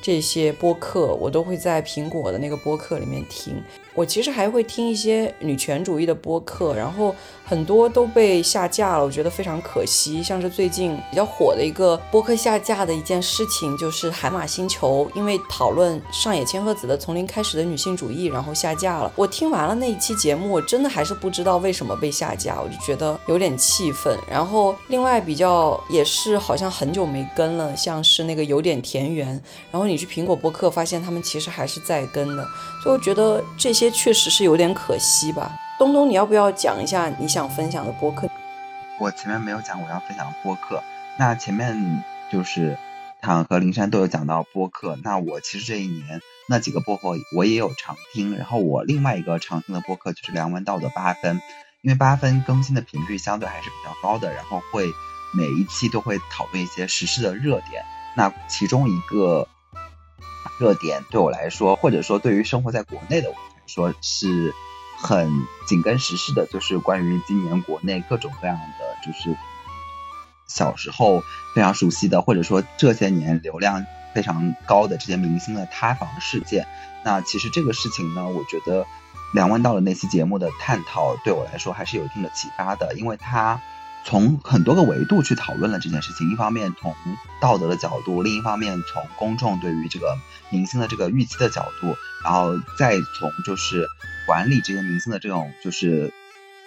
[0.00, 3.62] 这些播客，我都会在苹果的那个播客里面听。
[3.94, 7.14] 我其实还会听一些女权主义的播客，然后
[7.46, 10.22] 很多都被下架了，我觉得非常可惜。
[10.22, 19.10] 像是最近比较火的一个播客下架的一件事情，就是海马星球，因为讨论上野千鹤子的《从零开始的女性主义》，然后下架了。
[19.16, 24.16] 我听完了那一期节目，我真的还是不知道为什么被下架，我就觉得有点气愤。
[24.30, 29.28] 然后另外比较也是好像很久没更了，像是那个有点田园，
[29.70, 32.46] 然后你去苹果播客发现他们其实还是在更的，
[32.82, 33.90] 所以我觉得这些。
[33.96, 38.28] 确实是有点可惜吧，东东，你要不要讲一下你想分享的播客？
[38.98, 40.82] 我前面没有讲我要分享的播客，
[41.18, 42.78] 那前面就是
[43.20, 51.42] 唐和灵山都有讲到播客，那我其实这一年那几个播客我也有常听，然后我另外一个常听的播客就是梁文道的八分，
[51.82, 54.86] 因为八分更新的频率相对还是比较高的，然后会
[55.34, 57.84] 每一期都会讨论一些时事的热点，
[58.16, 59.46] 那其中一个
[60.58, 63.40] 热点对我来说，或者说对于生活在国内的我来。
[63.66, 64.54] 说是
[64.98, 65.30] 很
[65.66, 69.36] 紧跟时事的，就是关于今年国内各种各样的，就是
[70.46, 71.22] 小时候
[71.54, 76.66] 非常熟悉的，或者说这些年流量非常高的这些明星的塌房事件。
[77.04, 78.86] 那其实这个事情呢，我觉得
[79.32, 83.60] 梁文道的那期节目的探讨对我来说还是有一定的启发的，因为他。
[84.08, 86.94] 从很多个维度去讨论了这件事情，一方面从
[87.40, 90.16] 道德的角度，另一方面从公众对于这个
[90.48, 91.92] 明星的这个预期的角度，
[92.22, 93.84] 然后再从就是
[94.26, 96.12] 管理这些明星的这种就是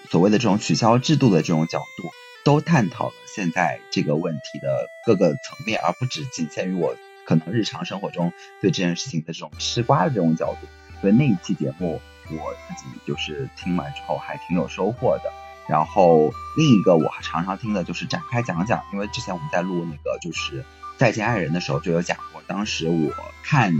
[0.09, 2.09] 所谓的这种取消制度的这种角度，
[2.43, 6.95] 都探讨了现在这个问题的各个层面，而不只仅限于我
[7.25, 10.67] 可能日常生活中对这件事情的这种吃瓜的这种角度。
[11.01, 15.31] 所以那一期节目我自己就是听完之后还挺有收获的。
[15.67, 20.65] 然后另一个我常常听的就是展开讲讲，因为之前我们在录那个就是
[20.97, 23.13] 再见爱人的时候就有讲过，当时我
[23.43, 23.71] 看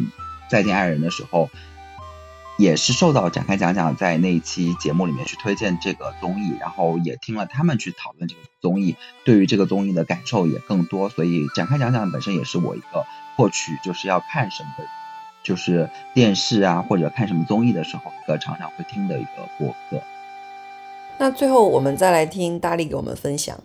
[0.49, 1.49] 再见爱人的时候，
[2.59, 13.05] 也是受到展开讲讲在那一期节目里面去推荐这个综艺，然后也听了他们去讨论这个综艺，对于这个综艺的感受也更多，所以展开讲讲本身也是我一个
[13.37, 14.69] 获取就是要看什么，
[15.41, 20.03] 就是电视啊或者看什么综艺的时候一个常常会听的一个播客。
[21.17, 23.57] 那最后我们再来听大力给我们分享。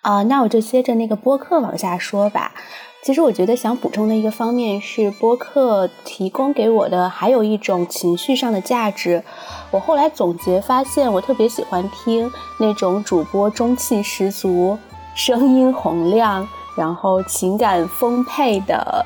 [0.00, 2.54] 啊，那我就接着那个播客往下说吧。
[3.02, 9.24] 其实我觉得想补充的一个方面是，播客提供给我的还有一种情绪上的价值。
[9.72, 12.30] 我后来总结发现，我特别喜欢听
[12.60, 14.78] 那种主播中气十足、
[15.16, 19.04] 声音洪亮，然后情感丰沛的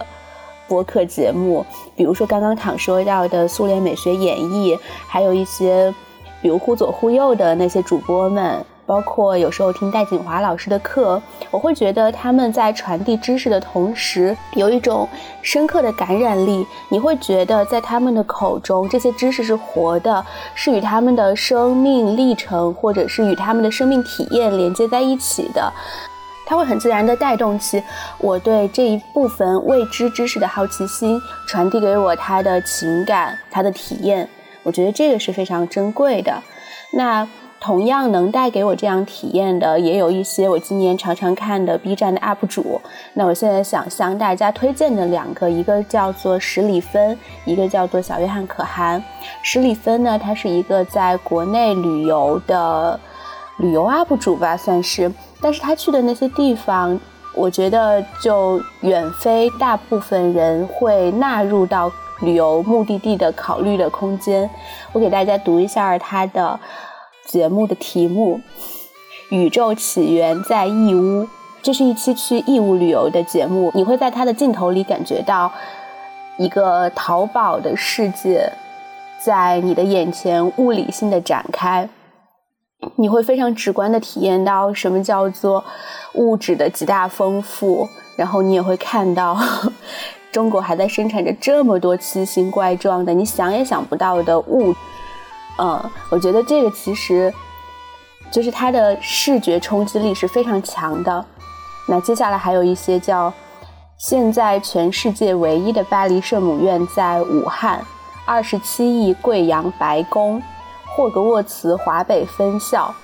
[0.69, 1.65] 播客节目。
[1.97, 4.79] 比如说刚刚躺说到的苏联美学演绎，
[5.09, 5.95] 还有一些。
[6.43, 15.09] 比如忽左忽右的那些主播们，包括有时候听戴锦华老师的课，我会觉得他们在传递知识的同时，有一种
[15.43, 16.65] 深刻的感染力。
[16.89, 25.73] 你会觉得在他们的口中，这些知识是活的，是与他们的生命历程或者是与他们的生命体验连接在一起的。
[26.49, 27.83] 它会很自然地带动起
[28.19, 34.29] 我对这一部分未知知识的好奇心，传递给我他的情感、他的体验。
[34.63, 36.41] 我觉得这个是非常珍贵的。
[36.93, 37.27] 那
[37.61, 42.81] 同样能带给我这样体验的，也有一些我今年常常看的 B 站的 UP 主。
[43.15, 49.03] 那我现在想向大家推荐的两个，一个叫做十里芬，一个叫做小约翰可汗。
[49.43, 52.99] 十里芬呢，他是一个在国内旅游的
[53.59, 55.11] 旅游 UP 主吧，算是。
[55.41, 56.99] 但是他去的那些地方，
[57.35, 61.91] 我觉得就远非大部分人会纳入到。
[62.23, 64.49] 旅游目的地的考虑的空间，
[64.95, 66.59] 我给大家读一下他的
[67.27, 68.41] 节目的题目：
[69.31, 71.29] 宇宙起源在义乌。
[71.63, 75.51] 这是一期去义乌旅游的节目，你会在他的镜头里感觉到
[76.39, 78.53] 一个淘宝的世界
[79.21, 81.89] 在你的眼前物理性的展开，
[82.95, 85.65] 你会非常直观的体验到什么叫做
[86.15, 89.37] 物质的极大丰富，然后你也会看到。
[90.33, 94.75] 中国还在生产着这么多奇形怪状的、你想也想不到的物，
[95.59, 97.33] 嗯，我觉得这个其实
[98.31, 101.25] 就是它的视觉冲击力是非常强的。
[101.89, 103.33] 那接下来还有一些叫
[103.99, 107.85] “现在全世界唯一的巴黎圣母院在武汉”，
[108.27, 110.43] 二十七亿贵阳白宫，
[110.85, 112.95] 霍格沃茨华北分校，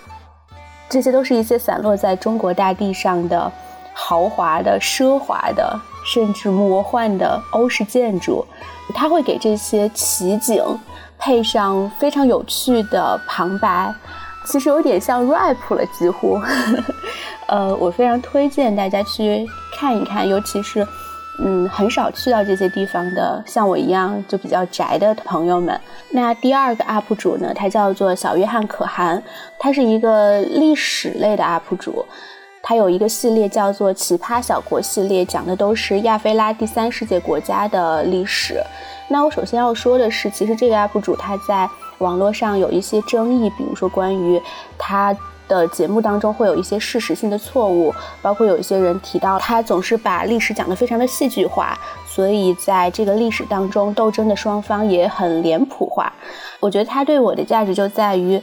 [0.88, 3.50] 这些都是一些散落在中国大地上的
[3.94, 5.80] 豪华的、奢华的。
[6.04, 8.44] 甚至魔幻的欧式建筑，
[8.92, 10.60] 它会给这些奇景
[11.22, 13.94] 配上非常有趣的旁白，
[14.44, 16.36] 其实有点像 rap 了，几乎。
[17.46, 19.46] 呃，我非常推荐大家去
[19.78, 20.84] 看一看，尤其是
[21.44, 25.80] 嗯，很少去到这些地方的，像我一样就比较宅的朋友们。
[26.10, 29.22] 那第二个 UP 主呢，他叫做小约翰可汗，
[29.58, 32.04] 他是一个历史类的 UP 主，
[32.62, 38.62] 他有一个系列叫做“奇葩小国”系列，讲的都是亚非拉第三世界国家的历史。
[39.08, 41.68] 那我首先要说的是，其实这个 UP 主他在
[41.98, 44.40] 网络上有一些争议，比如说关于
[44.78, 45.14] 他。
[45.48, 56.10] 的节目当中会有一些事实性的错误，包括有一些人提到他总是把历史讲得非常的戏剧化，所以在这个历史当中斗争的双方也很脸谱化。
[56.58, 58.40] 我觉得他对我的价值就在于。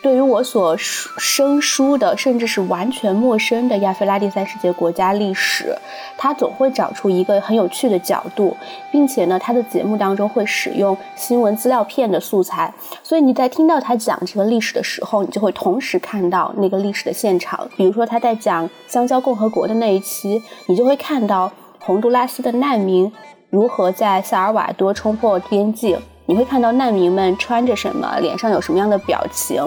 [0.00, 5.76] 对于我所生疏的，甚至是完全陌生的亚非拉第三世界国家历史，
[6.16, 8.56] 他总会找出一个很有趣的角度，
[8.92, 12.72] 并且呢，他的节目当中会使用新闻资料片的素材，
[13.02, 17.68] 所以你在听到他讲这个历史的时候，你就会同时看到那个历史的现场。
[17.76, 21.50] 比如说他在讲香蕉共和国的那一期，你就会看到
[21.80, 23.12] 洪都拉斯的难民
[23.50, 29.66] 如何在萨尔瓦多冲破边境，你会看到难民们穿着什么，脸上有什么样的表情。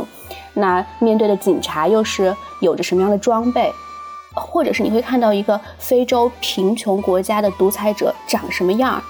[0.53, 3.73] 那面对的警察又是有着什么样的装备，
[4.35, 9.01] 或者是你会看到一个非洲贫穷国家的独裁者长什么样儿？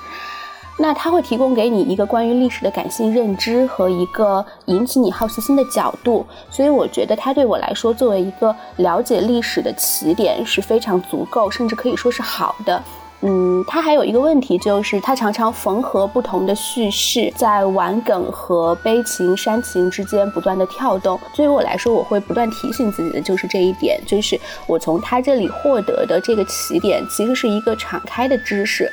[0.77, 12.81] 那他会提供给你一个关于历史的感性认知和一个引起你好奇心的角度，所以我觉得他对我来说作为一个了解历史的起点是非常足够，甚至可以说是好的。
[13.23, 21.19] 嗯，它还有一个问题，就是它常常缝合不同的叙事，在玩梗和悲情、煽情之间不断的跳动。
[21.35, 28.91] 对于我来说，我会不断提醒自己的就是这一点，就是我从他这里获得的这个起点，其实是一个敞开的知识。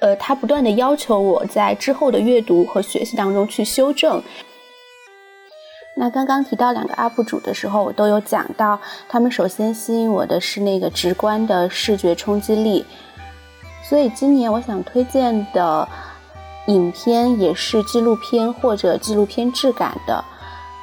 [0.00, 4.22] 呃，他不断的要求我在之后的阅读和学习当中去修正。
[5.96, 8.78] 那刚刚提到两个 UP 主的时候，我都有讲到，
[9.08, 12.84] 他们首先吸引我的是那个直观的视觉冲击力。
[13.90, 15.88] 所以今年我想推荐的
[16.68, 20.24] 影片也是纪录片或者纪录片质感的。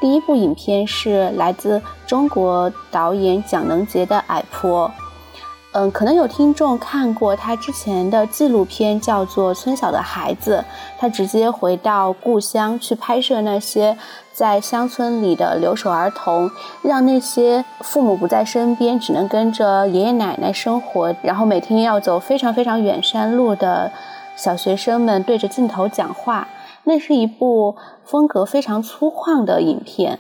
[0.02, 4.90] 第一部影片是来自中国导演蒋能杰的《矮坡》。
[5.80, 10.58] 嗯，可能有听众看过他之前的纪录片，叫做《村小的孩子》。
[10.98, 13.96] 他直接回到故乡去拍摄那些
[14.34, 16.50] 在乡村里的留守儿童，
[16.82, 23.92] 让那些父母不在身边，只能跟着爷爷奶奶生活，然后每天要走非常非常远山路的
[24.36, 26.48] 小学生们对着镜头讲话。
[26.86, 30.18] 那是一部风格非常粗犷的影片。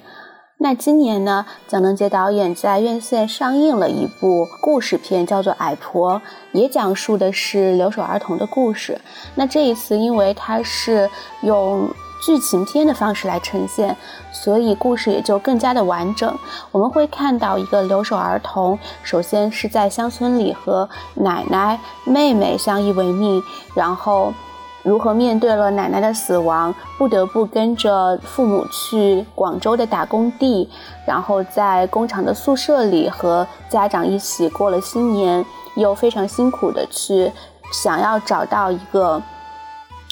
[0.59, 6.15] 那今年呢，蒋能杰导演在院线上映了一部故事片，叫做《矮婆》，
[6.51, 8.99] 也讲述的是留守儿童的故事。
[9.35, 11.07] 那这一次，因为它是
[11.43, 11.87] 用
[12.25, 13.95] 剧情片的方式来呈现，
[14.31, 16.35] 所以故事也就更加的完整。
[16.71, 23.43] 我们会看到一个留守儿童，首先是在乡村里和奶奶、妹妹相依为命，
[23.75, 24.33] 然后。
[24.87, 30.69] 如何面对了奶奶的死亡，不得不跟着父母去广州的打工地，
[31.05, 35.45] 然后在工厂的宿舍里和家长一起过了新年，
[35.75, 37.29] 又非常辛苦的去
[37.73, 39.21] 想要找到一个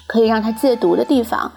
[0.08, 1.50] 可以让他戒毒的地方。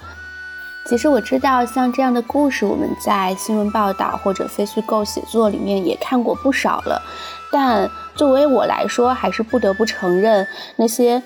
[0.88, 7.02] 其实我知道，像这样的故事，我们在新闻报道或者非虚构写作里面也看过不少了，
[7.50, 10.46] 但作为我来说，还是不得不承认
[10.76, 11.20] 那些。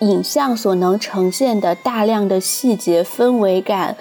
[0.00, 3.96] 影像所能呈现的大量的细节氛围感，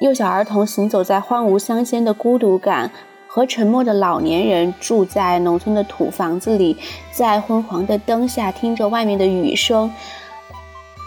[0.00, 2.90] 幼小儿童行走在荒芜乡间的孤独感，
[3.26, 6.74] 和沉默的老年人住在农村的土房子里，
[7.12, 9.92] 在昏黄的灯下听着外面的雨声，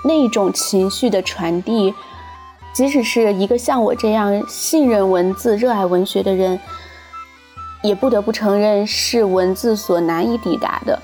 [0.05, 1.91] 那种情绪的传递，
[2.73, 6.59] 即使是一个像我这样信任文字、热爱文学的人，
[7.81, 11.01] 也不得不承认是文字所难以抵达的。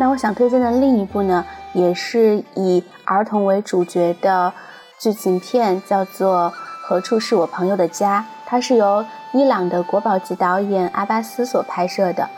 [0.00, 4.52] 那我想推荐的另一部呢，也是以儿童为主角的
[4.96, 8.20] 剧情片，叫做《何处是我朋友的家》。
[8.46, 12.30] 它是由伊朗的国宝级导演阿巴斯所拍摄的。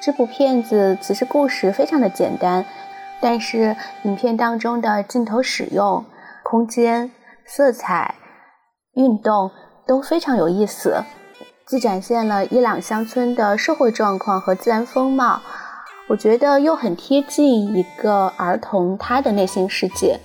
[0.00, 2.64] 这部片子其实故事非常的简单，
[3.20, 6.04] 但是影片当中的镜头使用、
[6.44, 7.10] 空间、
[7.44, 8.14] 色彩、
[8.94, 9.50] 运动
[9.88, 11.02] 都非常有意思，
[11.66, 15.40] 既展现了伊朗乡村的社会状况和自然风貌。
[16.08, 20.16] 我觉得又很贴近一个儿童他的内心世界。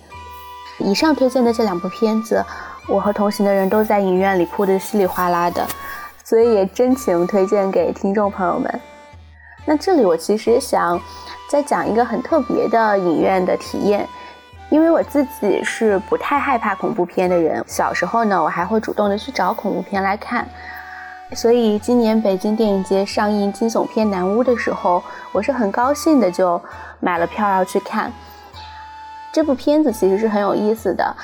[0.77, 2.43] 以上推荐的这两部片子，
[2.87, 5.67] 我和同行的人都在影院里哭得稀里哗啦的，
[6.23, 8.79] 所以也真情推荐给听众朋友们。
[9.65, 11.01] 那这里我其实想
[11.49, 14.07] 再讲一个很特别的影院的体验，
[14.69, 20.47] 因为我自己是不太害怕恐怖片的人，小时候呢，我还会主动的去找恐怖片来看。
[21.33, 25.01] 所以今年北京电影节上映惊悚片《南巫》的时候，
[25.31, 26.61] 我是很高兴的，就
[26.99, 28.11] 买了票要去看。
[29.31, 31.15] 这部片子其实是很有意思的，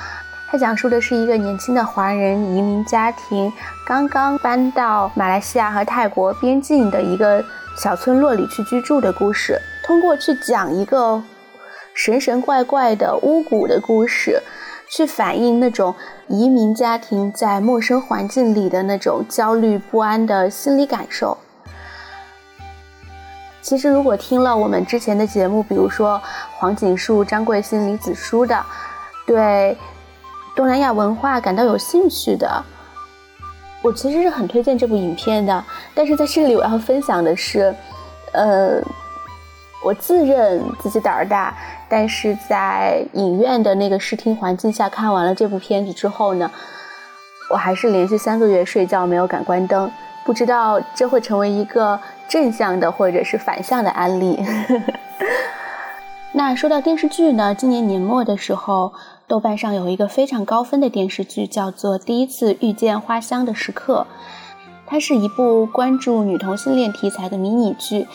[0.50, 3.52] 它讲述的是一个年轻的华人移民家庭
[3.86, 7.44] 刚刚搬到马来西亚和泰国边境的一个
[7.76, 9.60] 小村落里去居住的故事。
[9.84, 11.22] 通过去讲一个
[11.92, 14.42] 神神怪怪的巫蛊的故事。
[14.90, 15.94] 去反映那种
[16.26, 21.36] 移民家庭在陌生环境里的那种焦虑不安的心理感受。
[23.60, 26.20] 其实，如果听了我们之前的节目，比如说
[26.56, 28.64] 黄锦树、张贵兴、李子书的，
[29.26, 29.76] 对
[30.56, 32.64] 东南亚文化感到有兴趣的，
[33.82, 35.64] 我其实是很推荐这部影片的。
[35.94, 37.74] 但是在这里，我要分享的是，
[38.32, 38.82] 呃。
[39.84, 41.54] 我自认自己胆儿大，
[41.88, 46.50] 但是在影院的那个视听环境下看完了这部片子之后呢，
[47.50, 49.90] 我还是连续三个月睡觉没有敢关灯。
[50.24, 51.98] 不知道这会成为一个
[52.28, 54.44] 正向的或者是反向的案例。
[56.32, 58.92] 那说到电视剧呢，今年年末的时候，
[59.26, 64.06] 豆瓣上有一个非常高分的电视剧，叫做《第一次遇见花香的时刻》，
[64.86, 68.06] 它是一部关注女同性恋题材的迷你剧。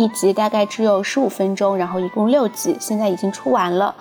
[0.00, 3.94] 一集大概只有十五分钟，然后一共六集，现在已经出完了，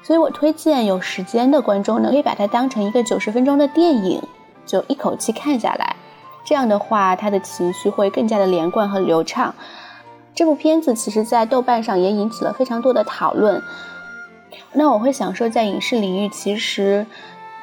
[0.00, 4.22] 所以我推荐有时间的观众呢，可以把它当成一个九十分钟的电影，
[4.64, 5.96] 就一口气看下来，
[6.44, 9.52] 这样的话，他的情绪会更加的连贯和流畅。
[10.36, 13.60] 这部片子其实，在豆瓣上也引起了非常多的讨论。
[14.72, 17.04] 那我会想说，在影视领域，其实，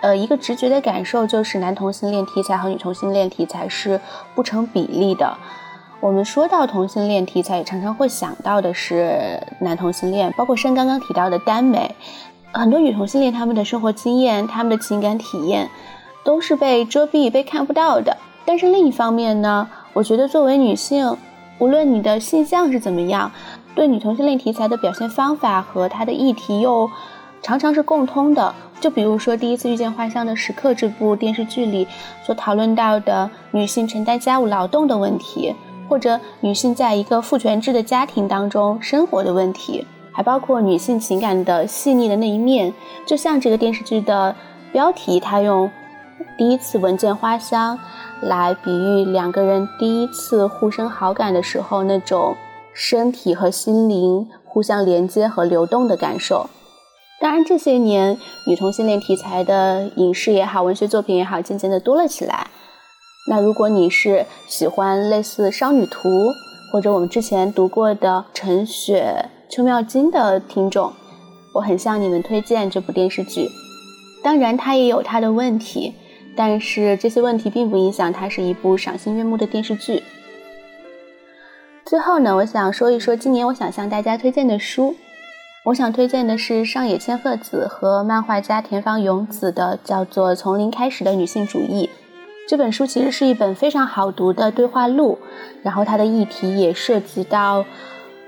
[0.02, 4.02] 呃，一个直觉的感受就是男同性恋题材和女同性恋题材是
[4.36, 5.38] 不成比例的。
[6.02, 11.94] 我们说到同性恋题材，也常常会想到的是男同性恋，包括像刚刚提到的耽美，
[12.52, 15.70] 很多女同性恋他们的生活经验、他们的情感体验，
[16.24, 18.18] 都是被遮蔽、被看不到的。
[18.46, 21.16] 但是另一方面呢，我觉得作为女性，
[21.60, 23.32] 无论你的性向是怎么样，
[23.76, 26.90] 对女同性恋题材的表现方法和它的议题又
[27.44, 28.56] 常常是共通的。
[28.80, 31.88] 就比如说《第一次遇见花香的时刻》这部电视剧里
[32.26, 35.54] 所讨论到的女性承担家务劳动的问题。
[35.92, 42.74] 或者女性在一个父权制的家庭当中生活的问题，还包括女性情感的细腻的那一面。
[43.06, 44.34] 就像这个电视剧的
[44.72, 45.70] 标题，它用
[46.40, 47.78] “第一次闻见花香”
[48.24, 52.38] 来比喻两个人第一次互生好感的时候那种
[52.74, 56.50] 身体和心灵互相连接和流动的感受。
[57.20, 62.48] 当然，这些年女同性恋题材的影视也好，文学作品也好，渐渐的多了起来。
[63.28, 66.10] 那如果你是喜欢类似《少女图》
[66.72, 70.92] 或者我们之前读过的《陈雪邱妙金》的听众，
[71.54, 73.48] 我很向你们推荐这部电视剧。
[74.24, 75.94] 当然，它也有它的问题，
[76.36, 80.02] 但是这些问题并不影响它是一部赏心悦目的电视剧。
[81.86, 84.96] 最后呢，我想说一说今年我想向大家推荐的书。
[85.66, 91.88] 我想推荐的是上野千鹤子和漫画家田方勇子的，叫做《从零开始的女性主义》。
[92.48, 95.20] 这本书其实是一本非常好读的对话录，
[95.64, 97.64] 然后它的议题也涉及到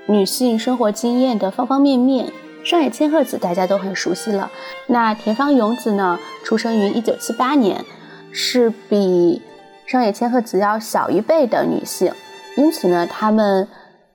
[0.06, 2.32] 女性生活经验的方方面面。
[2.64, 4.50] 上野千鹤子大家都很熟悉了，
[4.86, 7.84] 那田方勇子呢，出生于一九七八年，
[8.32, 9.42] 是比
[9.86, 12.10] 上野千鹤子要小一辈的女性，
[12.56, 13.68] 因此呢，他们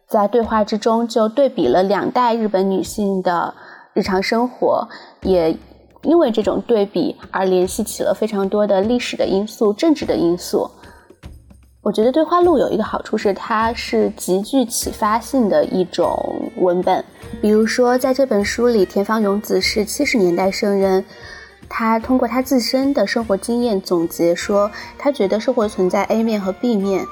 [0.07, 3.53] 在对话之中就对比了两代日本女性的
[3.93, 4.87] 日常生活，
[5.21, 5.55] 也。
[6.03, 10.69] 因为这种对比而联系起了非常多的历史的因素、政治的因素。
[11.81, 17.03] 我觉得对话录有一个好处是，它是极具启发性的一种文本。
[17.41, 21.03] 比如说，在这本书里，田方勇子是七十年代生人，
[21.69, 27.05] 他通过他自身的生活经验总结说，他觉得社会存在 A 面和 B 面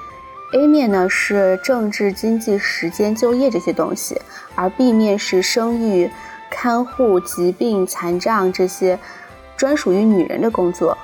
[0.54, 4.20] ，A 面呢是政治、经济、时间、就业这些东西，
[4.56, 6.10] 而 B 面是生育。
[6.50, 8.98] 看护、疾病、残障这些
[9.56, 10.98] 专属于女人的工作。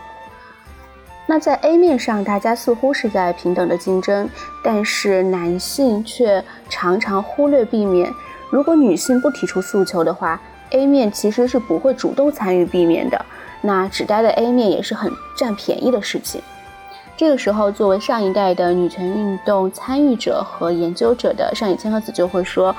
[1.25, 4.29] 那在 A 面上，大家似乎是在平等的竞争，
[4.61, 8.13] 但是男性却常常忽略避免。
[8.49, 10.39] 如果女性不提出诉求的话
[10.71, 13.25] ，A 面其实是不会主动参与避免的。
[13.61, 16.41] 那只待的 A 面也是很占便宜的事情。
[17.15, 22.75] 这个时候，作为上一代的女权运动参与者和研究者的上野千鹤子就会说：“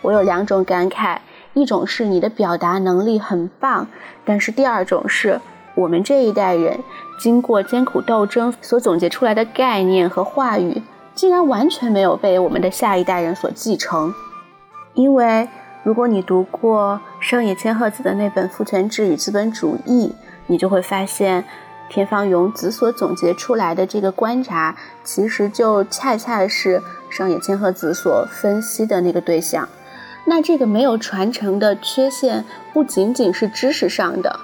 [0.00, 1.18] 我有两种感慨。”
[1.54, 3.86] 一种是你的表达能力很棒，
[4.24, 5.40] 但是第二种是
[5.74, 6.80] 我们这一代人
[7.18, 10.82] 经过艰苦斗争所总结出来的概念和话语，
[11.14, 14.14] 竟然完全没有被我们的下一代人所继承。
[14.94, 15.48] 因为
[15.82, 20.08] 如果你读过上野千鹤子的那本《父权制与资本主义》，
[20.46, 21.44] 你就会发现，
[21.88, 24.74] 田方勇子所总结出来的这个观察，
[25.04, 29.68] 其实就恰恰是上野千鹤子所分析的那个对象。
[30.24, 34.40] 那这个没有传承的缺陷，不仅仅是知识上的，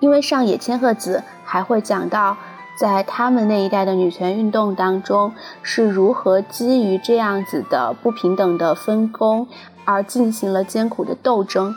[0.00, 2.36] 因为上野千鹤子还会讲到。
[2.76, 5.32] 在他们那一代的女权运动当中，
[5.62, 9.46] 是如何基于这样子的不平等的分工
[9.84, 11.72] 而进行了艰苦的斗争？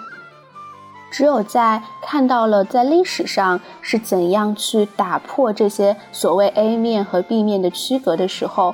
[1.11, 8.73] 只有在看到了在历史上是怎样去打破这些所谓 A 面和 B 面的区隔的时候，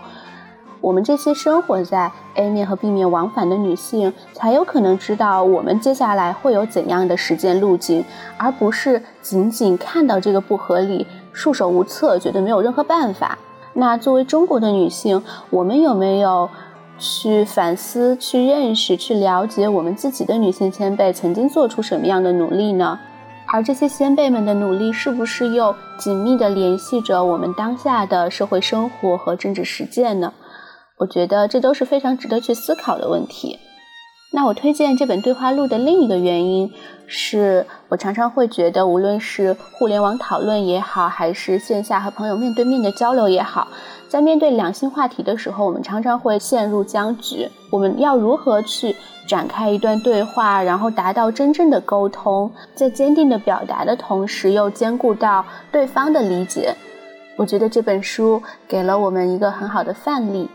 [0.84, 8.04] 我们这些生活在 A 面和 B 面往返的女性，才有可能知道我们接下来会有怎样的实践路径，
[8.38, 11.08] 而不是仅仅看到这个不合理。
[11.32, 13.38] 束手无策，觉得没有任何办法。
[13.72, 16.50] 那作为中国的女性，我们有没有
[17.00, 23.00] 去反思、去认识、去了解我们自己的女性先辈曾经做出什么样的努力呢？
[23.48, 30.34] 而这些先辈们的努力，是不是又紧密地联系着我们当下的社会生活和政治实践呢？
[30.98, 33.60] 我觉得这都是非常值得去思考的问题。
[34.36, 36.72] 那我推荐这本对话录的另一个原因，
[37.06, 43.68] 是我常常会觉得，无论是互联网讨论也好，还是线下和朋友面对面的交流也好，
[44.10, 47.48] 在面对两性话题的时候，我们常常会陷入僵局。
[47.72, 48.96] 我们要如何去
[49.28, 56.76] 展开一段对话，然后达到真正的沟通，在坚定的表达的同时，又兼顾到对方的理解？
[57.38, 60.50] 我觉得这本书给了我们一个很好的范例。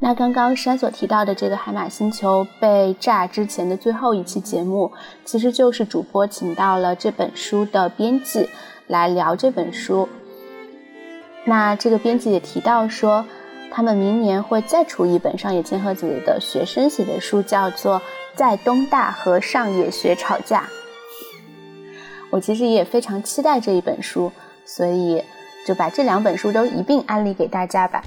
[0.00, 4.92] 那刚刚山所提到的这个海马星球被炸之前的最后一期节目，
[5.24, 8.50] 其实就是主播请到了这本书的编辑
[8.86, 10.08] 来聊这本书。
[11.46, 13.24] 那这个编辑也提到说，
[13.70, 18.00] 他们明年会再出一本上野千鹤子的学生写的书，叫做
[18.34, 20.62] 《在东大和上野学吵架》。
[22.30, 24.32] 我其实也非常期待这一本书，
[24.66, 25.22] 所以
[25.66, 28.02] 就把这两本书都一并安利给大家吧。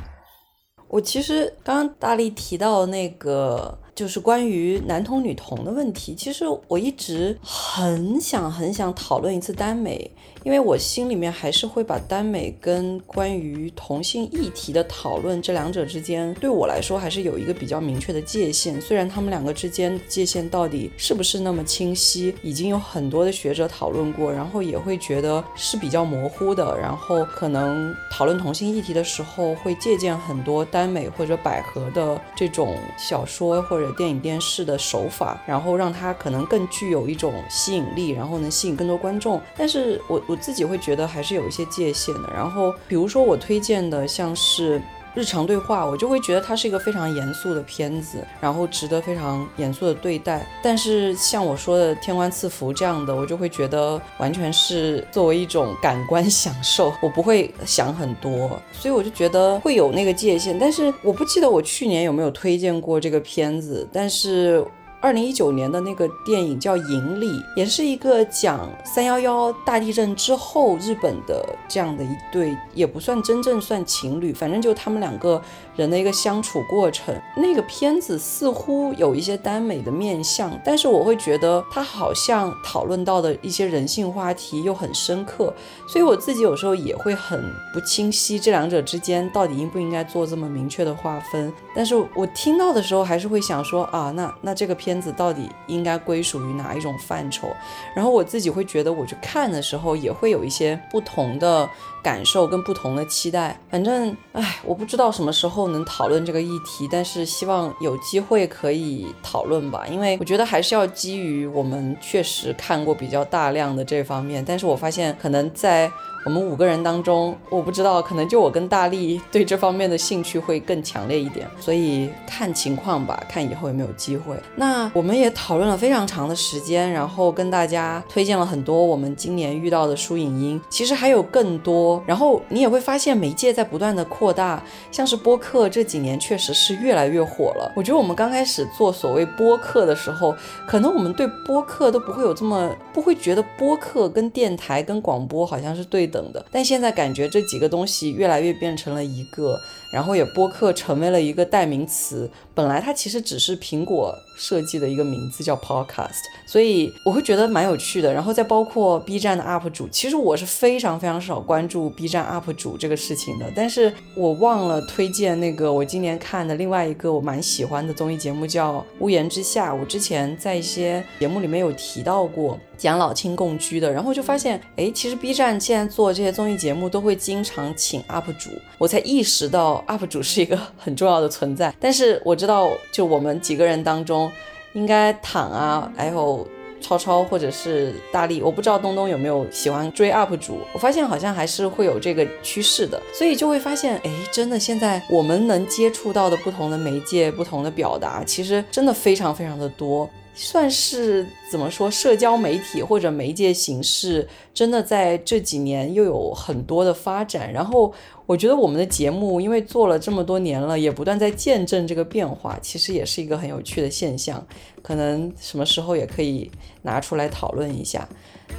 [0.88, 6.16] 我其实刚刚大力提到那个，就是关于男同女同的问题。
[6.16, 10.10] 其实我一直很想很想讨论一次耽美。
[10.48, 18.80] 因为我心里面还是会把耽美跟关于同性议题的讨论这两者之间，对我来说还是有一个比较明确的界限。
[18.80, 26.78] 虽然他们两个之间界限到底是不是那么清晰，已经有很多的学者讨论过，然后也会觉得是比较模糊的。
[26.80, 39.42] 然后可能讨论同性议题的时候，会借鉴很多耽美或者百合的这种小说或者电影电视的手法，然后让它可能更具有一种吸引力，然后能吸引更多观众。
[39.58, 40.37] 但是我我。
[40.38, 42.30] 自己会觉得还是有一些界限的。
[42.34, 44.82] 然后，比如说我推荐的像是
[45.16, 50.48] 日常对话，我就会觉得它是一个非常严肃的片子，然后值得非常严肃的对待。
[50.62, 60.58] 但是像我说的《天官赐福》这样的，我就会觉得完全是作为一种感官享受，我不会想很多，所以我就觉得会有那个界限。
[60.60, 64.64] 但是我不记得我去年有没有推荐过这个片子，但是。
[65.00, 75.40] 二零一九年的那个电影叫《引力》，也是一个讲三幺幺大地震之后日本的这样的一对，也不算真正算情侣，反正就他们两个
[75.76, 77.16] 人的一个相处过程。
[77.36, 85.54] 那个片子似乎有一些耽美的面相，但是我会觉得它好像讨论到的一些人性话题又很深刻，
[85.88, 87.40] 所以我自己有时候也会很
[87.72, 91.54] 不清晰这两者之间到底应不应该做这么明确的划分。
[91.76, 94.87] 但是我听到的时候还是会想说啊，那那这个片。
[94.88, 97.50] 片子到底应该归属于哪一种范畴？
[97.94, 101.70] 然后我自己会觉得，我去看的时候也会有一些不同的
[102.02, 103.60] 感受跟不同的期待。
[103.70, 109.86] 反正，唉，我不知道什么时候能讨论这个议题，但是希望有机会可以讨论吧。
[109.92, 114.42] 因为我觉得还是要基于我们确实看过比较大量的这方面。
[114.46, 115.92] 但是我发现，可能在
[116.28, 124.36] 我们五个人当中，我不知道，可能就我跟大力对这方面的兴趣会更强烈一点，所以看情况吧，看以后有没有机会。
[124.58, 132.04] 那我们也讨论了非常长的时间，然后跟大家推荐了很多我们今年遇到的书影音，其实还有更多。
[132.06, 137.72] 然后你也会发现媒介在不断的扩大，像是播客这几年确实是越来越火了。
[137.74, 140.36] 我觉得我们刚开始做所谓播客的时候，
[140.68, 146.32] 可能我们对播客都不会有这么不会觉得播客跟电台跟广播好像是对等。
[146.34, 149.58] 的，但现在感觉这几个东西越来越变成了一个，
[149.92, 152.30] 然后也播客成为了一个代名词。
[152.54, 158.12] 本来它其实只是苹果设计的一个名字叫 Podcast，所以我会觉得蛮有趣的。
[158.12, 172.58] 然后再包括 B 站的 UP 主，其实我是非常非常少关注 B 站 UP 主这个事情的，但是我忘了推荐那个我今年看的另外一个我蛮喜欢的综艺节目叫《屋檐之下》，我之前在一些节目里面有提到过。
[172.78, 181.74] 讲老亲共居的，然后就发现，哎，其实 B 站现在做这些综艺节目都会经常请 UP 主，我才意识到 UP 主是一个 很重要的存在。
[181.80, 184.32] 但是我知道，就我们几个人当中，
[184.74, 186.48] 应该躺啊，还有
[186.80, 190.60] 超超或者是大力，我不知道东东有没有喜欢追 UP 主。
[190.74, 200.10] 我发现好像还是会有这个趋势的，所以就会发现，哎，真的现在我们能接触到的不同的媒介、不同的表达，其实真的非常非常的多。
[200.40, 201.90] 算是怎么说？
[201.90, 207.52] 社交媒体或者媒介形式，真的在这几年又有很多的发展。
[207.52, 207.92] 然后，
[208.28, 214.46] 我觉得我们的节目，因为做了这么多年了，也不断在见证这个变化，其实也是一个很有趣的现象。
[214.84, 216.52] 可能什么时候也可以
[216.84, 218.08] 拿出来讨论一下。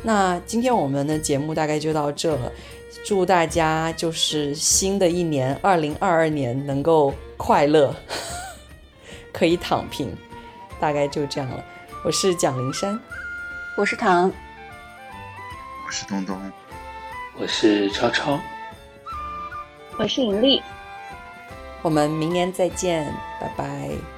[0.03, 2.53] 那今天我们的节目大概就到这了。
[3.05, 7.95] 祝大家就是新的一年，二零二二年能够快乐，
[9.33, 10.11] 可以躺平。
[10.81, 11.65] 大概就这样了。
[12.05, 12.99] 我是蒋灵山，
[13.77, 14.31] 我是唐，
[15.87, 16.53] 我是东东，
[17.37, 18.39] 我是超超，
[19.99, 20.63] 我是尹丽。
[21.83, 24.18] 我们明年再见，拜拜。